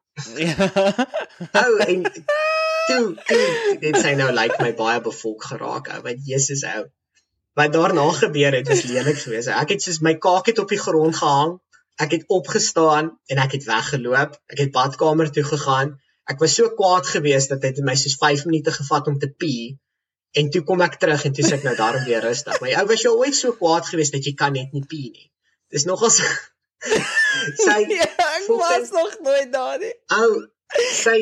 ou 1.62 1.72
en 1.88 2.04
toe 2.88 3.06
toe 3.28 3.78
dit 3.82 3.98
sy 4.04 4.14
nou 4.20 4.30
lyk 4.34 4.52
like 4.52 4.64
my 4.64 4.72
baie 4.78 5.02
bevolk 5.02 5.48
geraak, 5.54 5.90
ou, 5.96 6.02
want 6.06 6.28
Jesus 6.28 6.64
ou. 6.76 6.86
Wat 7.58 7.74
daarna 7.74 8.06
gebeur 8.16 8.56
het, 8.56 8.70
is 8.72 8.86
lelik 8.88 9.18
geweest. 9.20 9.52
Ek 9.52 9.74
het 9.76 9.84
soos 9.84 10.00
my 10.06 10.16
kaak 10.24 10.48
het 10.48 10.62
op 10.64 10.70
die 10.72 10.80
grond 10.80 11.18
gehang. 11.18 11.58
Ek 12.00 12.14
het 12.16 12.30
opgestaan 12.32 13.12
en 13.28 13.42
ek 13.44 13.58
het 13.58 13.66
weggeloop. 13.68 14.38
Ek 14.54 14.62
het 14.64 14.72
badkamer 14.78 15.34
toe 15.36 15.44
gegaan 15.50 15.98
ek 16.32 16.40
was 16.40 16.56
so 16.56 16.72
kwaad 16.78 17.08
geweest 17.08 17.52
dat 17.52 17.64
dit 17.66 17.80
my 17.86 17.96
soos 18.00 18.18
5 18.20 18.46
minute 18.50 18.72
gevat 18.76 19.08
om 19.12 19.18
te 19.20 19.30
pee 19.44 19.72
en 20.38 20.50
toe 20.54 20.62
kom 20.68 20.82
ek 20.86 20.96
terug 21.02 21.26
en 21.28 21.36
toe 21.36 21.46
sê 21.48 21.58
ek 21.58 21.68
nou 21.68 21.76
daarom 21.80 22.06
weer 22.08 22.24
rustig. 22.24 22.62
My 22.64 22.76
ou 22.80 22.86
was 22.92 23.04
jy 23.04 23.12
ooit 23.12 23.38
so 23.38 23.56
kwaad 23.60 23.88
geweest 23.90 24.16
dat 24.16 24.28
jy 24.28 24.34
kan 24.40 24.56
net 24.56 24.72
nie 24.76 24.86
pee 24.88 25.12
nie. 25.12 25.28
Dis 25.72 25.88
nogals 25.90 26.22
sy 27.66 27.78
ja, 27.92 28.08
ek 28.08 28.48
was 28.50 28.94
nog 28.96 29.20
nooit 29.26 29.52
daar 29.54 29.78
nie. 29.82 29.94
Ou 30.18 30.32
sy 30.96 31.20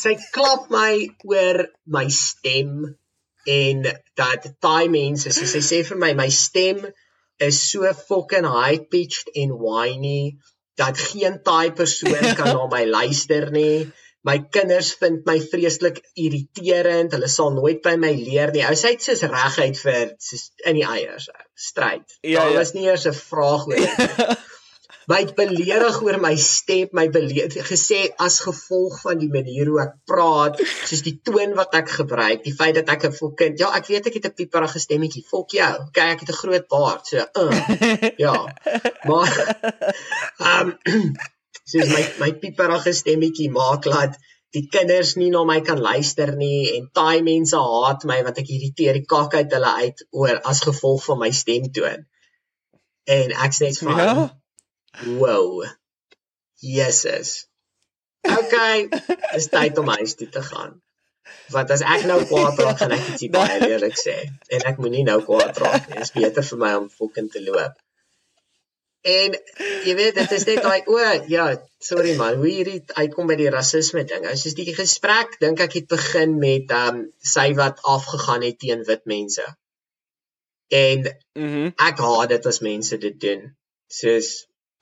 sy 0.00 0.16
klap 0.32 0.70
my 0.72 0.94
oor 1.28 1.66
my 1.96 2.06
stem 2.08 2.96
en 3.52 3.82
dat 4.16 4.48
taai 4.64 4.88
mense 4.92 5.32
so 5.34 5.48
sy 5.50 5.60
sê 5.66 5.82
vir 5.88 6.00
my 6.00 6.12
my 6.18 6.28
stem 6.32 6.86
is 7.42 7.58
so 7.70 7.92
fucking 8.08 8.46
high 8.48 8.80
pitched 8.92 9.32
en 9.34 9.54
whiny 9.60 10.38
dat 10.80 10.96
geen 10.98 11.40
taai 11.44 11.72
persoon 11.76 12.32
kan 12.38 12.54
na 12.56 12.66
my 12.70 12.84
luister 12.88 13.50
nie. 13.52 13.90
My 14.22 14.38
kinders 14.54 14.92
vind 15.00 15.26
my 15.26 15.40
vreeslik 15.40 15.98
irriterend. 16.14 17.14
Hulle 17.16 17.28
sal 17.28 17.50
nooit 17.56 17.82
by 17.82 17.96
my 17.98 18.12
leer 18.14 18.52
nie. 18.54 18.62
Ou 18.68 18.78
sê 18.78 18.94
dit 18.94 19.08
is 19.14 19.24
reguit 19.26 19.78
vir 19.82 20.14
soos 20.22 20.44
in 20.64 20.78
die 20.78 20.86
eiers. 20.86 21.28
Stryd. 21.58 22.06
Ja, 22.22 22.44
Daar 22.44 22.52
ja. 22.54 22.58
was 22.62 22.72
nie 22.76 22.86
eers 22.86 23.06
'n 23.10 23.18
vraag 23.18 23.66
oor 23.66 23.76
dit. 23.76 24.38
my 25.10 25.24
beledig 25.34 25.98
oor 26.02 26.18
my 26.22 26.36
stem, 26.38 26.88
my 26.94 27.08
beledig 27.10 27.56
gesê 27.66 28.04
as 28.22 28.38
gevolg 28.46 29.00
van 29.02 29.18
die 29.18 29.30
manier 29.32 29.70
hoe 29.70 29.80
ek 29.84 29.96
praat, 30.06 30.62
soos 30.86 31.02
die 31.06 31.16
toon 31.26 31.56
wat 31.58 31.74
ek 31.78 31.90
gebruik, 31.98 32.44
die 32.46 32.54
feit 32.54 32.78
dat 32.78 32.90
ek 32.94 33.08
'n 33.08 33.16
vol 33.18 33.34
kind, 33.34 33.58
ja, 33.58 33.72
ek 33.78 33.90
weet 33.90 34.06
ek 34.06 34.18
het 34.20 34.30
'n 34.30 34.38
pieperige 34.38 34.78
stemmetjie, 34.78 35.24
fok 35.26 35.50
jou. 35.58 35.74
Okay, 35.88 36.12
ek 36.14 36.20
het 36.20 36.30
'n 36.30 36.40
groot 36.42 36.66
baard, 36.68 37.06
so 37.06 37.18
uh, 37.18 37.50
ja. 38.24 38.36
Maar 39.04 39.32
ehm 40.50 40.78
um, 40.84 41.14
soos 41.70 41.90
my 41.94 42.02
my 42.22 42.30
pieperige 42.42 42.92
stemmetjie 42.98 43.50
maak 43.54 43.86
laat 43.90 44.18
die 44.56 44.64
kinders 44.68 45.14
nie 45.16 45.30
na 45.32 45.44
my 45.48 45.60
kan 45.66 45.80
luister 45.80 46.34
nie 46.36 46.72
en 46.76 46.88
taai 46.98 47.22
mense 47.28 47.60
haat 47.68 48.04
my 48.10 48.18
want 48.26 48.40
ek 48.42 48.50
irriteer 48.56 48.98
die 48.98 49.08
kak 49.14 49.36
uit 49.38 49.54
hulle 49.56 49.72
uit 49.84 50.02
oor 50.22 50.40
as 50.52 50.60
gevolg 50.66 51.04
van 51.06 51.22
my 51.22 51.30
stemtoon. 51.42 52.04
En 53.16 53.32
ek 53.46 53.56
sê 53.56 53.70
net 53.70 53.80
vir 53.80 54.02
ja? 54.02 54.12
Wow. 55.20 55.64
Jesus. 56.62 57.32
Okay, 58.22 58.86
dis 59.32 59.48
tyd 59.50 59.78
om 59.82 59.88
huis 59.96 60.14
toe 60.18 60.28
te 60.30 60.42
gaan. 60.46 60.76
Want 61.54 61.72
as 61.74 61.82
ek 61.94 62.04
nou 62.10 62.20
kwaad 62.28 62.60
raak, 62.62 62.78
gaan 62.82 62.94
ek 62.94 63.08
dit 63.08 63.32
baie 63.32 63.56
eerlik 63.70 63.96
sê 63.98 64.18
en 64.52 64.68
ek 64.70 64.78
moenie 64.82 65.06
nou 65.08 65.18
kwaad 65.26 65.58
raak 65.64 65.88
nie. 65.88 65.96
Dit 65.96 66.06
is 66.10 66.14
beter 66.18 66.46
vir 66.50 66.60
my 66.60 66.74
om 66.82 66.86
fucking 66.92 67.32
te 67.32 67.42
loop. 67.48 67.80
En 69.02 69.34
jy 69.82 69.94
weet 69.98 70.14
dit 70.14 70.32
is 70.36 70.44
net 70.46 70.60
daai 70.62 70.84
o, 70.86 70.98
ja, 71.30 71.46
sorry 71.82 72.12
man, 72.18 72.36
hoe 72.38 72.46
hierdie 72.46 72.82
uitkom 72.94 73.26
by 73.26 73.34
die 73.40 73.50
rasisme 73.50 74.04
ding. 74.06 74.28
As 74.30 74.44
jy 74.46 74.52
die 74.60 74.74
gesprek 74.76 75.34
dink 75.42 75.62
ek 75.64 75.74
het 75.80 75.88
begin 75.90 76.36
met 76.38 76.70
um 76.76 77.00
sy 77.18 77.48
wat 77.58 77.82
afgegaan 77.82 78.46
het 78.46 78.60
teen 78.62 78.84
wit 78.86 79.02
mense. 79.10 79.46
En 80.70 81.10
mm 81.34 81.74
ek 81.88 81.98
haat 82.06 82.30
dit 82.30 82.46
as 82.46 82.62
mense 82.62 82.98
dit 83.02 83.16
doen. 83.24 83.48
Soos 83.90 84.30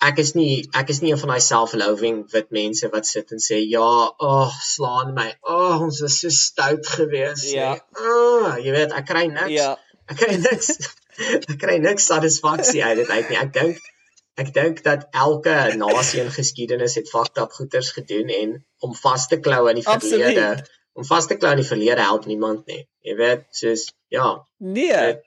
ek 0.04 0.20
is 0.20 0.34
nie 0.36 0.66
ek 0.76 0.92
is 0.92 1.00
nie 1.00 1.14
een 1.14 1.20
van 1.22 1.32
daai 1.32 1.46
self-loving 1.46 2.18
wit 2.34 2.52
mense 2.52 2.90
wat 2.92 3.08
sit 3.08 3.32
en 3.32 3.40
sê 3.40 3.62
ja, 3.64 3.88
ag, 4.04 4.28
oh, 4.28 4.58
slaan 4.64 5.14
my. 5.16 5.30
Ag, 5.40 5.54
oh, 5.54 5.86
ons 5.86 6.02
was 6.04 6.18
so 6.20 6.28
stout 6.28 6.92
geweest. 6.98 7.48
Ja. 7.54 7.72
Ag, 7.72 8.04
oh, 8.04 8.52
jy 8.60 8.76
weet, 8.76 8.92
ek 9.00 9.08
kry 9.08 9.24
niks. 9.32 9.56
Ja. 9.56 9.72
Ek 10.12 10.20
kry 10.20 10.36
niks. 10.44 10.74
ek 11.54 11.56
kry 11.64 11.78
niks 11.80 12.10
satisfaksie 12.12 12.84
uit 12.84 13.00
dit 13.00 13.16
uit 13.16 13.32
nie. 13.32 13.40
Ek 13.40 13.56
dink 13.56 13.90
ek 14.38 14.52
dink 14.54 14.82
dat 14.86 15.08
elke 15.10 15.74
nasie 15.76 16.20
in 16.22 16.30
geskiedenis 16.30 16.94
het 17.00 17.10
fucked 17.10 17.38
up 17.42 17.56
goeters 17.56 17.90
gedoen 17.96 18.28
en 18.28 18.58
om 18.78 18.94
vas 18.94 19.26
te 19.26 19.40
klou 19.40 19.66
aan 19.68 19.80
die 19.80 19.86
verlede. 19.86 20.46
Absoluut 20.50 20.78
om 21.00 21.06
vas 21.06 21.26
te 21.26 21.36
klou 21.38 21.52
in 21.54 21.60
die 21.62 21.68
verlede 21.68 22.04
help 22.04 22.26
niemand 22.28 22.66
nie. 22.70 22.82
Jy 23.06 23.14
weet, 23.18 23.44
soos 23.56 23.86
ja. 24.12 24.32
Nee. 24.58 25.20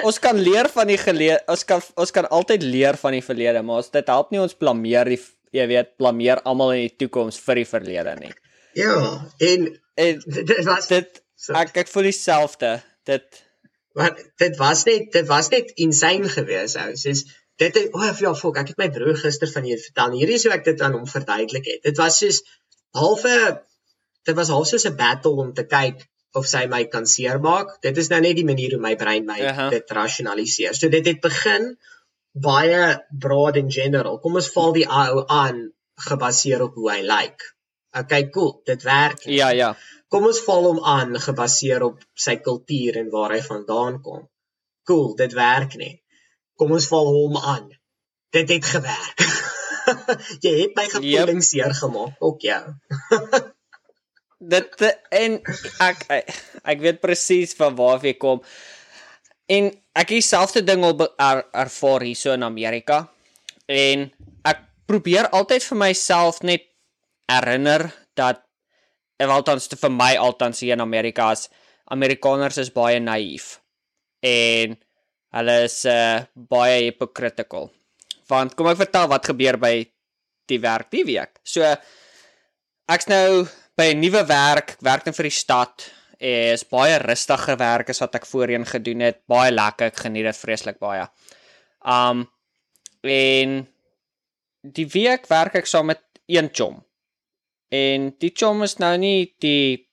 Ons 0.00 0.20
kan 0.22 0.38
leer 0.40 0.70
van 0.72 0.90
die 0.90 0.98
geleer 1.00 1.42
ons 1.50 1.66
kan 1.68 1.82
ons 2.00 2.14
kan 2.14 2.28
altyd 2.28 2.64
leer 2.66 2.98
van 3.00 3.16
die 3.16 3.24
verlede, 3.24 3.62
maar 3.66 3.84
ons 3.84 3.92
dit 3.94 4.10
help 4.14 4.32
nie 4.32 4.42
ons 4.42 4.56
blameer 4.56 5.12
die 5.12 5.20
jy 5.54 5.66
weet, 5.70 5.94
blameer 5.98 6.42
almal 6.46 6.74
in 6.76 6.86
die 6.86 6.96
toekoms 7.04 7.40
vir 7.42 7.62
die 7.62 7.68
verlede 7.68 8.16
nie. 8.20 8.32
Ja, 8.78 8.96
en, 9.50 9.68
en 9.98 10.24
dit 10.52 10.64
was 10.66 10.90
dit 10.90 11.22
ek 11.58 11.84
ek 11.84 11.92
voel 11.92 12.10
dieselfde. 12.10 12.78
Dit 13.08 13.44
wat 13.98 14.18
dit 14.38 14.56
was 14.58 14.84
net 14.86 15.10
dit 15.14 15.26
was 15.28 15.50
net 15.52 15.74
insane 15.82 16.30
geweest 16.30 16.78
ou. 16.80 16.90
Soos 16.98 17.26
dit 17.60 17.76
het, 17.76 17.96
oh 17.96 18.06
ja, 18.20 18.32
fok, 18.34 18.60
ek 18.62 18.72
het 18.72 18.78
my 18.80 18.88
broer 18.94 19.18
gister 19.20 19.50
van 19.52 19.66
hier 19.68 19.80
vertel. 19.80 20.14
Hierdie 20.16 20.38
is 20.40 20.46
hoe 20.48 20.54
ek 20.56 20.64
dit 20.68 20.80
aan 20.84 20.96
hom 20.96 21.08
verduidelik 21.08 21.66
het. 21.68 21.82
Dit 21.88 22.00
was 22.00 22.20
soos 22.22 22.40
halfe 22.96 23.34
dit 24.28 24.36
was 24.36 24.52
half 24.52 24.68
soos 24.68 24.86
'n 24.88 24.96
battle 24.96 25.36
om 25.44 25.52
te 25.54 25.64
kyk 25.64 26.02
of 26.38 26.46
sy 26.46 26.66
my 26.70 26.84
kan 26.94 27.06
seermaak. 27.06 27.76
Dit 27.82 27.96
is 27.96 28.08
nou 28.12 28.20
net 28.20 28.36
die 28.36 28.46
manier 28.46 28.76
hoe 28.76 28.82
my 28.82 28.94
brein 28.96 29.26
my 29.26 29.38
uh 29.40 29.56
-huh. 29.56 29.70
dit 29.70 29.90
rasionaliseer. 29.90 30.74
So 30.74 30.88
dit 30.88 31.06
het 31.06 31.20
begin 31.20 31.76
baie 32.32 33.06
broad 33.10 33.56
in 33.56 33.70
general. 33.70 34.18
Kom 34.20 34.34
ons 34.34 34.52
val 34.56 34.72
die 34.72 34.86
ou 34.86 35.24
aan 35.26 35.72
gebaseer 36.08 36.62
op 36.62 36.74
hoe 36.74 36.90
hy 36.90 37.00
lyk. 37.00 37.08
Like. 37.08 37.44
Okay, 37.92 38.28
cool. 38.30 38.60
Dit 38.64 38.82
werk. 38.82 39.24
Ja, 39.24 39.50
ja. 39.50 39.76
Kom 40.08 40.26
ons 40.26 40.40
val 40.46 40.64
hom 40.64 40.84
aan 40.84 41.18
gebaseer 41.20 41.82
op 41.82 41.98
sy 42.14 42.36
kultuur 42.36 42.96
en 42.96 43.10
waar 43.10 43.34
hy 43.34 43.42
vandaan 43.42 44.00
kom. 44.02 44.28
Cool, 44.86 45.14
dit 45.14 45.32
werk 45.32 45.74
nie. 45.76 46.02
Kom 46.60 46.74
ons 46.76 46.88
val 46.92 47.08
hom 47.08 47.38
aan. 47.40 47.70
Dit 48.36 48.52
het 48.52 48.66
gewerk. 48.68 49.24
Jy 50.44 50.52
het 50.58 50.76
my 50.76 50.84
gevoelens 50.92 51.48
yep. 51.50 51.64
seer 51.64 51.74
gemaak, 51.74 52.20
ook 52.20 52.44
jou. 52.44 52.62
dit 54.40 54.84
en 55.12 55.36
ek 55.84 56.04
ek 56.64 56.82
weet 56.84 57.00
presies 57.02 57.52
van 57.58 57.74
waar 57.76 58.04
jy 58.04 58.14
kom. 58.20 58.40
En 59.50 59.70
ek 59.98 60.12
dieselfde 60.14 60.62
ding 60.64 60.84
al 60.86 60.94
er, 61.00 61.42
ervaar 61.64 62.04
hierso 62.06 62.32
in 62.36 62.46
Amerika. 62.46 63.02
En 63.66 64.06
ek 64.46 64.62
probeer 64.88 65.28
altyd 65.36 65.66
vir 65.66 65.80
myself 65.82 66.40
net 66.46 66.68
herinner 67.30 67.88
dat 68.18 68.44
althans 69.20 69.68
vir 69.68 69.92
my 69.92 70.14
althans 70.16 70.62
hier 70.64 70.76
in 70.78 70.84
Amerika 70.84 71.32
as 71.34 71.48
Amerikaners 71.92 72.60
is 72.62 72.72
baie 72.72 73.00
naïef. 73.02 73.58
En 74.24 74.78
hulle 75.36 75.56
is 75.66 75.84
uh, 75.88 76.22
baie 76.34 76.86
hypocritical. 76.88 77.70
Want 78.30 78.54
kom 78.58 78.70
ek 78.70 78.80
vertel 78.82 79.08
wat 79.10 79.30
gebeur 79.30 79.58
by 79.60 79.74
die 80.50 80.60
werk 80.62 80.90
die 80.94 81.04
week. 81.06 81.38
So 81.46 81.66
ek's 82.90 83.08
nou 83.10 83.46
by 83.78 83.92
'n 83.94 84.00
nuwe 84.02 84.24
werk, 84.26 84.76
werk 84.82 85.06
net 85.06 85.16
vir 85.16 85.30
die 85.30 85.38
stad. 85.38 85.90
Is 86.20 86.66
baie 86.68 86.98
rustige 87.00 87.56
werk 87.56 87.88
as 87.90 88.00
wat 88.02 88.14
ek 88.14 88.26
voorheen 88.26 88.66
gedoen 88.66 89.00
het. 89.00 89.22
Baie 89.26 89.50
lekker, 89.50 89.86
ek 89.88 90.02
geniet 90.04 90.28
dit 90.28 90.36
vreeslik 90.36 90.78
baie. 90.78 91.08
Um 91.80 92.28
en 93.02 93.66
die 94.60 94.86
week 94.86 95.26
werk 95.30 95.54
ek 95.54 95.66
saam 95.66 95.86
met 95.86 96.02
een 96.28 96.50
chom. 96.52 96.84
En 97.70 98.10
die 98.18 98.32
chom 98.36 98.62
is 98.62 98.76
nou 98.78 98.96
nie 98.98 99.34
die 99.40 99.89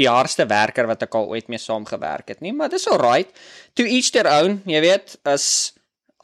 die 0.00 0.08
hardste 0.08 0.46
werker 0.48 0.88
wat 0.88 1.04
ek 1.04 1.14
al 1.18 1.28
ooit 1.34 1.50
mee 1.52 1.60
saam 1.60 1.84
gewerk 1.88 2.32
het 2.32 2.40
nie, 2.44 2.54
maar 2.56 2.72
dis 2.72 2.88
alright. 2.88 3.30
To 3.78 3.84
each 3.84 4.10
their 4.14 4.30
own, 4.30 4.60
jy 4.68 4.80
weet, 4.84 5.18
as 5.28 5.74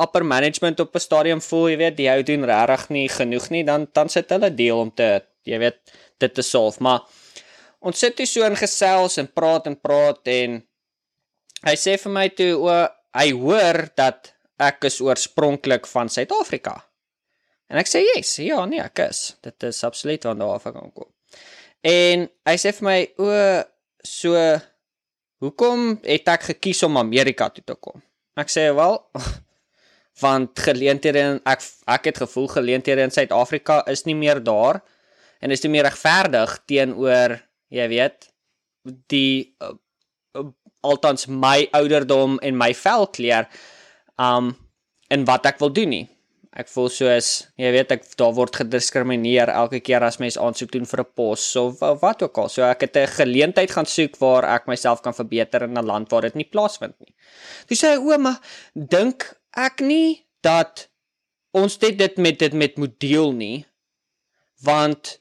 upper 0.01 0.24
management 0.24 0.81
op 0.81 0.95
'n 0.97 1.01
stadium 1.01 1.41
voel, 1.41 1.68
jy 1.70 1.79
weet, 1.85 1.97
die 1.97 2.09
hou 2.09 2.22
doen 2.22 2.45
regtig 2.45 2.89
nie 2.91 3.09
genoeg 3.09 3.51
nie, 3.51 3.64
dan 3.64 3.89
dan 3.93 4.09
sit 4.09 4.31
hulle 4.31 4.51
deel 4.55 4.79
om 4.79 4.93
te, 4.95 5.22
jy 5.45 5.59
weet, 5.59 5.79
dit 6.18 6.35
te 6.35 6.43
solf. 6.43 6.81
Maar 6.81 7.01
ons 7.81 7.99
sit 7.99 8.18
hier 8.18 8.27
so 8.27 8.45
in 8.45 8.57
gesels 8.57 9.18
en 9.18 9.29
praat 9.33 9.66
en 9.66 9.77
praat 9.81 10.20
en 10.29 10.62
hy 11.66 11.77
sê 11.77 11.97
vir 11.99 12.12
my 12.12 12.29
toe 12.29 12.53
o 12.57 12.89
hy 13.16 13.31
hoor 13.33 13.89
dat 13.97 14.33
ek 14.59 14.85
is 14.85 15.01
oorspronklik 15.01 15.87
van 15.87 16.09
Suid-Afrika. 16.09 16.77
En 17.68 17.81
ek 17.81 17.91
sê 17.91 18.05
yes, 18.14 18.37
ja 18.45 18.64
nee, 18.64 18.81
ek 18.81 18.99
is. 19.09 19.37
Dit 19.43 19.62
is 19.62 19.85
absoluut 19.85 20.22
van 20.22 20.39
daar 20.39 20.57
af 20.57 20.68
gekom. 20.68 21.11
En 21.87 22.26
hy 22.26 22.57
sê 22.59 22.72
vir 22.74 22.87
my 22.87 22.99
o 23.22 23.30
so 24.07 24.34
hoekom 25.43 25.97
het 26.03 26.28
ek 26.32 26.51
gekies 26.53 26.82
om 26.87 26.99
Amerika 26.99 27.49
toe 27.53 27.62
te 27.62 27.76
kom? 27.78 28.01
Ek 28.39 28.51
sê 28.51 28.68
wel 28.74 28.99
want 30.22 30.59
geleenthede 30.66 31.24
ek 31.45 31.64
ek 31.93 32.11
het 32.11 32.22
gevoel 32.24 32.49
geleenthede 32.55 33.05
in 33.05 33.14
Suid-Afrika 33.14 33.82
is 33.93 34.07
nie 34.09 34.16
meer 34.18 34.41
daar 34.43 34.80
en 35.45 35.53
is 35.53 35.62
dit 35.62 35.70
meer 35.70 35.87
regverdig 35.87 36.57
teenoor 36.66 37.37
jy 37.72 37.89
weet 37.93 38.30
die 39.12 39.55
uh, 39.62 39.74
uh, 40.39 40.47
altans 40.87 41.26
my 41.28 41.66
ouderdom 41.76 42.39
en 42.41 42.57
my 42.57 42.72
velkleur 42.74 43.49
um 44.16 44.55
en 45.12 45.26
wat 45.28 45.47
ek 45.53 45.61
wil 45.62 45.70
doen 45.70 45.93
nie 45.93 46.07
ek 46.57 46.71
voel 46.73 46.89
soos 46.93 47.31
jy 47.61 47.71
weet 47.75 47.93
ek 47.99 48.07
daar 48.17 48.33
word 48.37 48.57
gediskrimineer 48.63 49.53
elke 49.53 49.83
keer 49.85 50.05
as 50.07 50.17
mens 50.23 50.39
aansoek 50.41 50.73
doen 50.73 50.89
vir 50.89 51.03
'n 51.05 51.13
pos. 51.15 51.45
Of 51.57 51.81
wat 52.01 52.23
ook 52.23 52.39
al. 52.39 52.49
So 52.49 52.63
ek 52.65 52.81
het 52.89 52.97
'n 52.97 53.07
geleentheid 53.21 53.71
gaan 53.71 53.87
soek 53.87 54.17
waar 54.19 54.45
ek 54.45 54.67
myself 54.67 55.03
kan 55.03 55.15
verbeter 55.15 55.63
in 55.63 55.77
'n 55.77 55.87
land 55.87 56.11
waar 56.11 56.23
dit 56.23 56.35
nie 56.35 56.49
plaasvind 56.49 56.95
nie. 57.01 57.15
Dis 57.69 57.85
sê 57.85 57.97
ouma 57.97 58.41
dink 58.75 59.37
ek 59.53 59.81
nie 59.81 60.27
dat 60.43 60.89
ons 61.53 61.79
dit 61.79 61.99
dit 61.99 62.19
met 62.19 62.39
dit 62.39 62.53
met 62.53 62.77
moet 62.79 63.01
deel 63.01 63.33
nie 63.33 63.67
want 64.63 65.21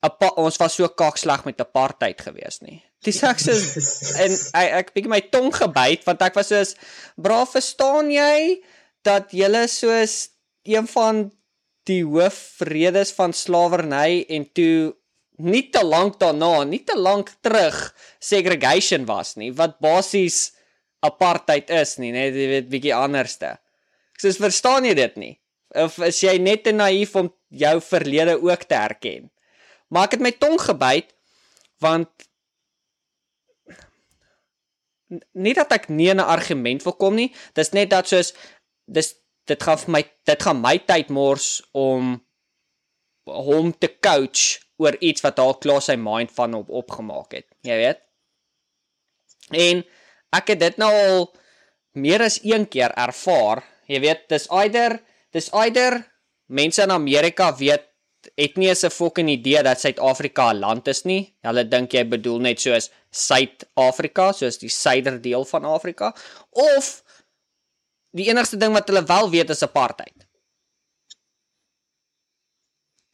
apa, 0.00 0.30
ons 0.36 0.56
was 0.56 0.74
so 0.74 0.88
kakslag 0.88 1.44
met 1.44 1.60
apartheid 1.60 2.20
gewees 2.20 2.60
nie. 2.60 2.82
Dis 3.02 3.22
ek 3.22 3.38
sê 3.38 3.54
en 4.24 4.32
ek 4.54 4.72
ek 4.80 4.94
bietjie 4.94 5.10
my 5.10 5.20
tong 5.32 5.52
gebyt 5.54 6.04
want 6.04 6.22
ek 6.22 6.34
was 6.34 6.48
soos 6.52 6.74
braaf 7.16 7.54
verstaan 7.56 8.10
jy 8.10 8.62
dat 9.06 9.32
julle 9.32 9.66
soos 9.70 10.37
een 10.68 10.88
van 10.90 11.28
die 11.88 12.02
hoofredes 12.04 13.12
van 13.16 13.32
slawerny 13.32 14.24
en 14.28 14.46
toe 14.52 14.92
nie 15.38 15.68
te 15.70 15.84
lank 15.84 16.18
daarna, 16.20 16.64
nie 16.66 16.82
te 16.84 16.96
lank 16.98 17.30
terug 17.40 17.76
segregation 18.18 19.06
was 19.08 19.36
nie, 19.38 19.52
wat 19.54 19.78
basies 19.82 20.52
apartheid 21.06 21.70
is 21.70 21.96
nie, 22.02 22.10
net 22.12 22.34
jy 22.34 22.48
weet 22.50 22.70
bietjie 22.72 22.94
anderste. 22.94 23.54
Ek 24.18 24.24
sê 24.24 24.34
verstaan 24.34 24.88
jy 24.88 24.96
dit 24.98 25.20
nie? 25.20 25.34
Of 25.78 25.98
is 26.02 26.18
jy 26.24 26.34
net 26.42 26.64
te 26.66 26.72
naïef 26.74 27.14
om 27.20 27.28
jou 27.54 27.76
verlede 27.84 28.34
ook 28.42 28.64
te 28.66 28.74
erken? 28.74 29.28
Maar 29.88 30.08
ek 30.08 30.18
het 30.18 30.24
my 30.26 30.34
tong 30.36 30.58
gebyt 30.60 31.14
want 31.78 32.10
nie 35.38 35.54
dat 35.56 35.70
ek 35.72 35.88
nie 35.88 36.10
'n 36.10 36.20
argument 36.20 36.82
wil 36.82 36.92
kom 36.92 37.14
nie, 37.14 37.32
dis 37.54 37.72
net 37.72 37.90
dat 37.90 38.08
soos 38.08 38.34
dis 38.84 39.14
dit 39.48 39.62
gaan 39.62 39.78
vir 39.82 39.92
my 39.96 40.02
dit 40.28 40.42
gaan 40.46 40.60
my 40.60 40.76
tyd 40.90 41.12
mors 41.14 41.48
om 41.72 42.16
hom 43.28 43.72
te 43.72 43.90
coach 44.00 44.58
oor 44.80 44.96
iets 45.04 45.24
wat 45.24 45.40
al 45.42 45.56
klaar 45.62 45.82
sy 45.84 45.96
mind 46.00 46.32
van 46.36 46.54
op 46.54 46.70
opgemaak 46.70 47.34
het. 47.34 47.48
Jy 47.66 47.76
weet. 47.80 48.00
En 49.52 49.82
ek 50.36 50.54
het 50.54 50.60
dit 50.60 50.78
nou 50.80 50.92
al 50.92 51.26
meer 51.98 52.22
as 52.24 52.38
een 52.44 52.68
keer 52.70 52.94
ervaar. 52.94 53.64
Jy 53.88 54.00
weet, 54.04 54.28
dis 54.30 54.46
either 54.54 55.00
dis 55.34 55.50
either 55.52 55.98
mense 56.48 56.80
in 56.82 56.92
Amerika 56.94 57.50
weet 57.56 57.84
het 58.36 58.56
nie 58.56 58.68
eens 58.68 58.84
'n 58.84 58.90
fucking 58.90 59.28
idee 59.30 59.62
dat 59.62 59.80
Suid-Afrika 59.80 60.52
'n 60.52 60.58
land 60.58 60.88
is 60.88 61.02
nie. 61.04 61.34
Hulle 61.42 61.68
dink 61.68 61.92
jy 61.92 62.04
bedoel 62.08 62.38
net 62.38 62.60
soos 62.60 62.90
Suid-Afrika, 63.10 64.32
soos 64.32 64.58
die 64.58 64.68
suiderdeel 64.68 65.44
van 65.44 65.64
Afrika, 65.64 66.14
of 66.50 67.02
die 68.16 68.28
enigste 68.30 68.56
ding 68.56 68.72
wat 68.72 68.88
hulle 68.88 69.02
wel 69.06 69.30
weet 69.30 69.50
is 69.50 69.62
apartheid. 69.62 70.26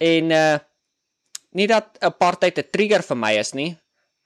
En 0.03 0.31
uh 0.31 0.55
nie 1.55 1.69
dat 1.71 1.99
apartheid 2.03 2.59
'n 2.59 2.71
trigger 2.75 3.03
vir 3.07 3.17
my 3.17 3.33
is 3.39 3.53
nie. 3.55 3.77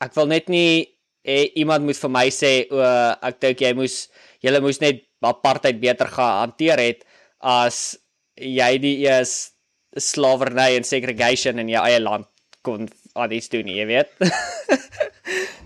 Ek 0.01 0.15
wil 0.17 0.27
net 0.27 0.49
nie 0.49 0.89
hê 1.29 1.53
iemand 1.61 1.85
moet 1.85 1.97
vir 2.01 2.11
my 2.11 2.29
sê 2.33 2.53
o, 2.73 2.79
ek 3.21 3.41
dink 3.41 3.61
jy 3.61 3.73
moes 3.77 4.09
julle 4.41 4.61
moes 4.65 4.81
net 4.81 5.03
apartheid 5.21 5.77
beter 5.81 6.09
gehanteer 6.09 6.79
het 6.81 7.05
as 7.41 7.99
jy 8.41 8.79
die 8.79 8.97
eers 9.05 9.53
slawerny 9.99 10.77
en 10.79 10.85
segregation 10.85 11.59
in 11.59 11.69
jou 11.69 11.83
eie 11.85 12.01
land 12.01 12.27
kon 12.63 12.89
aan 13.15 13.33
iets 13.33 13.49
doen, 13.49 13.67
jy 13.69 13.85
weet. 13.87 14.09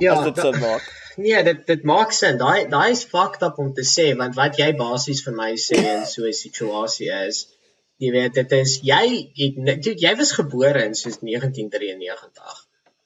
Ja, 0.02 0.14
As 0.18 0.24
dit 0.24 0.34
da- 0.34 0.42
so 0.42 0.52
maak. 0.58 0.82
Nee, 1.16 1.42
dit 1.44 1.66
dit 1.66 1.82
maak 1.84 2.12
sin. 2.16 2.38
Daai 2.40 2.68
daai 2.72 2.90
is 2.90 3.04
fucked 3.04 3.42
up 3.42 3.58
om 3.58 3.72
te 3.74 3.84
sê 3.84 4.06
want 4.16 4.36
wat 4.38 4.58
jy 4.60 4.70
basies 4.78 5.22
vir 5.26 5.34
my 5.38 5.50
sê 5.64 5.80
in 5.94 6.06
so 6.12 6.24
'n 6.28 6.32
situasie 6.38 7.10
is 7.26 7.46
jy 8.02 8.10
weet 8.16 8.34
dit 8.40 8.52
is 8.58 8.78
jy 8.90 9.04
het 9.40 9.58
dude, 9.84 10.00
jy 10.06 10.14
was 10.20 10.32
gebore 10.38 10.84
in 10.88 10.94
soos 10.94 11.18
1993. 11.20 12.62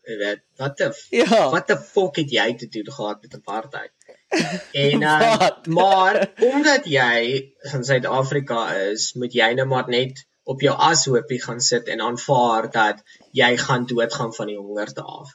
Jy 0.06 0.16
weet, 0.20 0.42
wat 0.62 0.76
die 0.78 1.18
Ja. 1.18 1.50
wat 1.50 1.66
die 1.66 1.76
fuck 1.76 2.16
het 2.22 2.30
jy 2.30 2.46
te 2.60 2.68
doen 2.76 2.92
gehad 2.98 3.22
met 3.22 3.34
apartheid? 3.34 3.92
En 4.86 5.02
uh, 5.02 5.48
maar 5.78 6.30
omdat 6.42 6.86
jy 6.86 7.54
in 7.72 7.84
Suid-Afrika 7.84 8.60
is, 8.90 9.12
moet 9.14 9.34
jy 9.34 9.52
nou 9.58 9.66
maar 9.66 9.88
net 9.88 10.22
op 10.44 10.62
jou 10.62 10.74
ashoopie 10.90 11.40
gaan 11.42 11.60
sit 11.60 11.88
en 11.88 12.00
aanvaar 12.00 12.70
dat 12.70 13.02
jy 13.32 13.56
gaan 13.56 13.86
doodgaan 13.86 14.32
van 14.34 14.46
die 14.46 14.58
hongerte 14.58 15.02
af. 15.02 15.34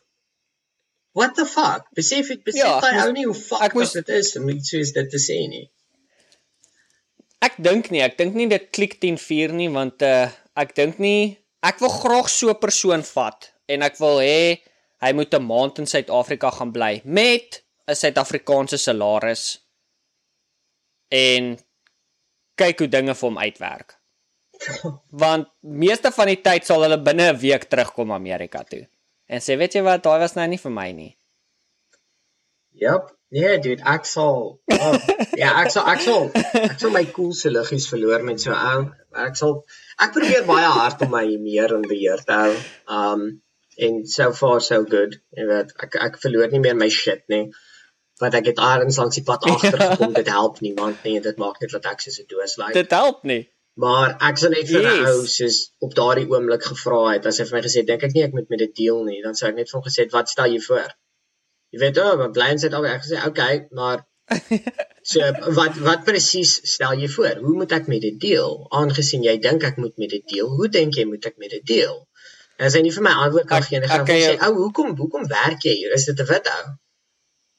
What 1.13 1.35
the 1.35 1.45
fuck? 1.45 1.87
Besef 1.95 2.29
ek 2.31 2.43
besef 2.47 2.63
Ja, 2.63 2.77
ek 2.77 2.83
jy 2.85 2.93
moes- 2.95 3.05
ou 3.07 3.11
nie 3.11 3.25
hoe 3.25 3.33
fuck 3.35 3.61
ek 3.61 3.73
moes- 3.75 3.93
dit 3.93 4.09
is 4.09 4.35
om 4.37 4.49
iets 4.49 4.69
soos 4.69 4.91
dit 4.95 5.09
te 5.11 5.17
sê 5.19 5.37
nie. 5.49 5.69
Ek 7.41 7.55
dink 7.57 7.89
nie, 7.91 8.01
ek 8.01 8.17
dink 8.17 8.33
nie 8.35 8.47
dit 8.47 8.71
klik 8.71 8.99
10:4 9.01 9.51
nie 9.53 9.67
want 9.69 10.01
uh 10.01 10.29
ek 10.55 10.75
dink 10.75 10.99
nie 10.99 11.37
ek 11.63 11.79
wil 11.79 11.89
graag 11.89 12.29
so 12.29 12.49
'n 12.49 12.59
persoon 12.59 13.03
vat 13.03 13.51
en 13.67 13.81
ek 13.83 13.97
wil 13.99 14.19
hê 14.19 14.59
hy 15.01 15.11
moet 15.13 15.33
'n 15.33 15.43
maand 15.47 15.79
in 15.79 15.85
Suid-Afrika 15.85 16.51
gaan 16.51 16.71
bly 16.71 17.01
met 17.03 17.61
'n 17.87 17.95
Suid-Afrikaanse 17.95 18.77
salaris 18.77 19.57
en 21.11 21.57
kyk 22.55 22.79
hoe 22.79 22.87
dinge 22.87 23.13
vir 23.15 23.29
hom 23.29 23.37
uitwerk. 23.37 23.97
Want 25.23 25.47
meeste 25.61 26.11
van 26.11 26.27
die 26.27 26.41
tyd 26.41 26.65
sal 26.65 26.81
hulle 26.85 27.01
binne 27.01 27.31
'n 27.33 27.37
week 27.39 27.63
terugkom 27.69 28.11
Amerika 28.11 28.63
toe. 28.63 28.87
En 29.31 29.39
sê, 29.43 29.55
weet 29.59 29.77
jy 29.77 29.83
wat, 29.87 30.03
daai 30.03 30.19
was 30.19 30.35
nou 30.35 30.45
nie 30.51 30.59
vir 30.59 30.73
my 30.75 30.89
nie. 30.95 31.11
Yep. 32.81 33.11
Nee, 33.31 33.59
dude, 33.63 33.83
ek 33.87 34.03
sal 34.09 34.41
oh, 34.59 34.95
ja, 35.39 35.53
ek 35.61 35.69
sal 35.71 35.85
ek 35.87 36.01
sal 36.03 36.25
ek 36.35 36.73
sal 36.81 36.91
my 36.91 37.05
coolste 37.15 37.51
liggies 37.53 37.85
verloor 37.87 38.25
met 38.27 38.43
so 38.43 38.51
ou. 38.51 38.81
Ek 39.23 39.37
sal 39.39 39.53
ek 40.03 40.11
probeer 40.17 40.43
baie 40.49 40.67
hard 40.75 41.05
om 41.05 41.13
my 41.13 41.23
meer 41.39 41.71
in 41.77 41.85
beheer 41.87 42.19
te 42.27 42.39
hou. 42.41 42.57
Um 42.97 43.23
en 43.79 44.01
so 44.13 44.33
far 44.35 44.59
so 44.65 44.83
good. 44.83 45.15
Jy 45.37 45.47
weet, 45.47 45.71
ek 45.85 45.95
ek 46.09 46.19
verloor 46.25 46.51
nie 46.51 46.59
meer 46.65 46.75
my 46.75 46.89
shit 46.91 47.23
nie. 47.31 47.45
Want 48.19 48.35
ek 48.41 48.51
het 48.51 48.59
aards 48.59 48.99
langs 48.99 49.21
die 49.21 49.25
pad 49.29 49.47
agtergekom. 49.53 50.11
dit 50.19 50.35
help 50.35 50.59
niemand 50.65 51.07
nie. 51.07 51.15
Dit 51.23 51.39
maak 51.39 51.63
net 51.63 51.71
dat 51.77 51.87
ek 51.93 52.03
soos 52.03 52.19
'n 52.19 52.27
doos 52.33 52.57
lyk. 52.59 52.75
Dit 52.81 52.91
help 52.99 53.23
nie. 53.23 53.45
Maar 53.79 54.17
ek 54.29 54.37
sou 54.37 54.49
net 54.51 54.67
vir 54.67 54.81
'n 54.81 54.85
Yes. 54.85 55.07
ou 55.09 55.25
soos 55.25 55.57
op 55.79 55.93
daardie 55.95 56.27
oomblik 56.29 56.63
gevra 56.63 57.13
het 57.13 57.25
as 57.25 57.37
hy 57.39 57.45
vir 57.45 57.57
my 57.57 57.61
gesê 57.67 57.77
het, 57.81 57.87
dink 57.87 58.03
ek 58.03 58.13
nie 58.13 58.23
ek 58.23 58.33
moet 58.33 58.49
met 58.49 58.59
dit 58.59 58.75
deel 58.75 59.03
nie, 59.05 59.21
dan 59.23 59.35
sou 59.35 59.47
ek 59.49 59.55
net 59.55 59.69
vir 59.69 59.79
hom 59.79 59.87
gesê 59.87 59.99
het, 60.03 60.11
wat 60.11 60.29
stel 60.29 60.45
jy 60.51 60.59
voor? 60.59 60.89
Jy 61.71 61.79
weet 61.79 61.97
o, 61.97 62.07
oh, 62.11 62.31
bly 62.35 62.49
in 62.51 62.59
Suid-Afrika. 62.59 62.95
Ek 62.95 63.03
gesê, 63.05 63.27
"Okay, 63.27 63.67
maar 63.71 64.05
so 65.11 65.19
wat 65.55 65.77
wat 65.87 66.03
presies 66.03 66.59
stel 66.73 66.93
jy 66.99 67.07
voor? 67.07 67.35
Hoe 67.45 67.55
moet 67.55 67.71
ek 67.71 67.87
met 67.87 68.01
dit 68.01 68.19
deel? 68.19 68.67
Aangesien 68.71 69.23
jy 69.23 69.37
dink 69.39 69.63
ek 69.63 69.77
moet 69.77 69.97
met 69.97 70.09
dit 70.09 70.27
deel, 70.27 70.47
hoe 70.47 70.67
dink 70.67 70.95
jy 70.95 71.05
moet 71.05 71.25
ek 71.25 71.37
met 71.37 71.49
dit 71.49 71.65
deel?" 71.65 72.07
En 72.57 72.65
as 72.67 72.73
hy 72.73 72.81
nie 72.81 72.91
vir 72.91 73.03
my 73.03 73.11
antwoord 73.11 73.47
kan 73.47 73.63
gee 73.63 73.79
nie, 73.79 73.87
gaan 73.87 74.01
ek 74.01 74.07
sê, 74.21 74.35
"Ou, 74.45 74.53
hoekom 74.53 74.95
hoekom 74.97 75.27
werk 75.27 75.63
jy 75.63 75.73
hier? 75.79 75.93
Is 75.93 76.05
dit 76.05 76.19
'n 76.19 76.25
wit 76.27 76.47
ou?" 76.57 76.65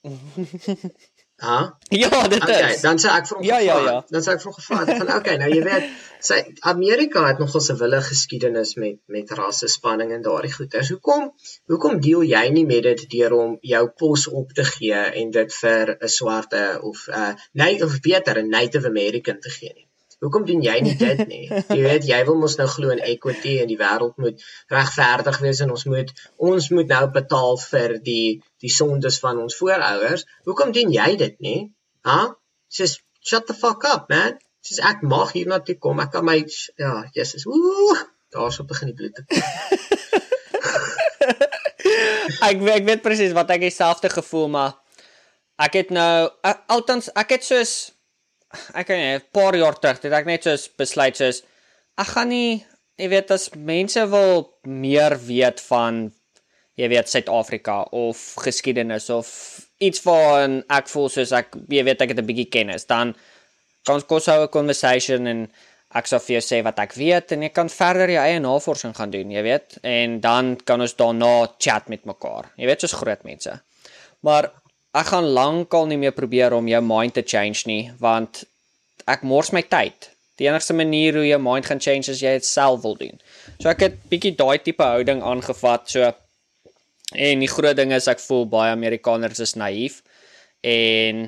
Ha? 1.42 1.58
Ja, 1.90 2.28
dit 2.28 2.42
Okay, 2.42 2.72
is. 2.74 2.80
dan 2.86 2.98
sê 3.02 3.10
ek 3.10 3.26
vir 3.28 3.36
hom 3.38 3.46
Ja, 3.46 3.58
ja, 3.58 3.76
ja. 3.86 3.94
Dan 4.14 4.22
sê 4.22 4.34
ek 4.36 4.42
vir 4.44 4.50
hom 4.52 4.54
gevra 4.60 4.84
van 5.00 5.10
okay, 5.16 5.36
nou 5.40 5.48
jy 5.50 5.62
weet, 5.66 5.88
sy 6.22 6.38
Amerika 6.72 7.24
het 7.26 7.42
nogal 7.42 7.64
'n 7.74 7.78
wille 7.82 8.00
geskiedenis 8.10 8.74
met 8.82 8.98
met 9.16 9.30
rasse 9.40 9.68
spanning 9.74 10.12
en 10.16 10.22
daardie 10.22 10.52
goeters. 10.54 10.92
Hoekom 10.94 11.28
hoekom 11.72 12.00
deel 12.00 12.22
jy 12.34 12.44
nie 12.56 12.66
met 12.66 12.82
dit 12.88 13.06
deur 13.16 13.32
om 13.42 13.56
jou 13.74 13.84
pos 14.04 14.28
op 14.42 14.52
te 14.54 14.64
gee 14.64 15.02
en 15.22 15.30
dit 15.38 15.54
vir 15.62 15.96
'n 16.00 16.08
swarte 16.18 16.64
of 16.82 17.06
'n 17.08 17.18
uh, 17.22 17.32
nee 17.52 17.82
of 17.84 18.00
beter 18.00 18.38
'n 18.42 18.48
Native 18.48 18.86
American 18.86 19.40
te 19.40 19.50
gee 19.50 19.72
nie? 19.74 19.88
Hoekom 20.24 20.44
doen 20.46 20.62
jy 20.62 20.76
nie 20.86 20.94
dit 20.98 21.22
nie? 21.26 21.42
Jy 21.50 21.80
weet, 21.82 22.04
jy 22.06 22.20
wil 22.28 22.36
mos 22.38 22.54
nou 22.60 22.68
glo 22.70 22.92
in 22.94 23.02
equity 23.02 23.56
en 23.62 23.70
die 23.70 23.78
wêreld 23.80 24.20
moet 24.22 24.44
regverdig 24.70 25.40
wees 25.42 25.62
en 25.64 25.72
ons 25.74 25.84
moet 25.90 26.12
ons 26.50 26.68
moet 26.76 26.94
nou 26.94 27.02
betaal 27.16 27.58
vir 27.64 27.96
die 28.06 28.26
die 28.62 28.70
sondes 28.70 29.18
van 29.24 29.40
ons 29.42 29.58
voorouers. 29.58 30.22
Hoekom 30.46 30.70
doen 30.76 30.94
jy 30.94 31.08
dit 31.18 31.34
nie? 31.42 31.60
Ha? 32.06 32.20
Just 32.70 33.02
shut 33.18 33.50
the 33.50 33.56
fuck 33.58 33.82
up, 33.90 34.06
man. 34.12 34.38
Dis 34.62 34.78
ek 34.78 35.02
mag 35.02 35.34
hier 35.34 35.50
na 35.50 35.58
toe 35.58 35.74
kom. 35.74 35.98
Ek 36.02 36.14
kan 36.14 36.26
my 36.26 36.38
ja, 36.38 36.92
Jesus. 37.16 37.48
Ooh, 37.50 37.98
daarso 38.30 38.62
begin 38.68 38.92
die 38.92 38.98
bloed 39.00 39.18
te 39.18 39.26
kom. 39.26 39.42
ek 42.48 42.62
ek 42.76 42.86
weet 42.86 43.02
presies 43.02 43.34
wat 43.36 43.50
ek 43.54 43.64
dieselfde 43.66 44.10
gevoel 44.12 44.48
maar 44.54 44.78
ek 45.62 45.80
het 45.80 45.90
nou 45.94 46.30
althans 46.70 47.10
ek 47.18 47.36
het 47.36 47.46
soos 47.46 47.74
ek 48.80 48.88
weet 48.88 48.98
nie 48.98 49.14
'n 49.16 49.24
paar 49.32 49.56
jaar 49.56 49.78
terug 49.78 50.02
het 50.02 50.12
ek 50.12 50.26
net 50.26 50.48
soos 50.48 50.68
besluit 50.68 51.16
soos 51.16 51.42
ek 51.98 52.08
gaan 52.14 52.28
nie 52.28 52.64
jy 52.98 53.08
weet 53.08 53.30
as 53.30 53.50
mense 53.56 54.06
wil 54.10 54.48
meer 54.64 55.16
weet 55.18 55.60
van 55.60 56.12
jy 56.76 56.88
weet 56.88 57.08
Suid-Afrika 57.08 57.82
of 57.92 58.34
geskiedenis 58.44 59.10
of 59.10 59.28
iets 59.78 60.00
van 60.00 60.62
ek 60.68 60.88
voel 60.88 61.08
soos 61.08 61.32
ek 61.32 61.54
jy 61.68 61.84
weet 61.84 62.00
ek 62.02 62.14
het 62.14 62.18
'n 62.18 62.30
bietjie 62.30 62.50
kennis 62.50 62.86
dan 62.86 63.14
kan 63.84 63.94
ons 63.98 64.06
kos 64.06 64.26
hou 64.26 64.42
'n 64.42 64.48
conversation 64.48 65.26
en 65.26 65.48
ek 65.98 66.08
sal 66.08 66.22
vir 66.24 66.38
jou 66.38 66.42
sê 66.44 66.62
wat 66.64 66.78
ek 66.82 66.94
weet 66.96 67.34
en 67.36 67.44
jy 67.44 67.50
kan 67.54 67.68
verder 67.72 68.12
jou 68.14 68.22
eie 68.22 68.40
navorsing 68.40 68.94
gaan 68.96 69.12
doen, 69.12 69.30
jy 69.30 69.42
weet, 69.44 69.78
en 69.84 70.20
dan 70.24 70.54
kan 70.68 70.80
ons 70.80 70.94
daarna 70.96 71.32
chat 71.60 71.90
met 71.92 72.06
mekaar. 72.08 72.52
Jy 72.56 72.66
weet, 72.70 72.84
soos 72.84 72.96
groot 72.96 73.24
mense. 73.28 73.52
Maar 74.26 74.48
ek 74.92 75.12
gaan 75.12 75.28
lankal 75.36 75.86
nie 75.88 76.00
meer 76.00 76.14
probeer 76.16 76.54
om 76.56 76.68
jou 76.68 76.80
mind 76.84 77.16
te 77.16 77.24
change 77.24 77.64
nie, 77.68 77.90
want 78.00 78.44
ek 79.08 79.24
mors 79.26 79.52
my 79.52 79.62
tyd. 79.64 80.10
Die 80.40 80.48
enigste 80.48 80.74
manier 80.76 81.16
hoe 81.16 81.26
jou 81.26 81.38
mind 81.42 81.68
gaan 81.68 81.80
change 81.82 82.10
is 82.12 82.22
jy 82.22 82.34
dit 82.38 82.46
self 82.46 82.82
wil 82.84 82.96
doen. 82.98 83.20
So 83.60 83.70
ek 83.72 83.84
het 83.86 84.00
bietjie 84.10 84.34
daai 84.36 84.58
tipe 84.64 84.84
houding 84.84 85.22
aangevat. 85.24 85.88
So 85.92 86.08
en 87.12 87.44
die 87.44 87.50
groot 87.50 87.76
ding 87.76 87.92
is 87.92 88.08
ek 88.08 88.22
voel 88.24 88.46
baie 88.50 88.72
Amerikaners 88.72 89.42
is 89.44 89.54
naïef 89.60 90.00
en 90.64 91.26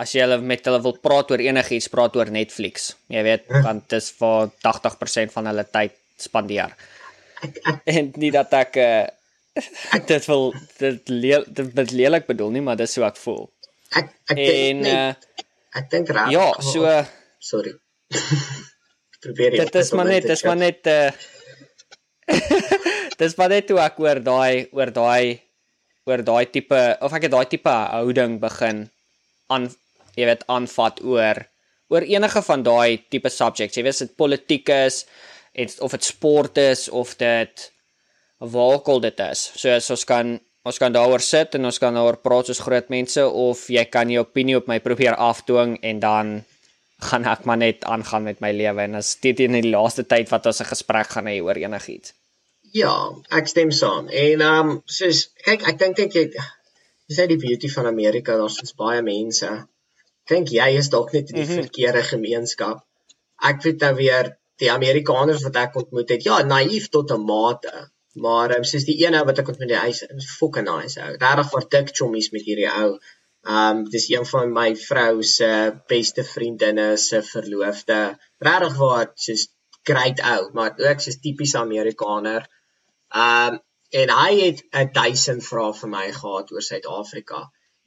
as 0.00 0.14
jy 0.14 0.22
hulle 0.24 0.38
met 0.44 0.64
hulle 0.64 0.80
wil 0.84 0.96
praat 1.02 1.32
oor 1.32 1.42
enigiets, 1.42 1.90
praat 1.92 2.16
oor 2.16 2.30
Netflix. 2.32 2.92
Jy 3.12 3.24
weet, 3.26 3.48
want 3.64 3.88
dis 3.92 4.08
waar 4.20 4.48
80% 4.64 5.34
van 5.34 5.50
hulle 5.50 5.66
tyd 5.68 5.96
spandeer. 6.20 6.72
ek, 7.42 7.58
ek, 7.64 7.82
en 7.94 8.12
nie 8.20 8.30
dat 8.32 8.54
ek 8.56 8.78
uh, 8.80 9.06
dit 10.10 10.26
wil 10.30 10.54
dit 10.78 11.08
leel, 11.08 11.44
dit 11.48 11.74
dit 11.76 11.90
lelik 11.90 12.26
bedoel 12.26 12.50
nie, 12.56 12.64
maar 12.64 12.78
dis 12.80 12.94
hoe 12.98 13.06
ek 13.08 13.18
voel. 13.20 13.44
ek 13.90 14.10
ek 14.30 14.38
En 14.38 14.82
dink 14.84 14.86
uh, 14.86 15.42
ek 15.80 15.90
dink 15.90 16.12
reg. 16.14 16.32
ja, 16.34 16.46
so 16.62 16.86
uh, 16.86 17.04
sorry. 17.38 17.74
Probeer 19.24 19.54
jy 19.56 19.66
dit 19.66 19.78
is 19.82 19.92
maar 19.92 20.08
net 20.08 20.26
dis 20.30 20.42
maar 20.48 20.58
net 20.60 20.90
uh, 20.90 21.10
dis 23.20 23.36
maar 23.36 23.52
net 23.52 23.70
hoe 23.72 23.82
ek 23.84 24.00
oor 24.00 24.22
daai 24.24 24.68
oor 24.72 24.92
daai 24.96 25.40
oor 26.08 26.24
daai 26.24 26.44
tipe 26.50 26.80
of 27.04 27.14
ek 27.16 27.28
het 27.28 27.34
daai 27.34 27.48
tipe 27.50 27.74
houding 27.74 28.38
begin 28.42 28.86
aan 29.52 29.68
jy 30.16 30.26
weet 30.30 30.46
aanvat 30.50 31.02
oor 31.04 31.42
oor 31.90 32.06
enige 32.06 32.42
van 32.46 32.62
daai 32.62 33.02
tipe 33.10 33.30
subjects. 33.34 33.76
Jy 33.76 33.84
weet 33.84 34.02
dit 34.04 34.16
politiek 34.16 34.72
is 34.86 35.04
en 35.58 35.72
of 35.84 35.94
dit 35.96 36.06
sport 36.06 36.58
is 36.62 36.86
of 36.88 37.16
dit 37.18 37.66
waar 38.40 38.80
al 38.82 39.00
dit 39.00 39.20
is. 39.20 39.50
So 39.56 39.68
as 39.70 39.90
ons 39.90 40.04
kan 40.08 40.38
ons 40.68 40.78
kan 40.78 40.92
daaroor 40.92 41.22
sit 41.24 41.54
en 41.56 41.64
ons 41.64 41.78
kan 41.80 41.94
daaroor 41.96 42.20
praat 42.20 42.50
soos 42.50 42.60
groot 42.60 42.88
mense 42.92 43.22
of 43.24 43.62
jy 43.72 43.84
kan 43.88 44.10
jou 44.12 44.24
opinie 44.26 44.58
op 44.58 44.68
my 44.68 44.78
probeer 44.84 45.16
afdwing 45.16 45.78
en 45.80 46.00
dan 46.00 46.32
gaan 47.00 47.24
ek 47.24 47.46
maar 47.48 47.56
net 47.60 47.84
aangaan 47.88 48.26
met 48.28 48.42
my 48.44 48.50
lewe 48.52 48.84
en 48.84 48.98
as 49.00 49.14
dit 49.24 49.40
in 49.40 49.56
die 49.56 49.72
laaste 49.72 50.04
tyd 50.04 50.28
wat 50.32 50.46
ons 50.46 50.60
'n 50.60 50.72
gesprek 50.72 51.08
gaan 51.16 51.30
hê 51.32 51.40
oor 51.40 51.56
enigiets. 51.56 52.12
Ja, 52.72 52.94
ek 53.30 53.48
stem 53.48 53.70
saam. 53.70 54.08
En 54.08 54.40
ehm 54.40 54.70
um, 54.70 54.82
soos 54.84 55.30
kyk, 55.44 55.66
ek 55.68 55.78
dink 55.78 55.98
ek 55.98 56.14
jy 56.14 56.24
dis 57.08 57.18
net 57.18 57.28
die 57.32 57.40
beauty 57.46 57.68
van 57.68 57.86
Amerika, 57.86 58.36
daar's 58.36 58.60
ons 58.62 58.76
baie 58.78 59.02
mense. 59.02 59.48
Ek 60.26 60.28
dink 60.34 60.52
jy 60.54 60.68
is 60.78 60.90
dalk 60.90 61.12
net 61.12 61.30
in 61.30 61.36
die 61.36 61.44
mm. 61.44 61.48
-hmm. 61.48 61.62
verkeerde 61.62 62.02
gemeenskap. 62.02 62.84
Ek 63.42 63.62
weet 63.64 63.80
nou 63.80 63.94
weer 63.94 64.36
die 64.60 64.70
Amerikaners 64.70 65.42
wat 65.42 65.56
ek 65.56 65.76
ontmoet 65.76 66.10
het, 66.10 66.22
ja, 66.22 66.42
naïef 66.42 66.88
tot 66.88 67.10
'n 67.10 67.24
mate. 67.24 67.90
Maar 68.18 68.56
um, 68.56 68.64
soos 68.64 68.84
die 68.88 68.98
een 69.04 69.14
ou 69.14 69.24
wat 69.28 69.38
ek 69.38 69.48
ontmoet 69.52 69.76
hy's 69.78 70.02
is 70.08 70.28
fucking 70.38 70.66
nice 70.66 70.98
ou. 71.00 71.14
Regtig 71.14 71.50
waar 71.54 71.66
dik 71.76 71.94
chommies 71.94 72.30
met 72.34 72.46
hierdie 72.46 72.70
ou. 72.70 72.98
Um, 73.46 73.84
dis 73.88 74.08
een 74.10 74.26
van 74.26 74.50
my 74.52 74.74
vrou 74.76 75.22
se 75.22 75.50
beste 75.88 76.24
vriendinne 76.24 76.96
se 76.96 77.22
verloofde. 77.22 78.00
Regtig 78.38 78.76
waar 78.82 79.12
soos 79.14 79.46
great 79.86 80.20
ou, 80.20 80.50
maar 80.52 80.74
ook 80.76 81.00
soos 81.00 81.20
tipies 81.22 81.54
Amerikaner. 81.54 82.48
Um, 83.14 83.60
en 83.90 84.10
hy 84.14 84.34
het 84.40 84.60
'n 84.70 84.92
duisend 84.92 85.46
vrae 85.46 85.72
vir 85.74 85.90
my 85.94 86.06
gehad 86.12 86.52
oor 86.52 86.62
Suid-Afrika. 86.62 87.40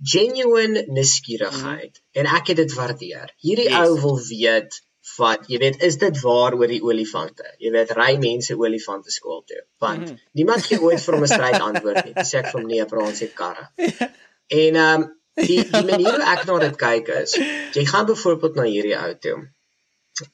Genuine 0.04 0.86
nuuskierigheid 0.88 2.00
mm. 2.00 2.20
en 2.20 2.26
ek 2.40 2.48
het 2.48 2.58
dit 2.58 2.74
waardeer. 2.74 3.36
Hierdie 3.38 3.70
yes. 3.70 3.78
ou 3.80 4.00
wil 4.02 4.20
weet 4.28 4.82
wat, 5.18 5.48
jy 5.52 5.60
weet, 5.62 5.82
is 5.88 5.98
dit 6.02 6.22
waar 6.22 6.56
oor 6.60 6.72
die 6.72 6.82
olifante? 6.84 7.48
Jy 7.62 7.72
weet, 7.76 7.92
ry 7.98 8.12
mense 8.22 8.56
olifante 8.60 9.12
skool 9.12 9.42
toe. 9.48 9.64
Want 9.84 10.06
mm. 10.06 10.14
Mhm. 10.14 10.30
niemand 10.40 10.68
gee 10.68 10.82
ooit 10.82 11.02
vir 11.02 11.18
hom 11.18 11.26
'n 11.26 11.34
stryd 11.34 11.60
antwoord 11.62 12.06
nie. 12.06 12.14
Dis 12.20 12.34
ek 12.40 12.52
vir 12.52 12.60
hom 12.60 12.70
nee, 12.70 12.86
ons 13.08 13.26
het 13.26 13.34
karre. 13.34 13.68
En 14.48 14.76
ehm 14.76 15.02
um, 15.02 15.10
die 15.34 15.64
die 15.66 15.86
manier 15.90 16.14
hoe 16.14 16.32
ek 16.36 16.46
na 16.46 16.60
dit 16.68 16.76
kyk 16.78 17.08
is, 17.24 17.36
jy 17.74 17.86
gaan 17.90 18.06
byvoorbeeld 18.06 18.56
na 18.56 18.70
hierdie 18.70 18.98
ou 19.00 19.14
toe 19.26 19.38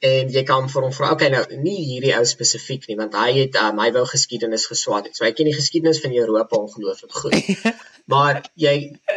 en 0.04 0.32
jy 0.34 0.42
kan 0.48 0.66
vir 0.72 0.86
hom 0.86 0.92
vra, 0.96 1.12
okay 1.16 1.30
nou, 1.32 1.42
nie 1.64 1.78
hierdie 1.88 2.12
ou 2.18 2.26
spesifiek 2.28 2.88
nie, 2.90 2.98
want 3.00 3.16
hy 3.16 3.30
het 3.38 3.56
um, 3.62 3.80
hy 3.80 3.88
wou 3.96 4.04
geskiedenis 4.10 4.68
geswaat 4.68 5.08
het. 5.08 5.16
So 5.16 5.24
hy 5.24 5.32
ken 5.38 5.48
die 5.48 5.56
geskiedenis 5.56 6.02
van 6.04 6.16
Europa 6.20 6.60
ongelooflik 6.60 7.16
goed. 7.16 7.70
maar 8.12 8.42
jy 8.60 8.74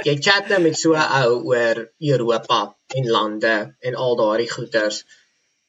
jy 0.07 0.15
chat 0.23 0.53
nou 0.53 0.61
met 0.63 0.79
so 0.79 0.95
'n 0.95 1.25
ou 1.25 1.41
oor 1.51 1.83
Europa 2.13 2.61
en 2.95 3.11
lande 3.17 3.57
en 3.81 3.99
al 4.07 4.17
daardie 4.21 4.51
goeters. 4.53 5.03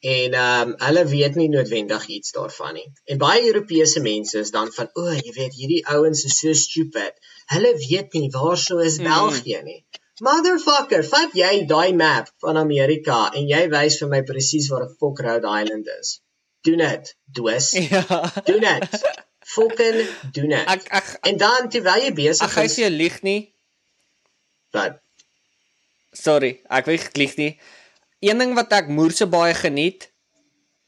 En 0.03 0.33
ehm 0.35 0.69
um, 0.69 0.73
hulle 0.83 1.03
weet 1.07 1.35
nie 1.39 1.47
noodwendig 1.49 2.05
iets 2.11 2.31
daarvan 2.35 2.73
nie. 2.75 2.87
En 3.07 3.17
baie 3.21 3.45
Europese 3.47 4.01
mense 4.03 4.39
is 4.39 4.51
dan 4.51 4.71
van, 4.75 4.89
"O, 4.99 5.05
jy 5.11 5.31
weet, 5.35 5.53
hierdie 5.55 5.85
ouens 5.87 6.23
is 6.27 6.39
so 6.39 6.53
stupid. 6.53 7.13
Hulle 7.53 7.71
weet 7.87 8.13
nie 8.13 8.29
waar 8.29 8.57
so 8.57 8.77
is 8.79 8.97
Mhm. 8.97 9.07
België 9.07 9.61
nie." 9.63 9.85
Motherfucker, 10.19 11.03
vat 11.05 11.31
jy 11.33 11.65
daai 11.67 11.93
map 11.93 12.27
van 12.43 12.57
Amerika 12.57 13.31
en 13.33 13.47
jy 13.47 13.63
wys 13.69 13.97
vir 14.01 14.07
my 14.09 14.21
presies 14.23 14.67
waar 14.69 14.83
'n 14.83 14.95
fok 14.99 15.19
Rhode 15.19 15.47
Island 15.61 15.87
is. 15.99 16.19
Doen 16.61 16.77
dit, 16.77 17.15
doos. 17.25 17.71
Ja. 17.91 18.31
Doen 18.45 18.59
dit. 18.59 19.01
Fucking 19.39 20.07
doen 20.33 20.49
dit. 20.49 20.67
Ek 20.67 20.83
ek 20.99 21.17
En 21.21 21.37
dan 21.37 21.69
terwyl 21.69 22.01
jy 22.01 22.11
ek 22.11 22.15
besig 22.15 22.51
gaan 22.51 22.63
is, 22.63 22.73
vir 22.75 22.83
jou 22.89 22.91
lieg 22.97 23.21
nie. 23.21 23.53
wat 24.71 24.99
Sorry, 26.11 26.61
ek 26.69 26.85
wil 26.85 26.99
lieg 27.13 27.35
nie. 27.37 27.59
Een 28.23 28.39
ding 28.39 28.53
wat 28.55 28.71
ek 28.71 28.87
moerse 28.87 29.27
baie 29.27 29.53
geniet, 29.57 30.07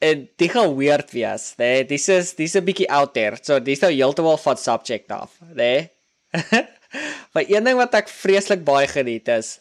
en 0.03 0.25
dit 0.35 0.51
gaan 0.51 0.75
weird 0.77 1.11
wees, 1.15 1.51
né? 1.57 1.65
Nee, 1.65 1.85
dis 1.89 2.07
is 2.11 2.33
dis 2.35 2.55
'n 2.55 2.63
bietjie 2.63 2.89
out 2.91 3.13
there. 3.13 3.37
So 3.41 3.59
dis 3.59 3.79
nou 3.83 3.91
heeltemal 3.91 4.37
van 4.37 4.57
subject 4.57 5.11
af, 5.11 5.37
né? 5.41 5.53
Nee? 5.55 5.89
maar 7.33 7.45
een 7.47 7.63
ding 7.63 7.77
wat 7.77 7.93
ek 7.95 8.09
vreeslik 8.11 8.63
baie 8.63 8.87
geniet 8.87 9.27
is, 9.27 9.59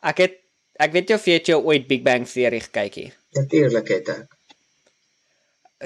ek 0.00 0.18
het 0.18 0.38
ek 0.82 0.92
weet 0.92 1.10
jy 1.10 1.14
of 1.18 1.26
jy 1.26 1.34
het 1.38 1.50
jou 1.50 1.58
ooit 1.64 1.86
Big 1.86 2.02
Bang 2.02 2.26
Theory 2.26 2.60
gekyk 2.60 2.94
het. 2.94 3.18
natuurlik 3.32 3.88
het 3.88 4.08
ek. 4.08 4.38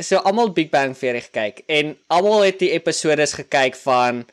so 0.05 0.17
almal 0.17 0.53
Big 0.53 0.71
Bang 0.71 0.97
Theory 0.97 1.21
gekyk 1.21 1.63
en 1.69 1.97
almal 2.07 2.43
het 2.45 2.59
die 2.59 2.71
episodes 2.71 3.33
gekyk 3.33 3.77
van 3.77 4.27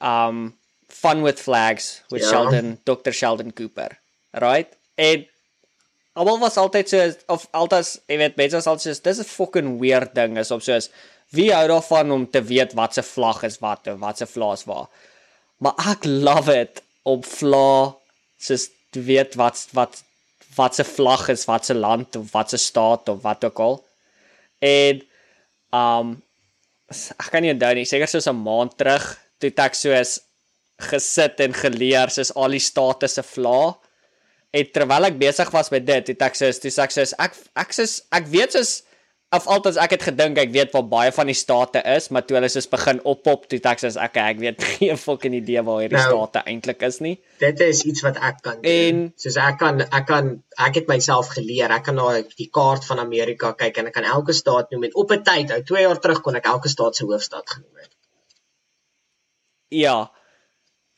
um 0.00 0.58
Fun 0.90 1.22
with 1.22 1.38
Flags 1.40 2.02
with 2.10 2.22
Ja. 2.22 2.28
Sheldon 2.28 2.80
Dr 2.84 3.12
Sheldon 3.12 3.52
Cooper. 3.52 4.00
Right? 4.32 4.76
En 4.94 5.26
almal 6.18 6.38
was 6.38 6.56
altyd 6.56 6.88
so 6.88 7.06
of 7.28 7.46
altyd 7.52 7.86
jy 8.10 8.18
weet 8.24 8.36
mense 8.36 8.56
was 8.58 8.66
altyd 8.66 8.96
so 8.96 9.02
dis 9.08 9.20
'n 9.20 9.24
fucking 9.24 9.78
weird 9.80 10.14
ding 10.14 10.38
is 10.38 10.50
op 10.50 10.62
soos 10.62 10.90
wie 11.36 11.50
hou 11.54 11.66
daarvan 11.70 12.10
om 12.10 12.26
te 12.30 12.42
weet 12.42 12.74
wat 12.78 12.94
se 12.94 13.02
vlag 13.06 13.42
is 13.46 13.58
wat 13.62 13.86
en 13.86 13.98
wat 14.02 14.18
se 14.18 14.26
vlag 14.26 14.58
is 14.58 14.66
waar. 14.66 14.88
Maar 15.62 15.74
ek 15.92 16.04
love 16.04 16.54
it 16.64 16.82
om 17.02 17.22
vla 17.22 17.94
soos 18.40 18.68
te 18.90 19.02
weet 19.06 19.36
wat 19.38 19.66
wat 19.76 20.02
wat 20.56 20.74
se 20.74 20.84
vlag 20.84 21.28
is, 21.30 21.44
wat 21.46 21.68
se 21.68 21.74
land 21.74 22.16
of 22.18 22.32
wat 22.34 22.50
se 22.50 22.58
staat 22.58 23.08
of 23.08 23.20
wat 23.22 23.44
ook 23.46 23.60
al. 23.62 23.76
En 24.58 25.02
um 25.76 26.16
ek 26.90 27.30
kan 27.30 27.44
nie 27.44 27.52
onthou 27.54 27.74
nie, 27.78 27.86
seker 27.86 28.10
soos 28.10 28.26
'n 28.26 28.42
maand 28.42 28.76
terug 28.76 29.06
toe 29.38 29.52
ek 29.56 29.74
soos 29.78 30.18
gesit 30.90 31.40
en 31.40 31.54
geleer 31.54 32.10
soos 32.10 32.34
al 32.34 32.56
die 32.56 32.66
state 32.70 33.08
se 33.08 33.22
vla. 33.22 33.76
En 34.50 34.70
terwyl 34.74 35.06
ek 35.10 35.18
besig 35.18 35.50
was 35.54 35.70
met 35.70 35.84
dit, 35.86 36.12
het 36.14 36.22
ek 36.26 36.38
toe 36.38 36.52
sê 36.52 36.70
ek 36.82 36.94
soos 36.94 37.12
ek 37.18 37.36
ek 37.62 37.74
soos 37.76 38.00
ek 38.10 38.30
weet 38.32 38.56
soos 38.56 38.80
of 39.30 39.44
altyd 39.46 39.76
ek 39.78 39.92
het 39.94 40.04
gedink 40.08 40.38
ek 40.42 40.50
weet 40.50 40.72
waar 40.74 40.86
baie 40.90 41.10
van 41.14 41.28
die 41.30 41.36
state 41.38 41.82
is, 41.86 42.08
maar 42.10 42.24
toe 42.26 42.34
hulle 42.34 42.48
soos 42.50 42.66
begin 42.70 42.98
oppop, 43.06 43.44
toe 43.46 43.60
het 43.60 43.68
ek 43.72 43.82
soos 43.84 43.98
okay, 44.02 44.24
ek 44.34 44.40
weet 44.42 44.64
geen 44.72 44.98
fucking 44.98 45.36
idee 45.38 45.62
waar 45.66 45.84
hierdie 45.84 46.00
Nou, 46.00 46.08
state 46.08 46.42
eintlik 46.50 46.82
is 46.88 46.98
nie. 47.04 47.14
Dit 47.42 47.62
is 47.62 47.84
iets 47.86 48.02
wat 48.06 48.18
ek 48.18 48.40
kan 48.42 48.58
doen. 48.58 48.72
En- 48.72 49.04
soos 49.22 49.38
ek 49.38 49.60
kan 49.62 49.84
ek 49.86 50.08
kan 50.10 50.32
ek 50.66 50.80
het 50.80 50.90
myself 50.90 51.30
geleer. 51.36 51.70
Ek 51.70 51.86
kan 51.86 51.98
na 52.00 52.08
die 52.26 52.48
kaart 52.50 52.88
van 52.90 52.98
Amerika 53.04 53.52
kyk 53.60 53.78
en 53.78 53.92
ek 53.92 53.96
kan 54.00 54.08
elke 54.16 54.34
staat 54.34 54.74
noem 54.74 54.88
en 54.90 54.98
op 55.04 55.14
'n 55.14 55.22
tyd, 55.30 55.54
ou 55.54 55.62
2 55.62 55.86
jaar 55.86 56.02
terug 56.02 56.22
kon 56.26 56.34
ek 56.42 56.50
elke 56.50 56.68
staat 56.74 56.98
se 56.98 57.06
hoofstad 57.06 57.46
genoem 57.54 57.84
het. 57.84 57.94
Ja. 59.70 60.10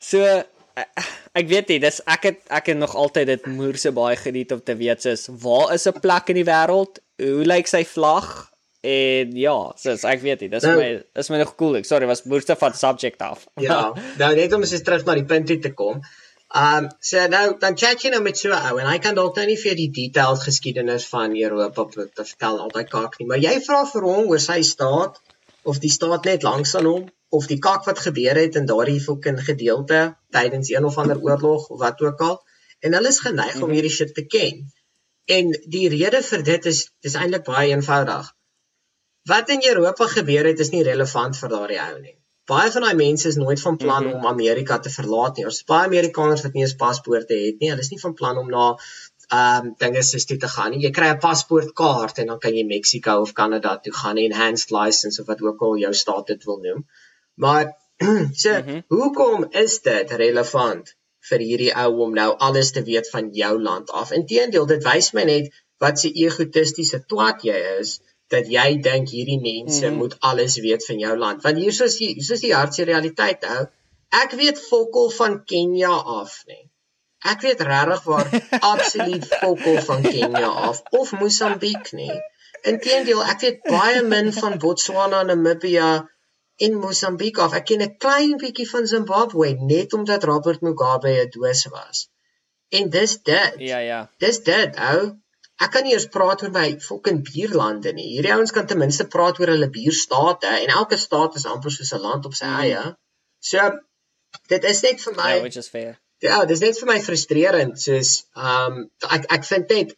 So 0.01 0.25
eh, 0.25 0.89
ek 1.33 1.47
weet 1.49 1.67
nie, 1.73 1.79
dis 1.83 1.99
ek 2.05 2.23
het 2.29 2.39
ek 2.53 2.71
het 2.71 2.77
nog 2.77 2.95
altyd 2.95 3.27
dit 3.27 3.45
moerse 3.51 3.91
baie 3.91 4.15
geniet 4.19 4.51
om 4.55 4.61
te 4.63 4.75
weet 4.77 5.01
soos 5.05 5.27
waar 5.43 5.73
is 5.73 5.87
'n 5.87 5.99
plek 5.99 6.29
in 6.29 6.41
die 6.41 6.49
wêreld? 6.49 6.99
Hoe 7.17 7.45
lyk 7.45 7.67
sy 7.67 7.83
vlag? 7.85 8.49
En 8.83 9.31
ja, 9.39 9.71
soos 9.79 10.03
ek 10.03 10.21
weet 10.21 10.41
nie, 10.41 10.49
dis 10.49 10.63
Nou- 10.63 10.77
my 10.77 11.03
dis 11.15 11.29
my 11.29 11.37
nog 11.37 11.55
cool. 11.55 11.77
Ek 11.77 11.85
sorry, 11.85 12.05
was 12.05 12.23
moerse 12.23 12.55
van 12.55 12.73
subject 12.73 13.21
af. 13.21 13.47
Ja, 13.55 13.93
nou 14.17 14.35
net 14.35 14.53
om 14.53 14.61
eens 14.61 14.81
terug 14.83 15.05
na 15.05 15.13
die 15.15 15.25
punt 15.25 15.47
toe 15.47 15.59
te 15.59 15.71
kom. 15.73 16.01
Um 16.53 16.89
so 16.99 17.17
nou 17.27 17.57
dan 17.59 17.75
chat 17.77 18.01
jy 18.03 18.11
nou 18.11 18.21
met 18.21 18.37
so 18.37 18.49
'n 18.49 18.71
ou 18.71 18.77
en 18.79 18.85
hy 18.85 18.99
kan 18.99 19.15
dalk 19.15 19.35
nou 19.35 19.45
nie 19.45 19.57
vir 19.57 19.75
die 19.75 19.89
detailed 19.89 20.39
geskiedenis 20.43 21.05
van 21.09 21.35
Europa 21.35 21.85
te 21.85 22.09
te 22.13 22.25
vertel 22.25 22.59
altyd 22.59 22.89
kak 22.89 23.19
nie, 23.19 23.27
maar 23.27 23.39
jy 23.39 23.59
vra 23.59 23.85
vir 23.85 24.01
hom 24.01 24.27
oor 24.29 24.39
sy 24.39 24.61
staat 24.61 25.17
of 25.63 25.79
die 25.79 25.91
staat 25.91 26.25
net 26.25 26.43
langs 26.43 26.75
aan 26.75 26.85
hom 26.85 27.03
of 27.29 27.47
die 27.47 27.59
kak 27.59 27.85
wat 27.89 27.99
gebeur 27.99 28.35
het 28.35 28.55
in 28.59 28.65
daardie 28.69 28.99
fucking 29.01 29.39
gedeelte 29.45 30.01
tydens 30.35 30.69
een 30.69 30.85
of 30.85 30.97
ander 30.97 31.19
oorlog 31.21 31.69
of 31.69 31.79
wat 31.79 32.01
ook 32.01 32.21
al 32.21 32.39
en 32.79 32.93
hulle 32.93 33.07
is 33.07 33.19
geneig 33.19 33.55
om 33.55 33.61
Mhm. 33.69 33.73
hierdie 33.77 33.91
shit 33.97 34.13
te 34.15 34.25
ken. 34.25 34.65
En 35.25 35.51
die 35.75 35.87
rede 35.89 36.21
vir 36.21 36.43
dit 36.43 36.65
is 36.65 36.89
dis 37.01 37.13
eintlik 37.15 37.43
baie 37.47 37.69
eenvoudig. 37.71 38.33
Wat 39.29 39.49
in 39.49 39.61
Europa 39.69 40.07
gebeur 40.07 40.45
het 40.45 40.59
is 40.59 40.69
nie 40.73 40.83
relevant 40.83 41.37
vir 41.39 41.49
daardie 41.49 41.79
ou 41.79 41.99
nie. 42.01 42.17
Baie 42.51 42.71
van 42.71 42.81
daai 42.83 42.95
mense 42.99 43.27
is 43.29 43.35
nooit 43.39 43.61
van 43.61 43.77
plan 43.77 44.03
Mhm. 44.07 44.13
om 44.17 44.25
Amerika 44.27 44.79
te 44.79 44.89
verlaat 44.89 45.37
nie. 45.37 45.45
Ons 45.45 45.63
baie 45.63 45.85
Amerikaners 45.87 46.41
wat 46.43 46.53
nie 46.53 46.63
eens 46.63 46.75
paspoorte 46.75 47.33
het 47.33 47.59
nie. 47.59 47.69
Hulle 47.69 47.79
is 47.85 47.89
nie 47.91 47.99
van 48.01 48.13
plan 48.13 48.37
om 48.37 48.49
na 48.49 48.65
um, 49.31 49.73
dinge 49.79 50.03
soos 50.03 50.25
toe 50.25 50.37
te 50.37 50.47
gaan 50.47 50.71
nie. 50.71 50.81
Jy 50.85 50.91
kry 50.91 51.09
'n 51.13 51.21
paspoortkaart 51.25 52.19
en 52.23 52.27
dan 52.33 52.39
kan 52.39 52.55
jy 52.55 52.65
Mexiko 52.65 53.21
of 53.21 53.33
Kanada 53.33 53.77
toe 53.77 53.93
gaan 53.93 54.17
en 54.17 54.31
enhanced 54.31 54.71
license 54.71 55.21
of 55.21 55.27
wat 55.27 55.41
ook 55.41 55.61
al 55.61 55.77
jou 55.77 55.93
staat 55.93 56.27
dit 56.27 56.43
wil 56.43 56.59
noem. 56.65 56.85
Maar 57.35 57.65
so, 58.43 58.51
mm. 58.51 58.63
-hmm. 58.67 58.83
hoekom 58.87 59.45
is 59.51 59.81
dit 59.81 60.11
relevant 60.11 60.95
vir 61.29 61.39
hierdie 61.39 61.73
ou 61.83 61.99
om 62.05 62.13
nou 62.13 62.35
alles 62.37 62.71
te 62.71 62.83
weet 62.83 63.09
van 63.09 63.29
jou 63.31 63.61
land 63.61 63.91
af? 63.91 64.11
Inteendeel, 64.11 64.65
dit 64.65 64.83
wys 64.83 65.11
my 65.13 65.23
net 65.23 65.53
wat 65.77 65.99
se 65.99 66.11
egotistiese 66.25 67.03
twat 67.05 67.43
jy 67.43 67.59
is 67.79 67.99
dat 68.33 68.49
jy 68.49 68.79
dink 68.81 69.09
hierdie 69.09 69.39
mense 69.41 69.85
mm 69.85 69.89
-hmm. 69.89 69.97
moet 69.97 70.15
alles 70.19 70.59
weet 70.59 70.85
van 70.85 70.99
jou 70.99 71.17
land. 71.17 71.43
Want 71.43 71.57
hier 71.57 71.83
is 71.83 71.97
die 71.97 72.23
soos 72.23 72.39
die 72.39 72.53
hartse 72.53 72.83
realiteit 72.83 73.43
hou. 73.45 73.65
Ek 74.09 74.31
weet 74.31 74.59
fokol 74.59 75.09
van 75.09 75.43
Kenia 75.45 75.95
af, 76.21 76.43
nee. 76.47 76.69
Ek 77.31 77.41
weet 77.45 77.61
regtig 77.63 78.03
waar 78.03 78.27
absoluut 78.59 79.25
fokol 79.25 79.79
van 79.87 80.01
Kenia 80.03 80.49
af 80.69 80.81
of 80.99 81.11
Mosambiek 81.19 81.91
nie. 81.95 82.15
Inteendeel, 82.67 83.21
ek 83.23 83.39
weet 83.45 83.61
baie 83.67 84.01
min 84.03 84.31
van 84.35 84.57
Botswana, 84.59 85.23
Namibia 85.23 85.91
en 86.67 86.75
Mosambiek 86.79 87.39
af. 87.45 87.55
Ek 87.59 87.65
ken 87.71 87.83
'n 87.85 87.95
klein 87.97 88.35
bietjie 88.43 88.67
van 88.69 88.87
Zimbabwe 88.87 89.53
net 89.71 89.93
omdat 89.93 90.27
Robert 90.31 90.61
Mugabe 90.61 91.15
'n 91.23 91.31
doos 91.35 91.65
was. 91.71 92.07
En 92.69 92.89
dis 92.89 93.17
dit. 93.23 93.53
Ja, 93.57 93.77
ja. 93.77 94.09
Dis 94.17 94.43
dit, 94.43 94.79
ou. 94.91 95.15
Ek 95.63 95.71
kan 95.71 95.83
nie 95.83 95.93
eers 95.93 96.09
praat 96.11 96.41
oor 96.43 96.51
my 96.51 96.79
fucking 96.81 97.23
buurlande 97.23 97.93
nie. 97.93 98.09
Hierdie 98.15 98.33
ouens 98.35 98.51
kan 98.51 98.67
ten 98.67 98.81
minste 98.81 99.05
praat 99.15 99.39
oor 99.39 99.53
hulle 99.53 99.69
buurstate 99.69 100.47
en 100.47 100.67
elke 100.67 100.97
staat 100.97 101.35
is 101.39 101.45
amper 101.45 101.71
soos 101.71 101.93
'n 101.93 102.01
land 102.01 102.25
op 102.25 102.35
sy 102.39 102.45
eie. 102.45 102.83
So 103.39 103.59
dit 104.49 104.63
is 104.63 104.81
net 104.81 105.01
vir 105.01 105.13
my 105.15 105.35
Ja, 105.35 105.41
which 105.41 105.61
is 105.63 105.69
fair. 105.69 106.02
Ja, 106.23 106.39
dit 106.47 106.55
is 106.55 106.63
net 106.63 106.77
vir 106.79 106.87
my 106.87 106.99
frustrerend 107.03 107.79
soos 107.83 108.13
ehm 108.39 108.77
um, 108.79 108.83
ek 109.17 109.25
ek 109.37 109.47
vind 109.49 109.73
net 109.75 109.95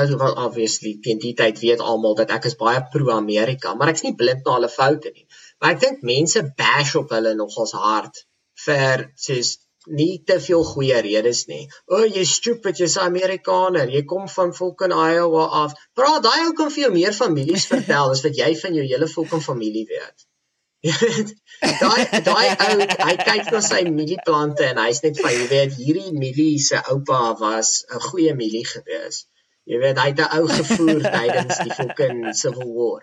as 0.00 0.14
well 0.22 0.34
obviously 0.44 0.94
teen 1.04 1.20
die 1.22 1.34
tyd 1.40 1.60
weet 1.64 1.84
almal 1.90 2.16
dat 2.20 2.32
ek 2.36 2.48
is 2.50 2.56
baie 2.62 2.80
pro-Amerika, 2.94 3.74
maar 3.74 3.92
ek's 3.92 4.02
nie 4.06 4.16
blind 4.22 4.42
na 4.46 4.56
hulle 4.56 4.70
foute 4.72 5.12
nie. 5.12 5.26
Maar 5.60 5.76
ek 5.76 5.82
dink 5.84 6.02
mense 6.10 6.42
bash 6.62 6.96
op 7.02 7.14
hulle 7.14 7.36
nogals 7.38 7.76
hard 7.84 8.24
vir 8.64 9.06
soos 9.26 9.54
nie 10.00 10.22
te 10.26 10.40
veel 10.42 10.64
goeie 10.72 11.00
redes 11.06 11.44
nie. 11.50 11.62
O, 11.86 12.00
oh, 12.00 12.06
jy 12.18 12.24
stupid, 12.26 12.80
jy's 12.82 12.96
Amerikaner. 12.98 13.92
Jy 13.92 14.02
kom 14.10 14.26
van 14.32 14.54
fucking 14.56 14.94
Iowa 14.96 15.44
af. 15.62 15.76
Praat 15.94 16.24
daai 16.26 16.48
ou 16.48 16.54
kan 16.58 16.72
vir 16.74 16.88
jou 16.88 16.94
meer 16.96 17.14
families 17.14 17.68
vertel 17.70 18.16
as 18.16 18.24
wat 18.26 18.40
jy 18.40 18.50
van 18.64 18.80
jou 18.80 18.86
hele 18.88 19.10
fucking 19.12 19.44
familie 19.44 19.86
weet. 19.92 20.26
daai 21.80 22.02
daai 22.26 22.48
ou, 22.64 22.82
hy 23.08 23.14
kyk 23.22 23.48
na 23.54 23.60
sy 23.64 23.80
mielieplante 23.88 24.66
en 24.70 24.80
hy's 24.82 25.00
net 25.04 25.20
van 25.22 25.32
jy 25.34 25.46
weet 25.52 25.78
hierdie 25.78 26.12
mielie 26.12 26.58
se 26.66 26.82
oupa 26.92 27.20
was 27.40 27.72
'n 27.88 28.02
goeie 28.08 28.34
mielie 28.40 28.66
gewees. 28.72 29.24
Jy 29.66 29.80
weet 29.82 29.98
hy 30.02 30.08
het 30.12 30.20
'n 30.24 30.38
ou 30.38 30.48
gevoer 30.58 31.02
tydens 31.16 31.62
die 31.64 31.76
fucking 31.78 32.20
Civil 32.42 32.70
War. 32.78 33.02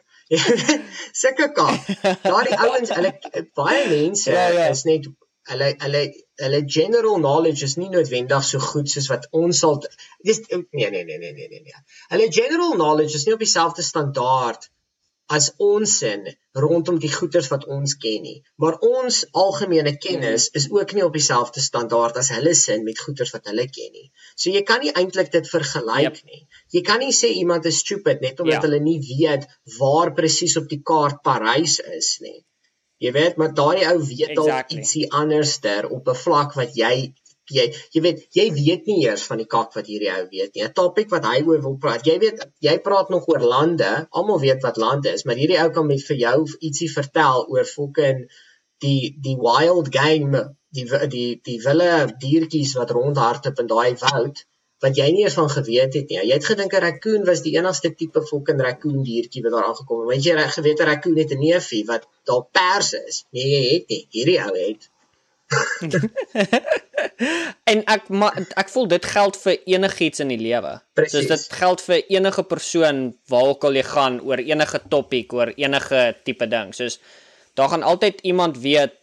Sulke 1.21 1.49
kak. 1.57 1.89
Daardie 2.23 2.59
ouens, 2.67 2.93
hulle 2.97 3.11
baie 3.59 3.83
mense 3.89 4.31
ja, 4.31 4.47
ja. 4.57 4.69
is 4.75 4.85
net 4.89 5.09
hulle 5.51 5.73
hulle 5.83 6.03
hulle 6.43 6.61
general 6.75 7.17
knowledge 7.19 7.67
is 7.67 7.75
nie 7.79 7.89
noodwendig 7.95 8.45
so 8.49 8.61
goed 8.63 8.91
soos 8.91 9.09
wat 9.11 9.27
ons 9.39 9.59
sal 9.63 9.81
dis 10.29 10.39
nee 10.47 10.89
nee 10.93 11.03
nee 11.03 11.17
nee 11.17 11.33
nee 11.33 11.49
nee 11.49 11.63
nee. 11.65 11.81
Hulle 12.13 12.29
general 12.39 12.77
knowledge 12.77 13.19
is 13.19 13.25
nie 13.27 13.35
op 13.35 13.43
dieselfde 13.43 13.83
standaard 13.89 14.69
as 15.31 15.51
ons 15.57 16.01
in 16.03 16.25
rondom 16.53 16.99
die 17.01 17.11
goeders 17.11 17.47
wat 17.51 17.65
ons 17.65 17.95
ken 17.97 18.21
nie. 18.25 18.39
Maar 18.61 18.77
ons 18.85 19.23
algemene 19.43 19.95
kennis 19.97 20.49
is 20.59 20.67
ook 20.71 20.93
nie 20.93 21.05
op 21.05 21.15
dieselfde 21.15 21.63
standaard 21.63 22.17
as 22.21 22.29
hulle 22.35 22.53
sin 22.57 22.83
met 22.83 22.99
goeders 22.99 23.33
wat 23.33 23.47
hulle 23.49 23.65
ken 23.71 23.91
nie. 23.95 24.11
So 24.35 24.51
jy 24.53 24.61
kan 24.67 24.83
nie 24.83 24.93
eintlik 24.93 25.31
dit 25.33 25.49
vergelyk 25.49 26.09
yep. 26.09 26.19
nie. 26.29 26.43
Jy 26.75 26.83
kan 26.85 26.99
nie 26.99 27.15
sê 27.15 27.31
iemand 27.39 27.65
is 27.65 27.81
stupid 27.85 28.21
net 28.21 28.39
omdat 28.43 28.59
ja. 28.59 28.65
hulle 28.67 28.81
nie 28.83 28.99
weet 29.07 29.47
waar 29.79 30.13
presies 30.13 30.57
op 30.61 30.69
die 30.69 30.81
kaart 30.83 31.23
Parys 31.23 31.79
is 31.79 32.17
nie. 32.21 32.43
Jy 33.03 33.11
weet, 33.11 33.39
maar 33.39 33.51
daai 33.51 33.83
ou 33.89 33.97
weet 33.99 34.35
dalk 34.37 34.47
exactly. 34.47 34.79
ietsie 34.79 35.07
anderster 35.11 35.89
op 35.91 36.07
'n 36.07 36.19
vlak 36.25 36.53
wat 36.59 36.77
jy 36.77 37.13
jy 37.51 37.65
jy 37.95 38.01
weet, 38.01 38.23
jy 38.37 38.45
weet 38.53 38.87
nie 38.87 39.03
eers 39.05 39.23
van 39.29 39.41
die 39.41 39.49
kak 39.49 39.75
wat 39.75 39.89
hierdie 39.91 40.11
ou 40.13 40.23
weet 40.31 40.55
nie. 40.55 40.63
'n 40.63 40.73
Topik 40.73 41.09
wat 41.11 41.25
hy 41.25 41.41
oor 41.43 41.61
wil 41.61 41.77
praat. 41.77 42.05
Jy 42.07 42.17
weet, 42.19 42.45
jy 42.61 42.77
praat 42.79 43.09
nog 43.09 43.27
oor 43.27 43.43
lande. 43.55 44.07
Almal 44.11 44.39
weet 44.39 44.63
wat 44.63 44.77
lande 44.77 45.13
is, 45.13 45.25
maar 45.25 45.35
hierdie 45.35 45.59
ou 45.59 45.69
kan 45.71 45.87
met 45.87 46.03
vir 46.07 46.17
jou 46.17 46.37
ietsie 46.59 46.89
vertel 46.91 47.45
oor 47.49 47.65
fucking 47.65 48.25
die 48.79 49.15
die 49.27 49.37
wild 49.37 49.91
game, 49.91 50.55
die 50.71 50.85
die 51.15 51.29
die 51.43 51.59
wille 51.67 51.91
diertjies 52.19 52.73
wat 52.79 52.91
rondhardloop 52.91 53.59
in 53.59 53.67
daai 53.67 53.93
woud 54.07 54.43
wat 54.83 54.97
jy 54.99 55.05
nie 55.15 55.23
eens 55.23 55.37
van 55.39 55.49
geweet 55.51 55.95
het 55.95 56.09
nie. 56.11 56.19
Jy 56.27 56.37
het 56.37 56.47
gedink 56.49 56.73
'n 56.75 56.83
raccoon 56.83 57.23
was 57.29 57.41
die 57.45 57.55
enigste 57.55 57.93
tipe 57.99 58.21
fucking 58.29 58.61
raccoon 58.61 59.03
diertjie 59.07 59.43
wat 59.43 59.53
daar 59.55 59.67
aangekom 59.69 60.01
het. 60.01 60.09
Want 60.11 60.25
jy 60.27 60.33
reg 60.39 60.53
geweet 60.53 60.79
'n 60.81 60.89
raccoon 60.91 61.17
het 61.17 61.31
'n 61.31 61.39
neefie 61.39 61.85
wat 61.91 62.07
daar 62.27 62.43
pers 62.51 62.93
is. 62.93 63.25
Nee, 63.31 63.47
jy 63.53 63.63
het 63.73 63.87
nie. 63.89 64.07
Hierdie 64.09 64.39
ou 64.45 64.55
het. 64.57 64.89
en 67.71 67.83
ek 67.95 68.09
ma, 68.09 68.29
ek 68.59 68.71
voel 68.73 68.87
dit 68.91 69.09
geld 69.15 69.39
vir 69.43 69.57
enigiets 69.75 70.23
in 70.23 70.31
die 70.33 70.41
lewe. 70.41 70.75
So 71.07 71.23
dit 71.33 71.49
geld 71.59 71.83
vir 71.87 71.99
enige 72.17 72.45
persoon 72.47 73.03
waar 73.31 73.53
ook 73.53 73.67
al 73.69 73.79
jy 73.79 73.85
gaan 73.89 74.21
oor 74.23 74.43
enige 74.43 74.81
topik, 74.89 75.33
oor 75.33 75.53
enige 75.55 76.05
tipe 76.23 76.49
ding. 76.51 76.73
Soos 76.77 76.99
daar 77.53 77.69
gaan 77.69 77.85
altyd 77.85 78.21
iemand 78.21 78.57
weet 78.59 78.93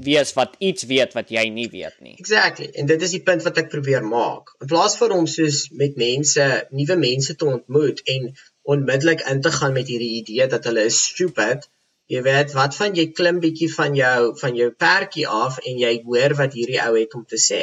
wees 0.00 0.32
wat 0.34 0.56
iets 0.58 0.86
weet 0.90 1.12
wat 1.14 1.28
jy 1.30 1.44
nie 1.54 1.68
weet 1.70 2.00
nie. 2.00 2.16
Exactly. 2.18 2.70
En 2.74 2.86
dit 2.86 3.02
is 3.02 3.12
die 3.14 3.22
punt 3.22 3.44
wat 3.46 3.58
ek 3.62 3.68
probeer 3.70 4.02
maak. 4.02 4.50
In 4.64 4.70
plaas 4.72 4.96
van 4.98 5.14
om 5.14 5.28
soos 5.30 5.68
met 5.82 5.98
mense, 6.00 6.46
nuwe 6.74 6.96
mense 6.98 7.36
te 7.36 7.46
ontmoet 7.46 8.02
en 8.14 8.32
onmiddellik 8.62 9.22
in 9.30 9.44
te 9.44 9.52
gaan 9.54 9.76
met 9.76 9.86
hierdie 9.86 10.16
idee 10.22 10.48
dat 10.50 10.66
hulle 10.66 10.88
is 10.90 10.98
stupid, 11.12 11.68
jy 12.10 12.22
weet, 12.26 12.54
wat 12.58 12.76
van 12.76 12.96
jy 12.98 13.06
klim 13.16 13.38
bietjie 13.42 13.68
van 13.74 13.94
jou 13.98 14.32
van 14.40 14.56
jou 14.58 14.70
perkie 14.84 15.26
af 15.28 15.60
en 15.62 15.78
jy 15.78 15.92
hoor 16.06 16.34
wat 16.40 16.56
hierdie 16.58 16.80
ou 16.84 16.94
het 16.98 17.14
om 17.18 17.26
te 17.34 17.38
sê. 17.38 17.60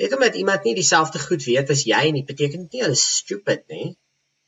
Net 0.00 0.14
omdat 0.16 0.38
iemand 0.40 0.64
nie 0.64 0.74
dieselfde 0.78 1.20
goed 1.22 1.44
weet 1.44 1.70
as 1.70 1.84
jy 1.88 2.04
nie, 2.16 2.24
beteken 2.24 2.64
dit 2.64 2.78
nie 2.78 2.86
hulle 2.86 2.96
is 2.96 3.04
stupid 3.18 3.66
nie. 3.68 3.90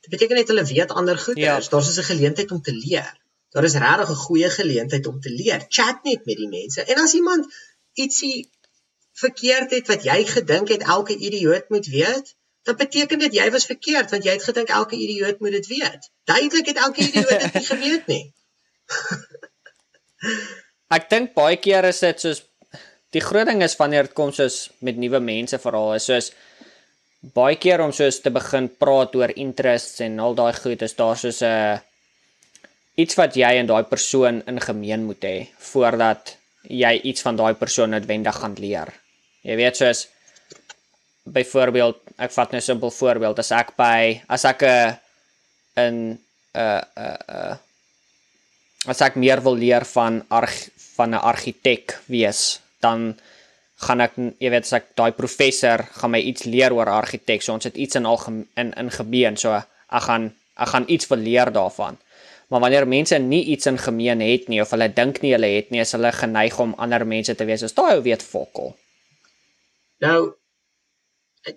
Dit 0.05 0.16
beteken 0.16 0.40
net 0.40 0.49
hulle 0.53 0.64
weet 0.70 0.97
ander 0.97 1.20
goeders. 1.26 1.68
Ja. 1.68 1.70
Daar's 1.76 1.99
'n 1.99 2.11
geleentheid 2.12 2.51
om 2.57 2.62
te 2.62 2.72
leer 2.72 3.12
daar 3.55 3.64
is 3.64 3.74
regtig 3.86 4.11
'n 4.11 4.24
goeie 4.26 4.51
geleentheid 4.51 5.07
om 5.07 5.20
te 5.20 5.30
leer. 5.30 5.61
Chat 5.68 5.99
net 6.03 6.24
met 6.24 6.36
die 6.36 6.49
mense. 6.49 6.82
En 6.82 6.97
as 7.03 7.12
iemand 7.14 7.55
ietsie 7.92 8.51
verkeerd 9.12 9.70
het 9.70 9.86
wat 9.86 10.03
jy 10.03 10.24
gedink 10.26 10.68
het 10.68 10.82
elke 10.82 11.16
idioot 11.16 11.68
moet 11.68 11.86
weet, 11.86 12.34
dan 12.62 12.76
beteken 12.76 13.18
dit 13.18 13.34
jy 13.34 13.51
was 13.51 13.66
verkeerd 13.72 14.11
want 14.11 14.24
jy 14.24 14.32
het 14.32 14.42
gedink 14.42 14.68
elke 14.68 14.97
idioot 14.97 15.38
moet 15.40 15.51
dit 15.51 15.66
weet. 15.66 16.11
Duidelik 16.24 16.66
het 16.66 16.76
elke 16.76 17.01
idioot 17.01 17.40
dit 17.40 17.55
nie 17.55 17.66
geweet 17.72 18.07
nie. 18.07 18.34
Ek 20.95 21.09
dink 21.11 21.35
baie 21.35 21.57
keer 21.57 21.85
is 21.85 22.01
dit 22.01 22.20
soos 22.20 22.43
die 23.14 23.22
groot 23.22 23.47
ding 23.47 23.62
is 23.62 23.77
wanneer 23.79 24.09
dit 24.09 24.14
kom 24.14 24.33
soos 24.33 24.70
met 24.81 24.97
nuwe 24.99 25.20
mense 25.20 25.59
veral 25.59 25.95
is 25.95 26.07
soos 26.11 26.33
baie 27.35 27.57
keer 27.57 27.81
om 27.81 27.93
soos 27.93 28.20
te 28.20 28.31
begin 28.31 28.68
praat 28.68 29.14
oor 29.16 29.33
interests 29.37 30.01
en 30.05 30.20
al 30.20 30.35
daai 30.35 30.53
goed 30.59 30.83
is 30.83 30.97
daar 30.99 31.16
soos 31.16 31.43
'n 31.43 31.47
uh, 31.47 31.79
iets 32.97 33.16
wat 33.18 33.37
jy 33.37 33.53
en 33.59 33.66
daai 33.66 33.85
persoon 33.91 34.43
in 34.51 34.61
gemeen 34.61 35.07
moet 35.09 35.25
hê 35.25 35.37
voordat 35.72 36.37
jy 36.68 36.95
iets 37.11 37.22
van 37.27 37.37
daai 37.37 37.55
persoon 37.55 37.91
noodwendig 37.91 38.37
gaan 38.41 38.55
leer. 38.59 38.93
Jy 39.45 39.57
weet 39.57 39.77
soos 39.77 40.07
byvoorbeeld, 41.25 42.01
ek 42.18 42.33
vat 42.33 42.53
nou 42.53 42.61
'n 42.61 42.68
simpel 42.68 42.91
voorbeeld, 42.91 43.39
as 43.39 43.53
ek 43.53 43.77
by 43.77 44.22
as 44.29 44.45
ek 44.45 44.62
'n 44.62 44.99
in 45.77 45.97
'n 46.55 46.81
'n 46.97 47.16
'n 47.29 47.59
as 48.87 49.01
ek 49.01 49.16
meer 49.16 49.43
wil 49.45 49.57
leer 49.57 49.85
van 49.85 50.22
arg, 50.28 50.55
van 50.97 51.14
'n 51.14 51.24
argitek 51.32 51.99
wees, 52.07 52.61
dan 52.80 53.14
gaan 53.76 54.01
ek 54.01 54.16
jy 54.16 54.51
weet 54.51 54.66
as 54.68 54.72
ek 54.72 54.87
daai 54.97 55.12
professor 55.12 55.82
gaan 55.99 56.11
my 56.14 56.20
iets 56.20 56.45
leer 56.45 56.72
oor 56.72 56.89
argitek, 56.89 57.43
so 57.43 57.53
ons 57.53 57.64
het 57.64 57.76
iets 57.76 57.97
in 57.97 58.07
al 58.07 58.20
in 58.57 58.72
in 58.72 58.91
gebeen, 58.91 59.37
so 59.37 59.53
ek 59.53 60.03
gaan 60.09 60.32
ek 60.57 60.68
gaan 60.68 60.85
iets 60.89 61.09
wil 61.11 61.18
leer 61.18 61.51
daarvan. 61.53 61.99
Maar 62.49 62.61
wanneer 62.61 62.87
mense 62.87 63.18
nie 63.18 63.45
iets 63.45 63.66
in 63.66 63.78
gemeen 63.78 64.20
het 64.20 64.49
nie 64.49 64.61
of 64.62 64.70
hulle 64.70 64.89
dink 64.93 65.20
nie 65.22 65.32
hulle 65.32 65.51
het 65.57 65.70
nie, 65.70 65.80
is 65.80 65.93
hulle 65.97 66.12
geneig 66.12 66.59
om 66.61 66.74
ander 66.78 67.07
mense 67.07 67.35
te 67.35 67.45
wees 67.45 67.62
as 67.62 67.74
daai 67.74 67.97
ou 67.97 68.03
weet 68.03 68.22
fokol. 68.22 68.76
Nou 70.05 70.35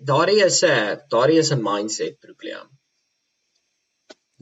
daardie 0.00 0.42
is 0.44 0.62
'n 0.64 1.00
daardie 1.08 1.38
is 1.38 1.52
'n 1.52 1.62
mindset 1.62 2.18
probleem. 2.20 2.66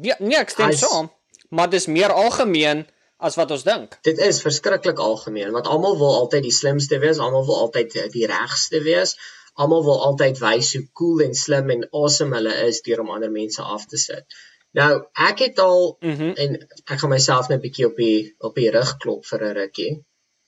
Ja, 0.02 0.16
nee, 0.18 0.38
ek 0.38 0.50
stem 0.50 0.72
saam, 0.72 1.10
maar 1.56 1.70
dis 1.72 1.88
meer 1.88 2.12
algemeen 2.12 2.84
as 3.16 3.36
wat 3.40 3.50
ons 3.54 3.64
dink. 3.64 3.96
Dit 4.04 4.18
is 4.24 4.42
verskriklik 4.44 4.98
algemeen 5.00 5.54
want 5.56 5.70
almal 5.72 5.96
wil 6.00 6.14
altyd 6.20 6.44
die 6.48 6.56
slimste 6.58 7.00
wees, 7.04 7.20
almal 7.22 7.46
wil 7.48 7.62
altyd 7.66 7.96
die 8.12 8.26
regste 8.30 8.82
wees. 8.84 9.16
Almal 9.56 9.84
wil 9.86 10.02
altyd 10.04 10.40
wys 10.42 10.74
hoe 10.76 10.84
cool 11.00 11.22
en 11.24 11.34
slim 11.34 11.70
en 11.72 11.86
awesome 11.88 12.36
hulle 12.36 12.52
is 12.66 12.82
deur 12.84 13.00
om 13.04 13.14
ander 13.14 13.32
mense 13.32 13.62
af 13.62 13.86
te 13.88 14.00
sit. 14.00 14.36
Nou, 14.76 14.90
ek 15.28 15.38
het 15.46 15.62
al 15.64 15.96
mm 16.00 16.16
-hmm. 16.16 16.32
en 16.44 16.58
ek 16.84 16.98
gaan 17.00 17.14
myself 17.14 17.48
net 17.48 17.58
'n 17.58 17.64
bietjie 17.64 17.86
op 17.86 17.96
die 17.96 18.34
op 18.48 18.54
die 18.60 18.70
rug 18.70 18.96
klop 19.04 19.24
vir 19.26 19.44
'n 19.44 19.54
rukkie. 19.60 19.92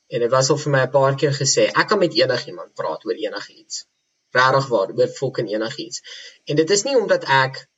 En 0.08 0.20
dit 0.20 0.30
was 0.30 0.50
al 0.50 0.60
vir 0.64 0.72
my 0.72 0.82
'n 0.82 0.90
paar 0.90 1.16
keer 1.16 1.32
gesê, 1.32 1.64
ek 1.80 1.88
kan 1.88 1.98
met 1.98 2.14
enigiemand 2.14 2.74
praat 2.74 3.04
oor 3.06 3.14
enigiets. 3.14 3.86
Regtig 4.30 4.68
waar, 4.68 4.92
oor 4.98 5.08
fucking 5.08 5.48
enigiets. 5.52 6.02
En 6.44 6.56
dit 6.56 6.70
is 6.70 6.82
nie 6.82 6.96
omdat 6.96 7.24
ek 7.24 7.68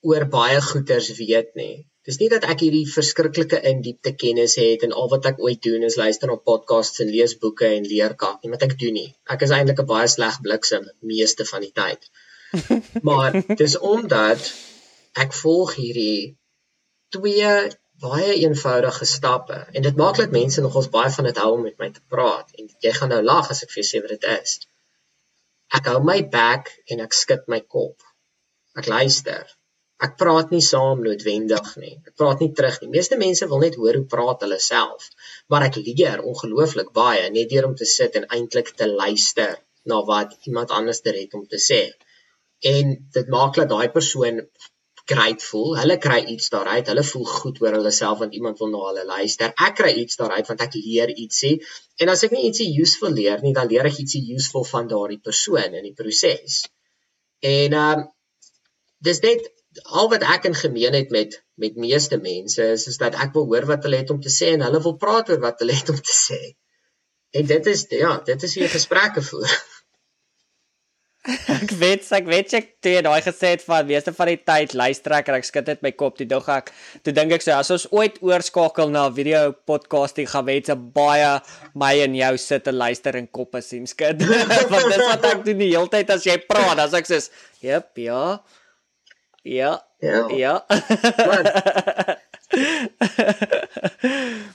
oor 0.00 0.28
baie 0.28 0.60
goeters 0.60 1.08
weet 1.16 1.54
nie. 1.54 1.86
Dis 2.08 2.18
nie 2.18 2.28
dat 2.30 2.44
ek 2.50 2.64
hierdie 2.64 2.86
verskriklike 2.90 3.58
in-diepte 3.70 4.10
kennis 4.20 4.56
het 4.58 4.82
en 4.86 4.94
al 5.00 5.10
wat 5.10 5.26
ek 5.30 5.42
ooit 5.46 5.60
doen 5.66 5.84
is 5.88 5.96
luister 6.00 6.30
na 6.30 6.34
podcasts 6.50 7.02
en 7.04 7.12
lees 7.14 7.36
boeke 7.44 7.68
en 7.76 7.86
leer 7.86 8.16
kak 8.22 8.40
nie, 8.42 8.50
wat 8.54 8.64
ek 8.66 8.74
doen 8.80 8.96
nie. 8.98 9.10
Ek 9.34 9.44
is 9.46 9.54
eintlik 9.54 9.82
'n 9.82 9.90
baie 9.92 10.08
sleg 10.14 10.40
bliksem 10.46 10.88
meeste 11.12 11.46
van 11.52 11.62
die 11.66 11.74
tyd. 11.82 12.10
Maar 13.08 13.38
dis 13.62 13.78
omdat 13.92 14.50
ek 15.24 15.38
volg 15.42 15.76
hierdie 15.78 16.34
twee 17.14 17.54
baie 18.02 18.34
eenvoudige 18.34 19.06
stappe 19.06 19.60
en 19.70 19.86
dit 19.86 20.02
maak 20.02 20.18
dat 20.18 20.34
mense 20.34 20.66
nogals 20.66 20.90
baie 20.98 21.14
van 21.16 21.30
dit 21.30 21.40
hou 21.44 21.50
om 21.54 21.64
met 21.68 21.78
my 21.78 21.90
te 21.94 22.02
praat 22.14 22.50
en 22.58 22.70
jy 22.86 22.92
gaan 22.98 23.14
nou 23.14 23.22
lag 23.30 23.50
as 23.54 23.62
ek 23.62 23.70
vir 23.74 23.84
jou 23.84 23.88
sê 23.92 24.02
wat 24.02 24.14
dit 24.16 24.30
is. 24.42 24.58
Ek 25.78 25.86
hou 25.92 26.00
my 26.10 26.18
bek 26.34 26.74
en 26.90 27.06
ek 27.06 27.14
skud 27.22 27.46
my 27.46 27.62
kop. 27.76 28.02
Ek 28.74 28.90
luister. 28.90 29.46
Ek 30.02 30.16
praat 30.20 30.50
nie 30.50 30.62
saam 30.66 31.02
noodwendig 31.06 31.68
nie. 31.78 31.92
Ek 32.08 32.14
praat 32.18 32.40
nie 32.42 32.50
terug 32.58 32.80
nie. 32.82 32.90
Meeste 32.96 33.18
mense 33.20 33.46
wil 33.50 33.62
net 33.62 33.76
hoor 33.78 33.98
hoe 34.00 34.08
praat 34.14 34.42
hulle 34.46 34.58
self, 34.62 35.10
maar 35.52 35.66
ek 35.68 35.78
leer 35.86 36.24
ongelooflik 36.32 36.90
baie 36.96 37.28
net 37.30 37.52
deur 37.52 37.68
om 37.68 37.76
te 37.78 37.86
sit 37.86 38.18
en 38.18 38.26
eintlik 38.36 38.72
te 38.80 38.88
luister 38.90 39.54
na 39.86 40.00
wat 40.08 40.34
iemand 40.48 40.74
anders 40.74 41.02
het 41.06 41.34
om 41.38 41.46
te 41.46 41.60
sê. 41.70 41.82
En 42.72 42.94
dit 43.14 43.28
maak 43.34 43.54
dat 43.58 43.70
daai 43.70 43.88
persoon 43.94 44.42
grateful. 45.12 45.76
Hulle 45.78 45.98
kry 45.98 46.20
iets 46.34 46.50
daaruit. 46.54 46.86
Hulle 46.86 47.04
voel 47.04 47.24
goed 47.26 47.60
oor 47.62 47.78
hulle 47.78 47.90
self 47.94 48.20
want 48.22 48.34
iemand 48.38 48.58
wil 48.62 48.70
na 48.74 48.82
hulle 48.88 49.04
luister. 49.06 49.54
Ek 49.66 49.78
kry 49.80 49.92
iets 50.02 50.18
daaruit 50.20 50.46
want 50.50 50.62
ek 50.66 50.76
leer 50.78 51.10
ietsie. 51.14 51.56
En 52.02 52.12
as 52.12 52.22
ek 52.26 52.34
nie 52.34 52.44
ietsie 52.48 52.68
useful 52.82 53.14
leer 53.14 53.42
nie, 53.42 53.54
dan 53.56 53.70
leer 53.70 53.88
ek 53.90 53.98
ietsie 54.04 54.22
useful 54.36 54.66
van 54.68 54.90
daardie 54.90 55.20
persoon 55.22 55.74
in 55.78 55.88
die 55.88 55.96
proses. 55.98 56.62
En 57.42 57.78
ehm 57.78 58.02
um, 58.02 58.08
dis 59.02 59.18
net 59.24 59.48
al 59.82 60.08
wat 60.12 60.24
ek 60.34 60.48
in 60.50 60.54
gemeen 60.54 60.94
het 60.94 61.10
met 61.10 61.38
met 61.54 61.76
meeste 61.76 62.18
mense 62.20 62.64
is 62.76 62.86
is 62.86 62.98
dat 63.00 63.14
ek 63.14 63.32
wil 63.36 63.46
hoor 63.52 63.66
wat 63.66 63.84
hulle 63.86 64.00
het 64.02 64.10
om 64.10 64.20
te 64.20 64.32
sê 64.32 64.52
en 64.56 64.64
hulle 64.66 64.82
wil 64.82 64.96
praat 65.04 65.30
oor 65.30 65.40
wat 65.40 65.60
hulle 65.64 65.76
het 65.76 65.88
om 65.88 66.00
te 66.00 66.16
sê. 66.16 66.40
En 67.32 67.46
dit 67.46 67.66
is 67.66 67.86
ja, 67.88 68.16
dit 68.24 68.42
is 68.42 68.54
hoe 68.54 68.62
jy 68.64 68.72
gesprekke 68.72 69.22
voer. 69.24 69.52
ek 71.54 71.70
weet 71.78 72.06
ek 72.18 72.24
weet 72.26 72.54
ek 72.58 72.64
toe 72.82 72.92
jy 72.96 73.02
daai 73.06 73.22
gesê 73.22 73.52
het 73.52 73.60
van 73.62 73.86
meeste 73.86 74.10
van 74.16 74.30
die 74.32 74.40
tyd 74.42 74.72
luister 74.74 75.14
ek 75.14 75.28
en 75.30 75.36
ek 75.38 75.46
skud 75.46 75.68
dit 75.68 75.84
my 75.86 75.92
kop 75.94 76.16
die 76.18 76.26
dag 76.26 76.48
ek 76.50 76.72
toe 77.06 77.14
dink 77.14 77.34
ek 77.36 77.44
so 77.44 77.54
as 77.54 77.70
ons 77.70 77.84
ooit 77.94 78.16
oorskakel 78.26 78.90
na 78.90 79.04
video 79.14 79.52
podcasting 79.70 80.26
gaan 80.32 80.48
mense 80.48 80.74
baie 80.96 81.30
my 81.78 81.92
en 82.02 82.16
jou 82.18 82.32
sit 82.42 82.66
en 82.72 82.78
luister 82.80 83.20
en 83.20 83.30
koppe 83.38 83.62
sien 83.62 83.86
skud 83.86 84.26
want 84.72 84.90
dis 84.90 85.04
wat 85.06 85.28
ek 85.30 85.46
doen 85.46 85.62
die 85.62 85.70
hele 85.76 85.92
tyd 85.94 86.10
as 86.10 86.26
jy 86.26 86.40
praat 86.42 86.82
as 86.88 86.98
ek 86.98 87.06
sê 87.06 87.22
jep 87.62 88.02
ja 88.02 88.24
ja 89.44 89.80
ja 90.00 90.28
ja 90.30 90.54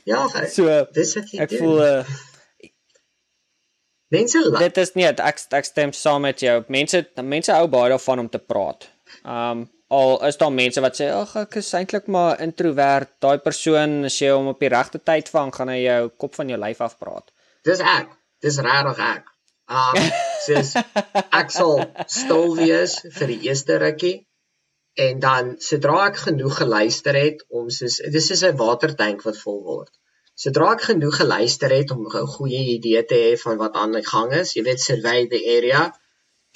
ja 0.03 0.25
okay. 0.25 0.47
so 0.49 0.85
dis 0.93 1.15
ek 1.17 1.51
voel 1.59 1.81
uh, 1.83 2.03
Mense 4.07 4.39
Dit 4.59 4.77
is 4.79 4.93
nie 4.95 5.03
ek 5.07 5.41
ek 5.51 5.65
stem 5.67 5.91
saam 5.91 6.23
met 6.23 6.39
jou. 6.39 6.61
Mense 6.71 7.01
mense 7.19 7.51
hou 7.51 7.67
baie 7.67 7.89
daarvan 7.91 8.21
om 8.23 8.29
te 8.31 8.39
praat. 8.39 8.88
Um 9.23 9.67
al 9.91 10.13
is 10.27 10.39
daar 10.39 10.51
mense 10.51 10.81
wat 10.83 10.95
sê 10.99 11.09
ag 11.15 11.33
ek 11.43 11.57
is 11.59 11.73
eintlik 11.75 12.07
maar 12.07 12.39
introvert. 12.43 13.11
Daai 13.23 13.43
persoon 13.43 14.05
as 14.07 14.15
jy 14.21 14.31
hom 14.31 14.47
op 14.53 14.63
die 14.63 14.71
regte 14.71 15.03
tyd 15.03 15.27
vang, 15.31 15.51
gaan 15.55 15.71
hy 15.73 15.81
jou 15.81 16.01
kop 16.23 16.39
van 16.39 16.53
jou 16.53 16.59
lyf 16.59 16.79
af 16.88 16.95
praat. 16.99 17.27
Dis 17.67 17.83
ek. 17.83 18.15
Dis 18.43 18.61
regtig 18.63 19.03
ek. 19.03 19.27
Um 19.67 19.99
sies 20.45 20.71
ek 20.79 21.51
sal 21.51 21.83
stil 22.07 22.55
wees 22.55 23.01
vir 23.19 23.35
die 23.35 23.41
eerste 23.49 23.79
rukkie 23.83 24.15
en 25.05 25.19
dan 25.23 25.49
sodra 25.61 25.97
ek 26.07 26.19
genoeg 26.25 26.55
geluister 26.63 27.17
het 27.17 27.43
om 27.59 27.69
soos 27.77 27.97
dis 28.15 28.29
is 28.35 28.43
'n 28.47 28.57
watertank 28.61 29.23
wat 29.27 29.37
vol 29.45 29.59
word. 29.71 29.91
Sodra 30.43 30.71
ek 30.75 30.83
genoeg 30.89 31.17
geluister 31.21 31.73
het 31.75 31.91
om 31.95 32.05
'n 32.05 32.31
goeie 32.37 32.63
idee 32.75 33.03
te 33.11 33.17
hê 33.25 33.33
van 33.43 33.57
wat 33.63 33.75
aan 33.81 33.93
die 33.97 34.05
gang 34.13 34.33
is, 34.41 34.53
jy 34.55 34.63
weet 34.69 34.81
survey 34.81 35.27
the 35.33 35.41
area, 35.57 35.83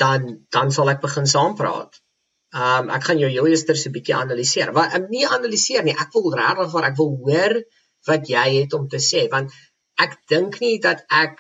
dan 0.04 0.46
dan 0.58 0.72
sal 0.72 0.90
ek 0.90 1.02
begin 1.02 1.28
saampraat. 1.36 2.02
Um 2.54 2.90
ek 2.98 3.04
gaan 3.08 3.22
jou 3.24 3.30
heel 3.36 3.48
eers 3.48 3.66
'n 3.70 3.96
bietjie 3.98 4.16
analiseer. 4.16 4.74
Wat 4.80 4.94
ek 5.00 5.10
nie 5.10 5.26
analiseer 5.28 5.84
nie, 5.84 5.98
ek 6.06 6.14
wil 6.14 6.34
regtig 6.42 6.72
waar 6.74 6.90
ek 6.92 6.98
wil 6.98 7.14
hoor 7.26 7.54
wat 8.08 8.28
jy 8.28 8.48
het 8.60 8.74
om 8.74 8.88
te 8.90 9.02
sê 9.12 9.28
want 9.30 9.52
ek 10.06 10.18
dink 10.34 10.60
nie 10.60 10.80
dat 10.80 11.06
ek 11.10 11.40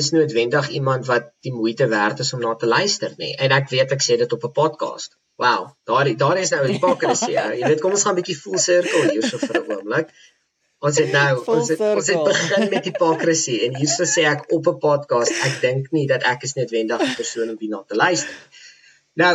is 0.00 0.10
noodwendig 0.16 0.68
iemand 0.68 1.06
wat 1.06 1.32
die 1.46 1.52
moeite 1.52 1.88
werd 1.88 2.20
is 2.24 2.32
om 2.32 2.40
na 2.40 2.54
te 2.54 2.66
luister 2.66 3.14
nie 3.18 3.34
en 3.36 3.52
ek 3.60 3.70
weet 3.72 3.92
ek 3.96 4.04
sê 4.04 4.16
dit 4.20 4.32
op 4.32 4.44
'n 4.44 4.52
podcast. 4.62 5.16
Wow, 5.38 5.68
daar 5.84 6.16
daar 6.16 6.38
is 6.38 6.50
nou 6.50 6.64
'n 6.66 6.72
hipokrisie. 6.72 7.34
jy 7.34 7.66
weet 7.70 7.80
kom 7.80 7.92
ons 7.94 8.02
gaan 8.02 8.14
'n 8.14 8.20
bietjie 8.20 8.36
full 8.36 8.58
circle 8.58 9.02
hierso 9.10 9.38
vir 9.38 9.60
'n 9.60 9.70
oomblik. 9.74 10.08
Ons 10.78 10.98
het 10.98 11.12
nou 11.12 11.44
ons 11.54 11.68
het, 11.72 11.80
ons 11.80 12.08
het 12.12 12.24
begin 12.24 12.68
met 12.72 12.88
hipokrisie 12.90 13.60
en 13.66 13.76
hierso 13.76 14.06
sê 14.14 14.24
ek 14.30 14.50
op 14.56 14.66
'n 14.72 14.78
podcast 14.78 15.44
ek 15.46 15.60
dink 15.60 15.92
nie 15.92 16.06
dat 16.10 16.26
ek 16.32 16.42
is 16.42 16.56
noodwendig 16.58 17.06
'n 17.06 17.14
persoon 17.20 17.54
om 17.54 17.60
hierna 17.62 17.82
te 17.86 17.94
luister. 17.94 18.34
Nou 19.14 19.34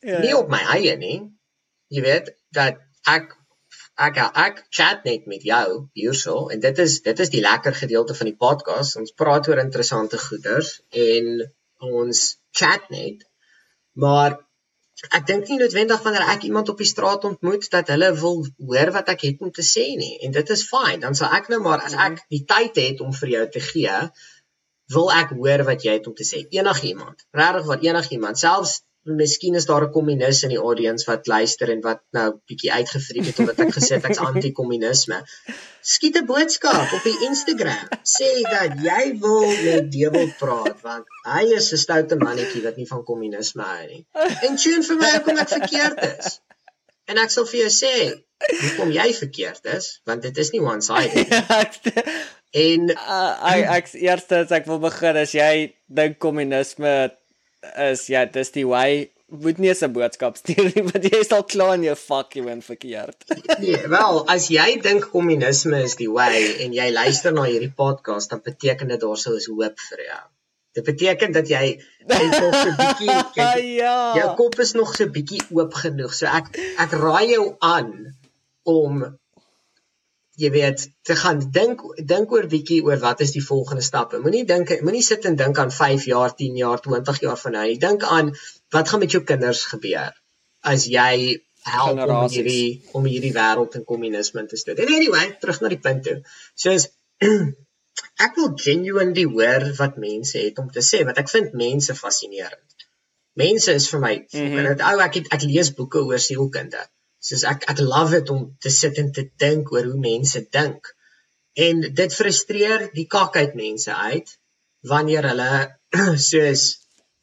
ja, 0.00 0.20
nie 0.20 0.36
op 0.36 0.48
my 0.48 0.62
eie 0.76 0.96
nie. 0.96 1.18
Jy 1.88 2.02
weet 2.10 2.32
dat 2.60 2.76
ek 3.16 3.36
ek 3.96 4.16
ek 4.46 4.64
chat 4.70 5.04
net 5.04 5.26
met 5.26 5.42
jou 5.42 5.88
hierso 5.92 6.48
en 6.48 6.60
dit 6.60 6.78
is 6.78 7.00
dit 7.02 7.18
is 7.18 7.30
die 7.30 7.44
lekker 7.50 7.74
gedeelte 7.74 8.14
van 8.14 8.26
die 8.26 8.40
podcast. 8.46 8.96
Ons 8.96 9.12
praat 9.12 9.48
oor 9.48 9.58
interessante 9.68 10.18
goeders 10.18 10.80
en 10.90 11.52
ons 11.78 12.24
chat 12.52 12.90
net. 12.90 13.24
Maar 13.92 14.44
ek 15.10 15.26
dink 15.26 15.48
nie 15.50 15.58
noodwendig 15.60 16.02
wanneer 16.04 16.28
ek 16.34 16.46
iemand 16.48 16.70
op 16.72 16.78
die 16.82 16.88
straat 16.88 17.24
ontmoet 17.28 17.66
dat 17.72 17.90
hulle 17.92 18.12
wil 18.20 18.44
hoor 18.68 18.92
wat 18.94 19.10
ek 19.14 19.26
het 19.26 19.42
om 19.46 19.50
te 19.56 19.64
sê 19.66 19.86
nie. 19.98 20.14
En 20.26 20.34
dit 20.36 20.54
is 20.56 20.64
fyn 20.70 21.02
dan 21.02 21.18
sal 21.18 21.34
ek 21.38 21.50
nou 21.52 21.60
maar 21.64 21.82
as 21.88 21.96
ek 22.06 22.22
die 22.34 22.44
tyd 22.54 22.80
het 22.82 23.02
om 23.06 23.12
vir 23.20 23.34
jou 23.36 23.44
te 23.56 23.62
gee 23.72 23.98
wil 24.94 25.10
ek 25.12 25.34
hoor 25.38 25.64
wat 25.70 25.84
jy 25.86 25.98
het 25.98 26.06
om 26.10 26.14
te 26.14 26.26
sê. 26.28 26.44
Enigiemand 26.58 27.26
regtig 27.40 27.70
wat 27.72 27.86
enigiemand. 27.90 28.38
Selfs 28.38 28.82
miskien 29.04 29.54
is 29.54 29.66
daar 29.66 29.84
'n 29.84 29.92
kommunis 29.92 30.42
in 30.42 30.48
die 30.48 30.58
audience 30.58 31.04
wat 31.10 31.26
luister 31.26 31.70
en 31.70 31.80
wat 31.80 32.00
nou 32.10 32.40
bietjie 32.46 32.72
uitgefriek 32.72 33.26
het 33.26 33.38
omdat 33.38 33.58
ek 33.58 33.74
gesê 33.76 34.00
ek's 34.00 34.18
anti-kommunisme. 34.28 35.22
Skiet 35.80 36.16
'n 36.16 36.26
boodskap 36.26 36.92
op 36.92 37.02
die 37.04 37.18
Instagram. 37.28 37.88
Sê 38.02 38.30
dat 38.48 38.80
jy 38.80 39.18
wil 39.20 39.46
met 39.46 39.92
Dewel 39.92 40.32
praat 40.38 40.80
want 40.82 41.04
hy 41.24 41.44
is 41.56 41.72
'n 41.72 41.76
stoute 41.76 42.16
mannetjie 42.16 42.62
wat 42.62 42.76
nie 42.76 42.86
van 42.86 43.04
kommunisme 43.04 43.62
hou 43.62 43.86
nie. 43.86 44.06
En 44.42 44.56
tune 44.56 44.82
vir 44.82 44.96
my 44.96 45.10
hoekom 45.16 45.38
ek 45.38 45.48
verkeerd 45.48 46.00
is. 46.18 46.40
En 47.04 47.18
ek 47.18 47.30
sal 47.30 47.44
vir 47.46 47.60
jou 47.60 47.72
sê 47.72 48.24
hoekom 48.44 48.90
jy 48.92 49.12
verkeerd 49.12 49.64
is 49.64 50.00
want 50.04 50.22
dit 50.22 50.36
is 50.38 50.50
nie 50.50 50.60
one-sided. 50.60 51.28
en 52.68 52.90
uh, 52.90 53.52
ek 53.52 53.68
ek 53.76 53.92
eerstens 53.92 54.50
ek 54.50 54.66
wil 54.66 54.78
begin 54.78 55.16
as 55.16 55.34
jy 55.36 55.74
dink 55.86 56.18
kommunisme 56.18 57.12
is 57.90 58.06
ja, 58.12 58.24
dis 58.24 58.50
die 58.54 58.66
way 58.66 59.10
moet 59.28 59.58
nie 59.58 59.72
'n 59.72 59.92
boodskap 59.92 60.36
stuur 60.36 60.70
nie 60.74 60.84
want 60.90 61.06
jy 61.08 61.18
is 61.20 61.32
al 61.32 61.44
klaar 61.44 61.74
in 61.78 61.86
jou 61.88 61.96
fuck 61.96 62.36
you 62.38 62.48
en 62.50 62.62
verkeerd. 62.62 63.24
nee, 63.64 63.80
wel, 63.88 64.20
as 64.28 64.48
jy 64.48 64.68
dink 64.84 65.08
kommunisme 65.14 65.82
is 65.82 65.96
die 65.96 66.10
way 66.10 66.44
en 66.64 66.76
jy 66.76 66.90
luister 66.92 67.32
na 67.32 67.48
hierdie 67.48 67.72
podcast, 67.72 68.30
dan 68.30 68.42
beteken 68.44 68.88
dit 68.88 69.00
daar 69.00 69.20
sou 69.24 69.36
is 69.40 69.50
hoop 69.50 69.80
vir 69.88 70.04
jou. 70.08 70.22
Dit 70.74 70.84
beteken 70.84 71.32
dat 71.32 71.48
jy 71.48 71.64
net 72.06 72.30
nog 72.34 72.54
so 72.54 72.70
'n 72.70 72.78
bietjie 72.78 73.74
ja. 73.82 73.98
Jou 74.18 74.30
kop 74.36 74.58
is 74.58 74.74
nog 74.74 74.94
so 74.96 75.04
'n 75.04 75.12
bietjie 75.18 75.42
oop 75.50 75.74
genoeg. 75.82 76.14
So 76.14 76.26
ek 76.26 76.54
ek 76.78 76.96
raai 77.04 77.26
jou 77.34 77.56
aan 77.58 77.92
om 78.62 79.04
jy 80.40 80.50
weet 80.50 80.88
te 81.06 81.14
gaan 81.18 81.40
dink 81.54 81.82
dink 82.10 82.32
oor 82.34 82.46
bietjie 82.50 82.80
oor 82.86 82.98
wat 83.02 83.22
is 83.24 83.32
die 83.36 83.44
volgende 83.44 83.84
stappe. 83.86 84.18
Moenie 84.22 84.44
dink 84.48 84.72
moenie 84.82 85.04
sit 85.06 85.26
en 85.30 85.36
dink 85.38 85.58
aan 85.62 85.70
5 85.70 86.06
jaar, 86.10 86.34
10 86.34 86.56
jaar, 86.58 86.82
20 86.82 87.20
jaar 87.26 87.40
van 87.44 87.56
nou. 87.58 87.66
Dink 87.86 88.06
aan 88.16 88.32
wat 88.74 88.88
gaan 88.88 89.02
met 89.04 89.14
jou 89.14 89.22
kinders 89.24 89.64
gebeur 89.70 90.14
as 90.64 90.86
jy 90.90 91.40
help 91.64 92.00
om 92.04 92.28
hierdie 92.32 92.82
om 92.98 93.06
hierdie 93.08 93.32
wêreld 93.36 93.76
in 93.78 93.84
kommunisme 93.88 94.46
te 94.48 94.58
stoot. 94.60 94.80
Anyway, 94.80 95.26
terug 95.40 95.60
na 95.62 95.70
die 95.72 95.80
punt 95.86 96.04
toe. 96.08 96.16
Soos 96.64 96.88
ek 98.26 98.40
wil 98.40 98.50
genuinely 98.66 99.26
hoor 99.36 99.68
wat 99.78 100.00
mense 100.02 100.40
het 100.40 100.58
om 100.62 100.70
te 100.72 100.82
sê 100.84 101.04
want 101.08 101.20
ek 101.22 101.30
vind 101.32 101.54
mense 101.60 101.94
fascinerend. 102.00 102.88
Mense 103.38 103.74
is 103.74 103.86
vir 103.90 104.02
my 104.02 104.14
mm 104.18 104.50
-hmm. 104.50 104.74
en 104.74 104.84
ou 104.90 104.98
ek 105.06 105.20
het, 105.20 105.32
ek 105.38 105.46
lees 105.50 105.72
boeke 105.78 106.02
oor 106.10 106.22
sielkunde 106.22 106.82
soos 107.28 107.44
ek 107.48 107.66
ek 107.72 107.80
love 107.80 108.12
dit 108.18 108.32
om 108.34 108.44
te 108.60 108.72
sit 108.72 109.00
en 109.02 109.10
te 109.16 109.24
dink 109.44 109.72
oor 109.72 109.88
hoe 109.90 110.00
mense 110.00 110.42
dink. 110.56 110.90
En 111.66 111.84
dit 112.00 112.16
frustreer 112.20 112.88
die 112.96 113.06
kak 113.16 113.36
uit 113.40 113.54
mense 113.60 113.94
uit 114.10 114.34
wanneer 114.90 115.30
hulle 115.30 115.52
soos 116.30 116.64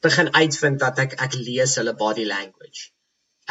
begin 0.02 0.32
uitvind 0.34 0.82
dat 0.82 1.04
ek 1.06 1.18
ek 1.28 1.38
lees 1.38 1.78
hulle 1.78 1.94
body 1.98 2.26
language. 2.30 2.90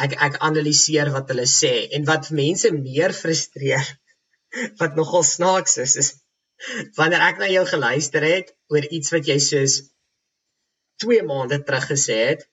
Ek 0.01 0.17
ek 0.27 0.39
analiseer 0.47 1.11
wat 1.15 1.31
hulle 1.31 1.47
sê 1.47 1.73
en 1.95 2.07
wat 2.09 2.31
mense 2.35 2.71
meer 2.75 3.15
frustreer 3.15 3.87
wat 4.81 4.99
nogal 4.99 5.23
snaaks 5.27 5.77
is 5.85 5.95
is 6.03 6.11
wanneer 6.97 7.23
ek 7.29 7.39
na 7.41 7.49
jou 7.49 7.63
geluister 7.69 8.25
het 8.27 8.51
oor 8.73 8.85
iets 8.97 9.13
wat 9.15 9.29
jy 9.31 9.37
soos 9.41 9.77
2 11.01 11.23
maande 11.29 11.61
terug 11.65 11.87
gesê 11.93 12.17
het 12.31 12.43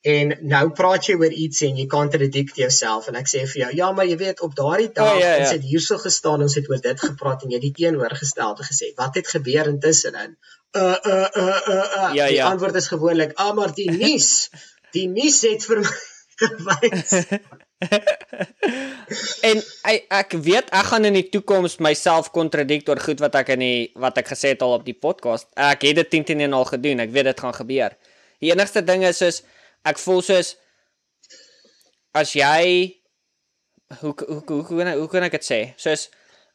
En 0.00 0.30
nou 0.48 0.62
praat 0.72 1.10
jy 1.10 1.14
oor 1.20 1.34
iets 1.44 1.60
en 1.66 1.76
jy 1.76 1.84
kontradikteer 1.92 2.62
jouself 2.64 3.10
en 3.10 3.18
ek 3.20 3.26
sê 3.28 3.42
vir 3.44 3.58
jou, 3.66 3.70
ja, 3.82 3.90
maar 3.92 4.06
jy 4.08 4.16
weet 4.22 4.38
op 4.46 4.54
daardie 4.56 4.88
dag 4.96 5.10
oh, 5.12 5.18
ja, 5.20 5.34
ja. 5.34 5.42
ons 5.42 5.52
het 5.58 5.66
hierso 5.68 5.98
gestaan, 6.00 6.40
ons 6.46 6.56
het 6.56 6.70
oor 6.72 6.80
dit 6.80 7.02
gepraat 7.04 7.44
en 7.44 7.52
jy 7.52 7.60
die 7.60 7.72
teenoorgestelde 7.76 8.64
gesê. 8.64 8.94
Wat 8.96 9.18
het 9.20 9.28
gebeur 9.28 9.68
intussen 9.68 10.16
dan? 10.16 10.38
Uh 10.72 10.96
uh 11.04 11.28
uh 11.36 11.60
uh 11.68 11.84
uh. 11.98 12.10
Ja, 12.16 12.30
die 12.30 12.38
ja. 12.38 12.48
antwoord 12.48 12.80
is 12.80 12.88
gewoonlik, 12.88 13.32
"Ah, 13.34 13.52
maar 13.56 13.74
die 13.74 13.90
nuus, 13.90 14.48
die 14.96 15.08
nuus 15.08 15.42
het 15.44 15.68
vir 15.68 15.84
my 15.84 15.92
gewys." 16.40 17.12
en 19.50 19.62
ek, 19.84 20.04
ek 20.08 20.32
weet 20.32 20.72
ek 20.72 20.88
gaan 20.92 21.08
in 21.08 21.16
die 21.16 21.28
toekoms 21.28 21.76
myself 21.76 22.30
kontradik 22.32 22.88
oor 22.88 23.00
goed 23.00 23.20
wat 23.20 23.36
ek 23.40 23.52
in 23.56 23.64
die 23.64 23.92
wat 24.00 24.16
ek 24.20 24.32
gesê 24.32 24.54
het 24.54 24.64
al 24.64 24.78
op 24.80 24.84
die 24.88 24.96
podcast. 24.96 25.48
Ek 25.56 25.84
het 25.88 26.00
dit 26.00 26.10
10 26.16 26.28
teen 26.32 26.48
1 26.48 26.56
al 26.56 26.68
gedoen. 26.72 27.04
Ek 27.04 27.12
weet 27.12 27.32
dit 27.32 27.40
gaan 27.40 27.56
gebeur. 27.56 27.96
Die 28.40 28.52
enigste 28.52 28.80
ding 28.84 29.04
is 29.04 29.20
is 29.20 29.42
ek 29.84 29.98
voel 29.98 30.22
soos 30.22 30.56
as 32.16 32.34
jy 32.34 33.00
hoe 34.00 34.14
hoe 34.28 34.42
hoe 34.46 34.62
hoe, 34.62 34.88
hoe 35.02 35.08
kan 35.08 35.26
ek 35.26 35.38
dit 35.38 35.46
sê? 35.46 35.60
Soos 35.76 36.08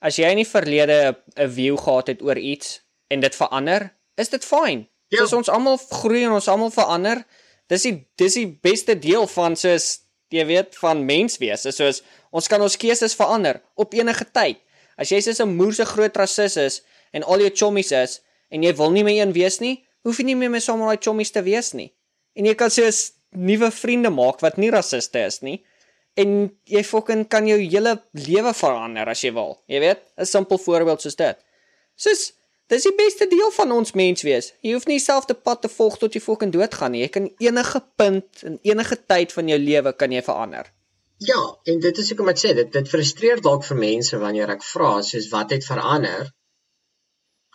as 0.05 0.19
jy 0.19 0.29
in 0.31 0.41
die 0.43 0.49
verlede 0.49 1.15
'n 1.35 1.49
view 1.49 1.77
gehad 1.77 2.07
het 2.07 2.21
oor 2.21 2.37
iets 2.37 2.81
en 3.09 3.19
dit 3.19 3.35
verander, 3.35 3.93
is 4.17 4.29
dit 4.29 4.45
fyn. 4.45 4.87
Ja. 5.09 5.19
Soos 5.19 5.33
ons 5.33 5.49
almal 5.49 5.77
groei 5.77 6.23
en 6.25 6.31
ons 6.31 6.47
almal 6.47 6.71
verander. 6.71 7.25
Dis 7.67 7.81
die 7.81 8.07
dis 8.17 8.33
die 8.33 8.47
beste 8.47 8.95
deel 8.99 9.27
van 9.27 9.55
soos 9.55 10.05
jy 10.29 10.45
weet 10.45 10.75
van 10.75 11.05
menswees. 11.05 11.65
Soos 11.69 12.03
ons 12.31 12.47
kan 12.47 12.61
ons 12.61 12.77
keuses 12.77 13.15
verander 13.15 13.61
op 13.75 13.93
enige 13.93 14.25
tyd. 14.31 14.61
As 14.97 15.11
jy 15.11 15.21
soos 15.21 15.39
'n 15.39 15.55
moerse 15.55 15.85
groot 15.85 16.15
rasis 16.17 16.57
is 16.57 16.81
en 17.11 17.23
al 17.23 17.39
jou 17.39 17.49
chommies 17.49 17.91
is 17.91 18.21
en 18.49 18.63
jy 18.63 18.73
wil 18.75 18.91
nie 18.91 19.03
meer 19.03 19.21
een 19.21 19.33
wees 19.33 19.59
nie, 19.59 19.85
hoef 20.03 20.17
jy 20.17 20.25
nie 20.25 20.35
meer 20.35 20.49
met 20.49 20.63
sommer 20.63 20.87
daai 20.87 21.01
chommies 21.01 21.31
te 21.31 21.41
wees 21.41 21.73
nie. 21.73 21.93
En 22.35 22.45
jy 22.45 22.55
kan 22.55 22.69
soos 22.69 23.11
nuwe 23.35 23.71
vriende 23.71 24.09
maak 24.09 24.41
wat 24.41 24.57
nie 24.57 24.71
rasiste 24.73 25.21
is 25.25 25.41
nie 25.41 25.59
en 26.19 26.35
jy 26.71 26.83
fucking 26.87 27.25
kan 27.31 27.47
jou 27.47 27.57
hele 27.59 27.97
lewe 28.25 28.53
verander 28.55 29.09
as 29.11 29.23
jy 29.23 29.33
wil. 29.35 29.57
Jy 29.67 29.81
weet, 29.83 30.01
'n 30.17 30.25
simpel 30.25 30.57
voorbeeld 30.57 31.01
soos 31.01 31.15
dit. 31.15 31.37
Soos 31.95 32.31
dis 32.67 32.83
die 32.83 32.95
beste 32.95 33.27
deel 33.27 33.51
van 33.51 33.71
ons 33.71 33.93
mens 33.93 34.23
wees. 34.23 34.53
Jy 34.61 34.73
hoef 34.73 34.87
nie 34.87 34.97
dieselfde 34.97 35.33
pad 35.33 35.61
te 35.61 35.69
volg 35.69 35.97
tot 35.97 36.13
jy 36.13 36.21
fucking 36.21 36.51
doodgaan 36.51 36.91
nie. 36.91 37.01
Jy 37.01 37.09
kan 37.09 37.29
enige 37.39 37.83
punt 37.95 38.43
in 38.43 38.59
enige 38.63 38.97
tyd 39.05 39.31
van 39.31 39.47
jou 39.47 39.59
lewe 39.59 39.93
kan 39.93 40.11
jy 40.11 40.21
verander. 40.21 40.71
Ja, 41.17 41.57
en 41.63 41.79
dit 41.79 41.97
is 41.97 42.09
hoekom 42.09 42.29
ek 42.29 42.37
sê 42.37 42.55
dit 42.55 42.71
dit 42.71 42.89
frustreer 42.89 43.41
dalk 43.41 43.63
vir 43.63 43.77
mense 43.77 44.17
wanneer 44.17 44.49
ek 44.49 44.63
vra 44.63 45.01
soos 45.01 45.29
wat 45.31 45.51
het 45.51 45.63
verander? 45.63 46.31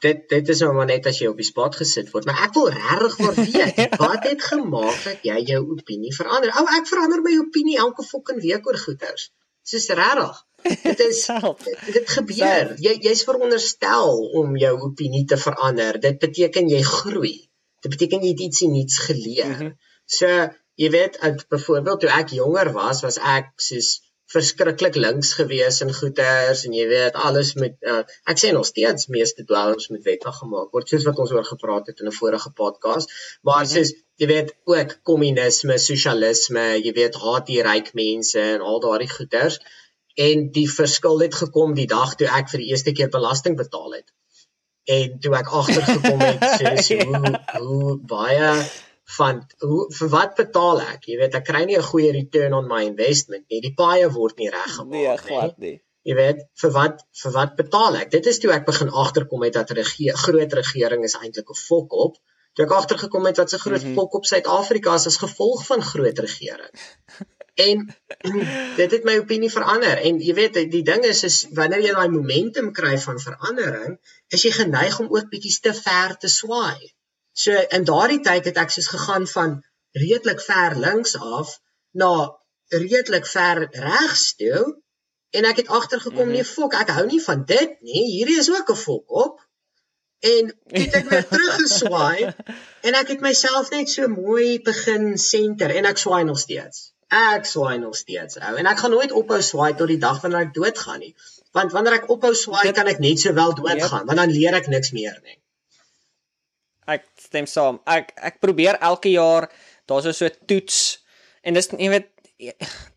Dit 0.05 0.23
dit 0.29 0.53
is 0.55 0.61
nou 0.65 0.71
maar 0.77 0.89
net 0.91 1.07
as 1.11 1.19
jy 1.21 1.29
op 1.31 1.41
die 1.41 1.47
spot 1.47 1.77
gesit 1.81 2.11
word, 2.15 2.29
maar 2.29 2.45
ek 2.47 2.55
wil 2.59 2.71
regtig 2.75 3.19
maar 3.25 3.37
weet 3.39 3.97
wat 4.05 4.29
het 4.29 4.47
gemaak 4.53 5.03
dat 5.05 5.27
jy 5.29 5.39
jou 5.53 5.61
opinie 5.77 6.15
verander? 6.17 6.53
Ou 6.61 6.65
ek 6.79 6.89
verander 6.91 7.23
my 7.25 7.37
opinie 7.43 7.79
elke 7.85 8.07
fucking 8.07 8.41
week 8.45 8.67
oor 8.67 8.79
goeters. 8.85 9.29
Dis 9.71 9.89
regtig. 9.95 10.41
Dit 10.83 11.01
is 11.05 11.21
dit, 11.67 11.85
dit 11.97 12.11
gebeur. 12.17 12.73
Jy 12.87 12.97
jy's 13.05 13.23
veronderstel 13.29 14.19
om 14.41 14.57
jou 14.61 14.73
opinie 14.89 15.25
te 15.29 15.39
verander. 15.41 16.01
Dit 16.03 16.19
beteken 16.23 16.69
jy 16.73 16.81
groei. 16.87 17.37
Dit 17.81 17.95
beteken 17.95 18.25
jy 18.25 18.35
het 18.35 18.43
iets 18.49 18.67
nuuts 18.69 18.99
geleer. 19.07 19.55
Mm 19.55 19.61
-hmm. 19.61 19.77
So, 20.11 20.29
jy 20.75 20.91
weet, 20.91 21.19
byvoorbeeld 21.49 22.01
toe 22.01 22.11
ek 22.11 22.33
jonger 22.35 22.73
was, 22.75 23.03
was 23.07 23.19
ek 23.19 23.53
soos 23.57 24.01
verskriklik 24.31 24.95
links 24.95 25.33
gewees 25.39 25.81
in 25.85 25.91
goeters 25.95 26.63
en 26.67 26.75
jy 26.77 26.87
weet 26.91 27.17
alles 27.29 27.55
met 27.59 27.75
uh, 27.93 28.03
ek 28.31 28.39
sê 28.43 28.53
nog 28.55 28.69
steeds 28.69 29.09
meeste 29.15 29.45
dwelms 29.49 29.89
met 29.95 30.05
wettig 30.07 30.37
gemaak 30.43 30.71
word 30.77 30.93
soos 30.93 31.07
wat 31.09 31.19
ons 31.25 31.33
oor 31.35 31.49
gepraat 31.49 31.91
het 31.91 32.03
in 32.05 32.11
'n 32.11 32.19
vorige 32.21 32.53
podcast 32.63 33.11
maar 33.43 33.65
mm 33.65 33.67
-hmm. 33.67 33.75
soos 33.75 33.93
jy 34.21 34.27
weet 34.29 34.51
ook 34.69 34.91
kommunisme, 35.09 35.79
sosialisme, 35.79 36.65
jy 36.85 36.93
weet 36.93 37.15
haat 37.25 37.47
die 37.47 37.63
ryk 37.65 37.95
mense 37.97 38.41
en 38.41 38.61
al 38.61 38.81
daardie 38.85 39.09
goeters 39.09 39.59
en 40.15 40.51
die 40.53 40.69
verskil 40.69 41.21
het 41.25 41.35
gekom 41.35 41.75
die 41.75 41.87
dag 41.87 42.15
toe 42.15 42.29
ek 42.41 42.51
vir 42.53 42.63
die 42.63 42.71
eerste 42.75 42.93
keer 42.93 43.09
belasting 43.09 43.57
betaal 43.57 43.97
het 43.97 44.09
en 44.99 45.19
toe 45.25 45.35
ek 45.41 45.51
agtergekom 45.61 46.21
het 46.27 46.47
soos 46.61 46.93
ja. 46.93 47.05
hoe 47.09 47.33
hoe 47.67 47.99
baie 48.15 48.53
van 49.17 49.43
hoe 49.67 49.85
vir 49.99 50.11
wat 50.15 50.35
betaal 50.39 50.83
ek? 50.87 51.07
Jy 51.11 51.19
weet, 51.21 51.37
ek 51.39 51.47
kry 51.51 51.63
nie 51.69 51.79
'n 51.79 51.89
goeie 51.91 52.11
return 52.17 52.57
on 52.59 52.69
my 52.73 52.83
investment 52.89 53.47
nie. 53.49 53.61
Die 53.61 53.75
paaie 53.83 54.11
word 54.17 54.39
nie 54.39 54.51
reggemaak 54.55 54.91
nee, 54.91 55.07
nie. 55.07 55.09
Nee, 55.09 55.25
glad 55.29 55.59
nie. 55.67 55.77
Jy 56.09 56.15
weet, 56.17 56.45
vir 56.63 56.71
wat 56.77 57.03
vir 57.23 57.33
wat 57.33 57.57
betaal 57.57 57.97
ek? 58.03 58.11
Dit 58.11 58.27
is 58.27 58.39
toe 58.43 58.53
ek 58.55 58.69
begin 58.69 58.93
agterkom 59.05 59.43
het 59.47 59.57
dat 59.59 59.71
'n 59.71 59.81
regie, 59.81 60.13
groot 60.25 60.53
regering 60.61 61.05
is 61.09 61.17
eintlik 61.19 61.51
'n 61.51 61.63
fok 61.69 61.93
op. 62.07 62.17
Toe 62.55 62.65
ek 62.65 62.73
agtergekom 62.79 63.27
het 63.27 63.37
wat 63.43 63.51
se 63.51 63.59
groot 63.59 63.83
mm 63.83 63.87
-hmm. 63.87 63.99
fok 63.99 64.15
op 64.15 64.25
Suid-Afrika 64.31 64.95
is 64.95 65.07
as 65.07 65.21
gevolg 65.25 65.67
van 65.67 65.83
groot 65.83 66.19
regering. 66.19 66.73
En 67.55 67.97
dit 68.81 68.91
het 68.91 69.05
my 69.05 69.19
opinie 69.19 69.51
verander 69.51 70.01
en 70.09 70.21
jy 70.29 70.35
weet 70.35 70.55
die 70.73 70.83
ding 70.83 71.05
is 71.05 71.25
is 71.29 71.37
wanneer 71.59 71.83
jy 71.85 71.93
daai 71.99 72.09
momentum 72.09 72.73
kry 72.73 72.99
van 72.99 73.21
verandering, 73.21 73.99
is 74.29 74.43
jy 74.43 74.53
geneig 74.57 74.99
om 75.01 75.13
ook 75.17 75.29
bietjie 75.35 75.55
te 75.61 75.75
ver 75.75 76.17
te 76.17 76.29
swaai. 76.29 76.95
So 77.33 77.53
in 77.77 77.85
daardie 77.85 78.21
tyd 78.21 78.45
het 78.51 78.59
ek 78.59 78.73
soos 78.75 78.89
gegaan 78.91 79.27
van 79.27 79.59
redelik 79.93 80.41
ver 80.41 80.77
links 80.79 81.17
af 81.19 81.59
na 81.91 82.13
redelik 82.69 83.27
ver 83.27 83.69
regs 83.71 84.35
toe 84.37 84.65
en 85.31 85.47
ek 85.47 85.63
het 85.63 85.69
agtergekom 85.69 86.15
mm 86.15 86.23
-hmm. 86.23 86.33
nee 86.33 86.45
fok 86.45 86.75
ek 86.75 86.91
hou 86.97 87.07
nie 87.07 87.23
van 87.23 87.45
dit 87.45 87.81
nie. 87.81 88.05
Hierdie 88.17 88.39
is 88.39 88.51
ook 88.51 88.71
'n 88.71 88.77
fok 88.77 89.11
op. 89.25 89.49
En 90.21 90.55
het 90.67 90.95
ek 90.95 91.09
weer 91.09 91.29
teruggeswaai 91.35 92.35
en 92.81 92.95
ek 92.95 93.09
het 93.09 93.21
myself 93.21 93.71
net 93.71 93.91
so 93.91 94.09
mooi 94.09 94.63
begin 94.63 95.19
senter 95.19 95.71
en 95.71 95.85
ek 95.85 95.99
swaai 95.99 96.25
nog 96.25 96.39
steeds. 96.39 96.93
Ek 97.09 97.45
swaai 97.45 97.79
nog 97.79 97.97
steeds 97.97 98.39
ou. 98.39 98.55
En 98.57 98.67
ek 98.67 98.79
gaan 98.79 98.91
nooit 98.91 99.13
ophou 99.13 99.43
swaai 99.43 99.75
tot 99.75 99.89
die 99.89 99.99
dag 99.99 100.21
wanneer 100.21 100.41
ek 100.41 100.55
doodgaan 100.55 100.99
nie. 100.99 101.17
Want 101.53 101.73
wanneer 101.73 101.93
ek 101.93 102.09
ophou 102.09 102.35
swaai 102.35 102.73
kan 102.73 102.87
ek 102.87 102.99
net 102.99 103.21
sowel 103.21 103.55
doodgaan 103.55 104.07
want 104.07 104.19
dan 104.19 104.31
leer 104.31 104.55
ek 104.55 104.67
niks 104.67 104.91
meer 104.91 105.21
nie 105.23 105.40
ek 106.95 107.07
stem 107.19 107.47
saam. 107.47 107.81
Ek 107.87 108.13
ek 108.17 108.41
probeer 108.43 108.79
elke 108.81 109.13
jaar 109.15 109.49
daar's 109.89 110.11
so 110.17 110.27
'n 110.27 110.47
toets 110.47 110.99
en 111.43 111.55
dis 111.55 111.71
jy 111.79 111.91
weet 111.91 112.09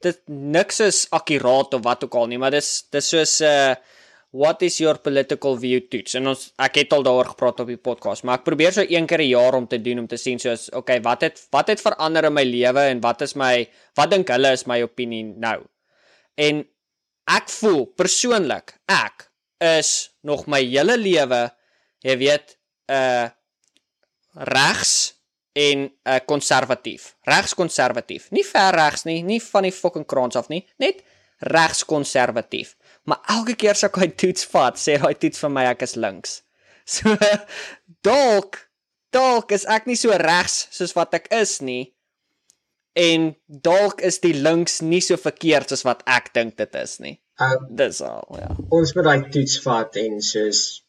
dit 0.05 0.19
niks 0.27 0.79
is 0.79 1.07
akkuraat 1.11 1.73
of 1.73 1.83
wat 1.83 2.03
ook 2.03 2.15
al 2.15 2.27
nie, 2.31 2.39
maar 2.39 2.51
dis 2.51 2.87
dis 2.91 3.09
soos 3.09 3.41
'n 3.41 3.45
uh, 3.45 3.75
what 4.33 4.61
is 4.65 4.79
your 4.81 4.97
political 4.97 5.57
view 5.61 5.79
toets 5.93 6.15
en 6.17 6.31
ons 6.31 6.47
ek 6.65 6.79
het 6.81 6.93
al 6.95 7.03
daaroor 7.05 7.29
gepraat 7.33 7.59
op 7.61 7.69
die 7.69 7.77
podcast, 7.77 8.23
maar 8.23 8.39
ek 8.39 8.47
probeer 8.47 8.73
so 8.73 8.81
een 8.81 9.07
keer 9.07 9.21
'n 9.21 9.29
jaar 9.29 9.53
om 9.53 9.67
te 9.67 9.77
doen 9.77 9.99
om 9.99 10.07
te 10.07 10.17
sien 10.17 10.39
soos 10.39 10.69
okay, 10.73 10.99
wat 11.01 11.21
het 11.21 11.41
wat 11.51 11.67
het 11.67 11.81
verander 11.81 12.25
in 12.25 12.33
my 12.33 12.43
lewe 12.43 12.79
en 12.89 13.01
wat 13.01 13.21
is 13.21 13.35
my 13.35 13.67
wat 13.95 14.09
dink 14.09 14.27
hulle 14.29 14.51
is 14.51 14.65
my 14.65 14.81
opinie 14.81 15.23
nou? 15.23 15.61
En 16.35 16.65
ek 17.27 17.49
voel 17.49 17.85
persoonlik 17.85 18.73
ek 18.87 19.29
is 19.61 20.09
nog 20.23 20.47
my 20.47 20.63
hele 20.65 20.97
lewe 20.97 21.51
jy 22.01 22.17
weet 22.17 22.57
'n 22.89 22.93
uh, 22.93 23.29
regs 24.34 25.13
en 25.53 25.79
'n 25.79 25.91
uh, 26.03 26.19
konservatief. 26.25 27.15
Regs 27.21 27.53
konservatief. 27.53 28.29
Nie 28.31 28.45
ver 28.45 28.73
regs 28.73 29.03
nie, 29.03 29.21
nie 29.23 29.41
van 29.41 29.63
die 29.63 29.71
fucking 29.71 30.05
kraans 30.05 30.36
af 30.36 30.47
nie, 30.47 30.65
net 30.77 31.03
regs 31.38 31.86
konservatief. 31.86 32.75
Maar 33.03 33.19
elke 33.27 33.55
keer 33.55 33.71
as 33.71 33.84
ek 33.84 33.95
hy 34.01 34.07
toets 34.07 34.45
vat, 34.45 34.79
sê 34.79 34.97
hy 34.97 35.13
toets 35.13 35.39
vir 35.39 35.49
my 35.49 35.65
ek 35.73 35.81
is 35.81 35.95
links. 35.95 36.41
So 36.86 37.15
dalk 38.03 38.57
dalk 39.15 39.51
is 39.55 39.63
ek 39.69 39.86
nie 39.88 39.95
so 39.95 40.11
regs 40.19 40.67
soos 40.75 40.91
wat 40.97 41.13
ek 41.13 41.29
is 41.31 41.61
nie. 41.61 41.93
En 42.93 43.31
dalk 43.47 44.01
is 44.01 44.19
die 44.19 44.34
links 44.34 44.81
nie 44.81 45.01
so 45.01 45.17
verkeerd 45.17 45.69
soos 45.69 45.86
wat 45.88 46.03
ek 46.05 46.34
dink 46.34 46.57
dit 46.57 46.75
is 46.75 46.99
nie. 46.99 47.15
Um, 47.41 47.69
Dis 47.69 48.01
al, 48.05 48.27
ja. 48.38 48.51
Ons 48.69 48.93
moet 48.95 49.07
daai 49.07 49.29
toets 49.34 49.61
vat 49.63 49.95
en 50.01 50.19
soos 50.21 50.84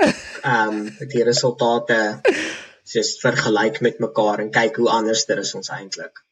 ehm 0.00 0.78
um, 0.78 1.08
die 1.12 1.24
resultate 1.26 1.98
soos 2.90 3.14
vergelyk 3.22 3.80
met 3.86 4.02
mekaar 4.02 4.42
en 4.44 4.52
kyk 4.54 4.82
hoe 4.82 4.90
anderster 4.98 5.40
is 5.42 5.54
ons 5.58 5.72
eintlik. 5.76 6.22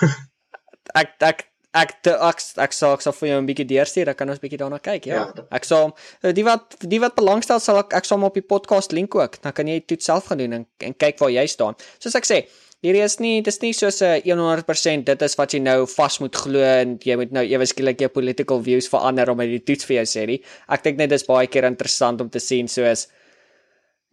ek 1.00 1.14
ek 1.20 1.46
ek 1.74 1.94
te, 2.06 2.12
ek 2.14 2.42
ek 2.62 2.76
sal 2.76 2.94
ek 2.94 3.02
sal 3.02 3.14
vir 3.18 3.28
jou 3.28 3.38
'n 3.40 3.48
bietjie 3.48 3.66
deurstuur, 3.66 4.10
dan 4.10 4.18
kan 4.18 4.30
ons 4.30 4.42
bietjie 4.42 4.60
daarna 4.60 4.78
kyk, 4.78 5.08
ja. 5.10 5.24
ja. 5.26 5.46
Ek 5.50 5.64
sal 5.66 5.94
die 6.22 6.44
wat 6.46 6.76
die 6.80 7.00
wat 7.02 7.16
belangstel 7.18 7.60
sal 7.60 7.80
ek 7.82 7.96
ek 7.98 8.06
sal 8.06 8.22
op 8.22 8.36
die 8.38 8.46
podcast 8.54 8.94
link 8.94 9.14
ook, 9.14 9.40
dan 9.42 9.52
kan 9.56 9.66
jy 9.66 9.80
dit 9.82 10.02
self 10.02 10.30
gaan 10.30 10.38
doen 10.38 10.60
en, 10.60 10.66
en 10.78 10.94
kyk 10.94 11.18
waar 11.18 11.34
jy 11.34 11.46
staan. 11.50 11.74
Soos 11.98 12.14
ek 12.14 12.28
sê, 12.30 12.44
hierdie 12.84 13.02
is 13.02 13.18
nie 13.18 13.42
dis 13.42 13.60
nie 13.62 13.72
soos 13.74 14.02
'n 14.02 14.22
100% 14.22 15.04
dit 15.10 15.22
is 15.22 15.38
wat 15.40 15.54
jy 15.54 15.60
nou 15.60 15.86
vas 15.96 16.20
moet 16.20 16.36
glo 16.36 16.62
en 16.62 16.98
jy 17.02 17.16
moet 17.16 17.32
nou 17.32 17.44
ewe 17.44 17.66
skielik 17.66 18.00
jou 18.00 18.08
political 18.08 18.62
views 18.62 18.88
verander 18.88 19.30
om 19.30 19.38
dit 19.42 19.66
toets 19.66 19.84
vir 19.84 20.04
jou 20.04 20.06
sê 20.06 20.26
nie. 20.26 20.40
Ek 20.68 20.84
dink 20.84 20.98
net 20.98 21.10
dis 21.10 21.26
baie 21.26 21.46
keer 21.46 21.64
interessant 21.64 22.20
om 22.20 22.30
te 22.30 22.38
sien 22.38 22.68
soos 22.68 23.08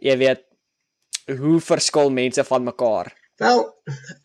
jy 0.02 0.18
weet 0.18 0.48
hoe 1.26 1.60
verskil 1.62 2.10
mense 2.10 2.44
van 2.44 2.64
mekaar? 2.64 3.12
Wel, 3.42 3.62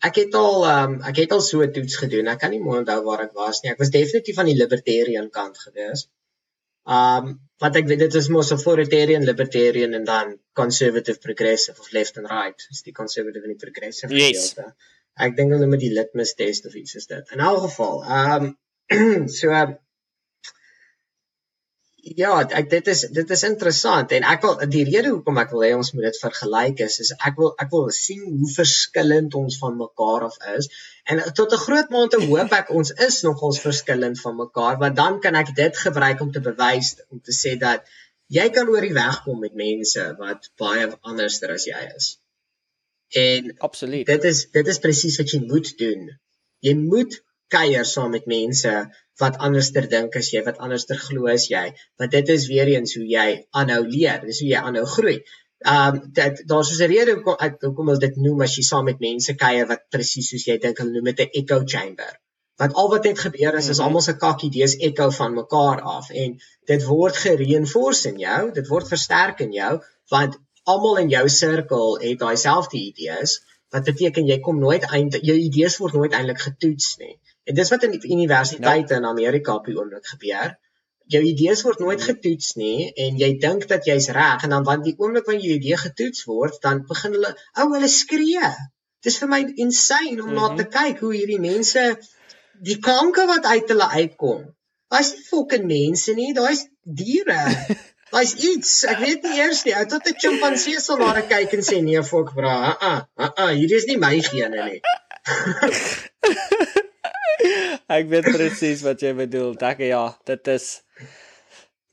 ek 0.05 0.19
het 0.21 0.35
al 0.37 0.65
ehm 0.67 0.91
um, 0.93 0.99
ek 1.09 1.23
het 1.23 1.31
al 1.35 1.41
so 1.41 1.63
'n 1.65 1.73
toets 1.73 1.95
gedoen. 2.01 2.27
Ek 2.33 2.39
kan 2.43 2.51
nie 2.53 2.61
mooi 2.61 2.79
onthou 2.79 2.99
waar 3.07 3.23
ek 3.23 3.33
was 3.33 3.61
nie. 3.61 3.71
Ek 3.71 3.81
was 3.83 3.89
definitief 3.89 4.37
aan 4.37 4.51
die 4.51 4.59
libertarian 4.59 5.29
kant 5.29 5.57
gewees. 5.57 6.05
Ehm 6.87 7.29
um, 7.29 7.39
wat 7.63 7.79
ek 7.79 7.87
weet 7.89 8.03
dit 8.05 8.15
is 8.19 8.29
mos 8.35 8.51
authoritarian 8.53 9.25
libertarian 9.25 9.93
en 9.99 10.03
dan 10.03 10.35
conservative 10.53 11.19
progressive 11.19 11.79
of 11.79 11.91
left 11.97 12.17
and 12.21 12.29
right. 12.29 12.67
Dis 12.69 12.85
die 12.85 12.93
conservative 12.99 13.49
en 13.49 13.55
die 13.55 13.63
progressive 13.65 14.13
yes. 14.13 14.27
gedeelte. 14.27 14.75
Ek 15.27 15.35
dink 15.39 15.55
hulle 15.55 15.71
met 15.73 15.81
die 15.81 15.93
litmus 15.93 16.35
test 16.37 16.69
of 16.69 16.77
iets 16.77 16.95
is 17.01 17.09
dit. 17.09 17.33
In 17.33 17.43
elk 17.49 17.65
geval, 17.65 18.03
ehm 18.05 18.49
um, 18.51 19.27
so 19.39 19.51
Ja, 22.15 22.39
ek 22.59 22.69
dit 22.69 22.87
is 22.87 23.01
dit 23.11 23.31
is 23.35 23.43
interessant 23.43 24.11
en 24.15 24.25
ek 24.31 24.43
wil 24.45 24.57
die 24.71 24.85
rede 24.87 25.09
hoekom 25.09 25.39
ek 25.41 25.51
wil 25.51 25.65
hê 25.65 25.71
ons 25.75 25.91
moet 25.95 26.07
dit 26.07 26.19
vergelyk 26.21 26.83
is 26.85 26.99
is 27.03 27.11
ek 27.17 27.35
wil 27.41 27.53
ek 27.59 27.71
wil 27.73 27.89
sien 27.95 28.23
hoe 28.23 28.51
verskillend 28.53 29.35
ons 29.35 29.57
van 29.59 29.75
mekaar 29.79 30.27
af 30.29 30.37
is 30.53 30.69
en 31.11 31.19
tot 31.39 31.55
'n 31.57 31.63
groot 31.65 31.91
mate 31.95 32.21
hoop 32.25 32.53
ek 32.59 32.71
ons 32.79 32.93
is 33.07 33.21
nog 33.27 33.43
ons 33.49 33.59
verskillend 33.65 34.21
van 34.21 34.37
mekaar 34.39 34.79
want 34.83 34.95
dan 34.95 35.19
kan 35.19 35.35
ek 35.35 35.55
dit 35.55 35.83
gebruik 35.85 36.21
om 36.21 36.31
te 36.31 36.43
bewys 36.49 36.95
om 37.09 37.19
te 37.19 37.35
sê 37.35 37.57
dat 37.59 37.83
jy 38.35 38.47
kan 38.55 38.69
oor 38.71 38.83
die 38.83 38.95
weg 38.95 39.21
kom 39.25 39.39
met 39.43 39.55
mense 39.55 40.03
wat 40.21 40.49
baie 40.59 40.87
anderster 41.11 41.53
as 41.55 41.67
jy 41.67 41.83
is. 41.95 42.09
En 43.15 43.53
absoluut. 43.63 44.05
Dit 44.07 44.27
is 44.27 44.45
dit 44.51 44.67
is 44.67 44.81
presies 44.83 45.17
wat 45.21 45.31
jy 45.31 45.41
moet 45.45 45.71
doen. 45.79 46.09
Jy 46.65 46.73
moet 46.79 47.19
kuier 47.53 47.87
saam 47.87 48.11
met 48.11 48.27
mense 48.27 48.73
wat 49.21 49.39
anderster 49.47 49.87
dink 49.89 50.15
as 50.19 50.29
jy, 50.33 50.43
wat 50.45 50.61
anderster 50.63 50.99
glo 51.07 51.27
as 51.33 51.47
jy, 51.49 51.65
want 51.99 52.13
dit 52.13 52.29
is 52.35 52.47
weer 52.51 52.69
eens 52.75 52.95
hoe 52.97 53.05
jy 53.09 53.27
aanhou 53.61 53.81
leer, 53.87 54.21
dis 54.25 54.41
hoe 54.43 54.49
jy 54.51 54.61
aanhou 54.69 54.85
groei. 54.93 55.17
Um 55.73 55.99
dit 56.19 56.43
daar's 56.49 56.69
so 56.69 56.83
'n 56.85 56.91
rede 56.91 57.15
hoekom 57.17 57.37
ek 57.47 57.57
hoekom 57.65 57.89
wil 57.91 57.99
dit 58.05 58.17
noem 58.25 58.43
as 58.45 58.55
jy 58.57 58.63
saam 58.63 58.85
met 58.85 58.99
mense 58.99 59.33
kuier 59.43 59.67
wat 59.71 59.89
presies 59.95 60.29
soos 60.29 60.45
jy 60.45 60.57
dink 60.65 60.77
hulle 60.77 60.93
noem 60.93 61.09
dit 61.11 61.21
'n 61.25 61.29
echo 61.41 61.63
chamber. 61.73 62.13
Want 62.61 62.73
al 62.73 62.89
wat 62.89 63.03
net 63.09 63.19
gebeur 63.19 63.57
is 63.57 63.69
is 63.69 63.77
mhm. 63.77 63.85
almal 63.87 64.01
se 64.01 64.13
kakkie 64.25 64.51
dis 64.53 64.77
echo 64.89 65.09
van 65.19 65.33
mekaar 65.33 65.81
af 65.81 66.11
en 66.11 66.37
dit 66.73 66.83
word 66.85 67.15
gereinforce 67.25 68.09
in 68.11 68.19
jou, 68.19 68.51
dit 68.51 68.67
word 68.67 68.87
versterk 68.87 69.39
in 69.39 69.53
jou 69.53 69.73
want 70.13 70.37
almal 70.63 70.97
in 71.03 71.09
jou 71.09 71.25
sirkel 71.29 71.97
het 72.03 72.19
daai 72.19 72.37
selfde 72.37 72.77
idees 72.77 73.39
wat 73.73 73.87
beteken 73.89 74.27
jy 74.27 74.39
kom 74.39 74.59
nooit 74.59 74.85
eintlik 74.91 75.25
jou 75.29 75.35
idees 75.35 75.77
word 75.81 75.97
nooit 75.99 76.13
eintlik 76.13 76.39
getoets 76.39 76.97
nie. 77.01 77.15
En 77.47 77.55
dis 77.55 77.73
wat 77.73 77.85
in 77.87 77.93
die 77.95 78.11
universiteite 78.11 78.93
ja. 78.93 78.99
in 78.99 79.09
Amerika 79.09 79.55
op 79.55 79.67
die 79.69 79.75
oomblik 79.77 80.07
gebeur. 80.13 80.55
Jou 81.13 81.21
idees 81.23 81.61
word 81.63 81.79
nooit 81.79 82.01
getoets 82.03 82.55
nie 82.59 82.89
en 83.05 83.19
jy 83.21 83.29
dink 83.43 83.67
dat 83.69 83.87
jy's 83.87 84.09
reg 84.15 84.43
en 84.43 84.55
dan 84.55 84.65
wanneer 84.67 84.89
die 84.89 84.99
oomblik 84.99 85.29
wanneer 85.29 85.53
jou 85.53 85.59
idee 85.61 85.77
getoets 85.83 86.25
word, 86.27 86.57
dan 86.65 86.83
begin 86.89 87.15
hulle 87.15 87.31
ou 87.63 87.67
hulle 87.71 87.91
skree. 87.91 88.51
Dis 89.07 89.19
vir 89.21 89.31
my 89.31 89.39
insane 89.55 90.17
om 90.19 90.27
mm 90.27 90.35
-hmm. 90.35 90.41
na 90.41 90.59
te 90.59 90.65
mhm. 90.65 90.73
kyk 90.77 91.03
hoe 91.05 91.13
hierdie 91.15 91.39
mense 91.39 91.83
die 92.69 92.79
klanke 92.87 93.23
wat 93.31 93.45
uit 93.45 93.71
hulle 93.71 93.87
uitkom. 94.01 94.41
Daar's 94.91 95.13
nie 95.13 95.23
fucking 95.29 95.65
mense 95.67 96.13
nie, 96.13 96.33
daar's 96.33 96.67
diere. 96.83 97.39
Daar's 98.11 98.33
iets. 98.33 98.83
Ek 98.87 98.99
weet 99.03 99.25
nie 99.27 99.39
eers 99.41 99.65
nie. 99.67 99.75
Ou 99.75 99.85
tot 99.85 100.07
'n 100.07 100.19
chimpansee 100.23 100.79
sal 100.79 100.97
na 100.97 101.23
kyk 101.33 101.53
en 101.57 101.63
sê 101.69 101.81
nee, 101.83 102.03
fuck 102.03 102.33
bra. 102.33 102.53
Ah, 102.69 102.77
ah, 102.89 103.01
ah, 103.15 103.31
ah, 103.35 103.51
hier 103.51 103.75
is 103.75 103.87
nie 103.89 103.97
my 103.97 104.21
gene 104.21 104.69
nie. 104.69 104.81
ek 107.87 108.09
weet 108.11 108.27
presies 108.35 108.83
wat 108.85 109.01
jy 109.03 109.13
bedoel. 109.17 109.55
Ek 109.63 109.81
ja, 109.85 110.03
dit 110.27 110.53
is 110.53 110.67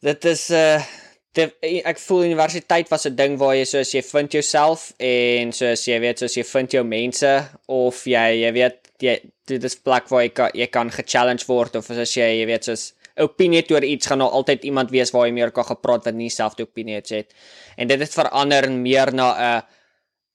dit 0.05 0.24
is 0.24 0.51
'n 0.51 0.55
uh, 0.55 0.82
eh, 1.34 1.82
ek 1.90 1.99
voel 1.99 2.24
universiteit 2.24 2.88
was 2.90 3.07
'n 3.07 3.16
ding 3.16 3.38
waar 3.38 3.55
jy 3.55 3.64
soos 3.64 3.95
jy 3.95 4.03
vind 4.03 4.32
jouself 4.32 4.92
en 4.99 5.53
soos 5.53 5.86
jy 5.86 5.99
weet 6.01 6.18
soos 6.18 6.36
jy 6.36 6.45
vind 6.45 6.72
jou 6.72 6.84
mense 6.84 7.32
of 7.66 8.05
jy 8.07 8.45
jy 8.45 8.53
weet 8.53 8.78
jy 9.01 9.20
dit 9.47 9.64
is 9.64 9.76
plek 9.76 10.09
waar 10.09 10.22
jy 10.22 10.28
kan, 10.28 10.51
jy 10.55 10.66
kan 10.66 10.90
ge-challenge 10.90 11.45
word 11.47 11.76
of 11.76 11.90
as 11.90 12.14
jy 12.14 12.40
jy 12.40 12.47
weet 12.47 12.64
soos 12.64 12.92
opinie 13.16 13.64
oor 13.70 13.84
iets 13.84 14.07
gaan 14.07 14.18
nou 14.18 14.30
altyd 14.30 14.64
iemand 14.64 14.90
wees 14.90 15.12
waar 15.12 15.26
jy 15.26 15.32
meer 15.32 15.51
kan 15.51 15.64
gepraat 15.64 16.05
wat 16.05 16.14
nie 16.14 16.30
selfde 16.30 16.62
opinie 16.62 16.95
het. 16.95 17.34
En 17.76 17.88
dit 17.88 18.01
het 18.01 18.14
verander 18.14 18.70
meer 18.70 19.14
na 19.14 19.28
'n 19.32 19.40
uh, 19.40 19.61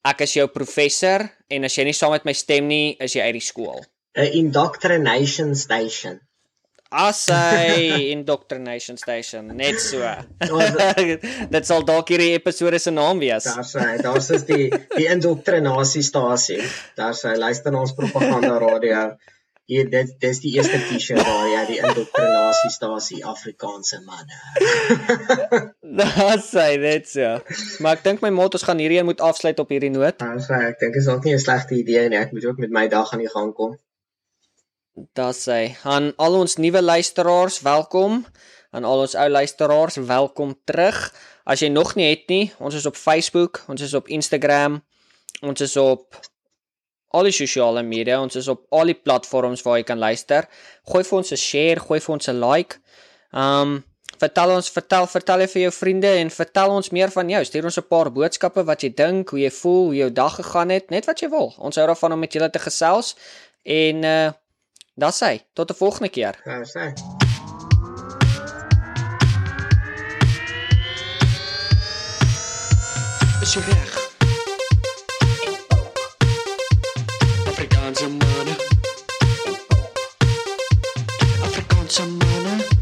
ek 0.04 0.20
is 0.20 0.34
jou 0.34 0.48
professor 0.48 1.28
en 1.48 1.64
as 1.64 1.76
jy 1.76 1.84
nie 1.84 1.92
saam 1.92 2.12
met 2.12 2.24
my 2.24 2.32
stem 2.32 2.66
nie, 2.66 2.96
is 3.00 3.12
jy 3.12 3.22
uit 3.22 3.36
die 3.36 3.44
skool. 3.44 3.84
'n 4.14 4.32
indoctrination 4.42 5.54
station. 5.54 6.20
Asai 6.90 8.10
indoctrination 8.14 8.96
station, 8.96 9.46
net 9.56 9.78
so. 9.78 10.02
Dit 11.54 11.66
sal 11.66 11.84
dalk 11.86 12.08
hierdie 12.10 12.32
episode 12.34 12.80
se 12.82 12.90
naam 12.90 13.20
wees. 13.22 13.46
Daar's 13.46 13.74
hy, 13.78 13.98
daar's 14.02 14.30
is 14.34 14.46
die 14.48 14.64
die 14.96 15.06
indoctrinasiestasie. 15.06 16.58
Daar's 16.98 17.22
hy, 17.22 17.36
luister 17.38 17.70
na 17.70 17.84
ons 17.86 17.94
propaganda 17.94 18.56
radio. 18.58 19.04
Hier 19.70 19.86
dit 19.86 20.08
dis 20.18 20.40
die 20.42 20.50
eerste 20.56 20.80
T-shirt 20.88 21.22
daar 21.22 21.46
ja, 21.46 21.60
die 21.68 21.78
indoctrinasiestasie 21.78 23.20
Afrikaanse 23.22 24.00
manne. 24.02 24.40
Daar's 26.00 26.48
hy, 26.58 26.72
net 26.82 27.06
so. 27.06 27.36
Maar 27.78 28.00
ek 28.00 28.02
dink 28.08 28.24
my 28.24 28.32
mot 28.34 28.58
ons 28.58 28.66
gaan 28.66 28.82
hierdie 28.82 28.98
een 28.98 29.06
moet 29.06 29.22
afsluit 29.22 29.62
op 29.62 29.70
hierdie 29.70 29.92
noot. 29.94 30.18
Daar's 30.18 30.50
hy, 30.50 30.58
ek 30.72 30.82
dink 30.82 30.98
is 30.98 31.06
ook 31.06 31.22
nie 31.22 31.36
'n 31.38 31.44
slegte 31.46 31.78
idee 31.78 32.08
nie. 32.10 32.18
Ek 32.18 32.34
moet 32.34 32.50
ook 32.50 32.58
met 32.66 32.74
my 32.74 32.88
dag 32.90 33.14
aan 33.14 33.22
die 33.22 33.30
gang 33.30 33.54
kom. 33.54 33.78
Daar 34.94 35.34
sê 35.34 35.76
aan 35.82 36.12
al 36.16 36.34
ons 36.34 36.56
nuwe 36.56 36.82
luisteraars, 36.82 37.60
welkom. 37.60 38.24
Aan 38.70 38.84
al 38.84 38.98
ons 38.98 39.14
ou 39.14 39.28
luisteraars, 39.28 39.96
welkom 39.96 40.54
terug. 40.64 40.98
As 41.44 41.62
jy 41.62 41.68
nog 41.70 41.94
nie 41.94 42.08
het 42.10 42.26
nie, 42.26 42.50
ons 42.58 42.74
is 42.74 42.86
op 42.86 42.98
Facebook, 42.98 43.62
ons 43.70 43.80
is 43.80 43.94
op 43.94 44.10
Instagram, 44.10 44.80
ons 45.46 45.60
is 45.60 45.76
op 45.78 46.18
al 47.14 47.30
die 47.30 47.34
sosiale 47.34 47.82
media, 47.86 48.18
ons 48.22 48.34
is 48.34 48.48
op 48.50 48.66
al 48.74 48.90
die 48.90 48.98
platforms 48.98 49.62
waar 49.62 49.78
jy 49.78 49.86
kan 49.86 50.02
luister. 50.02 50.50
Gooi 50.90 51.04
vir 51.06 51.18
ons 51.18 51.32
'n 51.32 51.36
share, 51.38 51.80
gooi 51.86 52.00
vir 52.00 52.12
ons 52.12 52.28
'n 52.28 52.40
like. 52.40 52.82
Um 53.32 53.84
vertel 54.18 54.50
ons, 54.50 54.70
vertel, 54.70 55.06
vertel 55.06 55.46
vir 55.46 55.62
jou 55.62 55.72
vriende 55.72 56.10
en 56.18 56.30
vertel 56.30 56.70
ons 56.70 56.90
meer 56.90 57.10
van 57.10 57.28
jou. 57.28 57.44
Stuur 57.44 57.64
ons 57.64 57.78
'n 57.78 57.88
paar 57.88 58.12
boodskappe 58.12 58.64
wat 58.64 58.82
jy 58.82 58.94
dink, 58.94 59.30
hoe 59.30 59.40
jy 59.40 59.50
voel, 59.50 59.84
hoe 59.84 59.96
jou 59.96 60.10
dag 60.12 60.34
gegaan 60.34 60.68
het, 60.70 60.90
net 60.90 61.06
wat 61.06 61.20
jy 61.20 61.28
wil. 61.28 61.54
Ons 61.58 61.76
hou 61.76 61.86
daarvan 61.86 62.12
om 62.12 62.18
met 62.18 62.32
julle 62.32 62.50
te 62.50 62.58
gesels 62.58 63.16
en 63.64 64.04
uh 64.04 64.30
Dis 65.00 65.20
hy. 65.24 65.40
Tot 65.52 65.70
'n 65.70 65.74
volgende 65.74 66.08
keer. 66.08 66.34
Ja, 66.44 66.64
sien. 66.64 66.92
Is 73.42 73.54
jy 73.54 73.62
reg? 73.70 73.92
Afrikaanse 77.48 78.08
manne. 78.08 78.54
Afrikaanse 81.46 82.04
manne. 82.06 82.79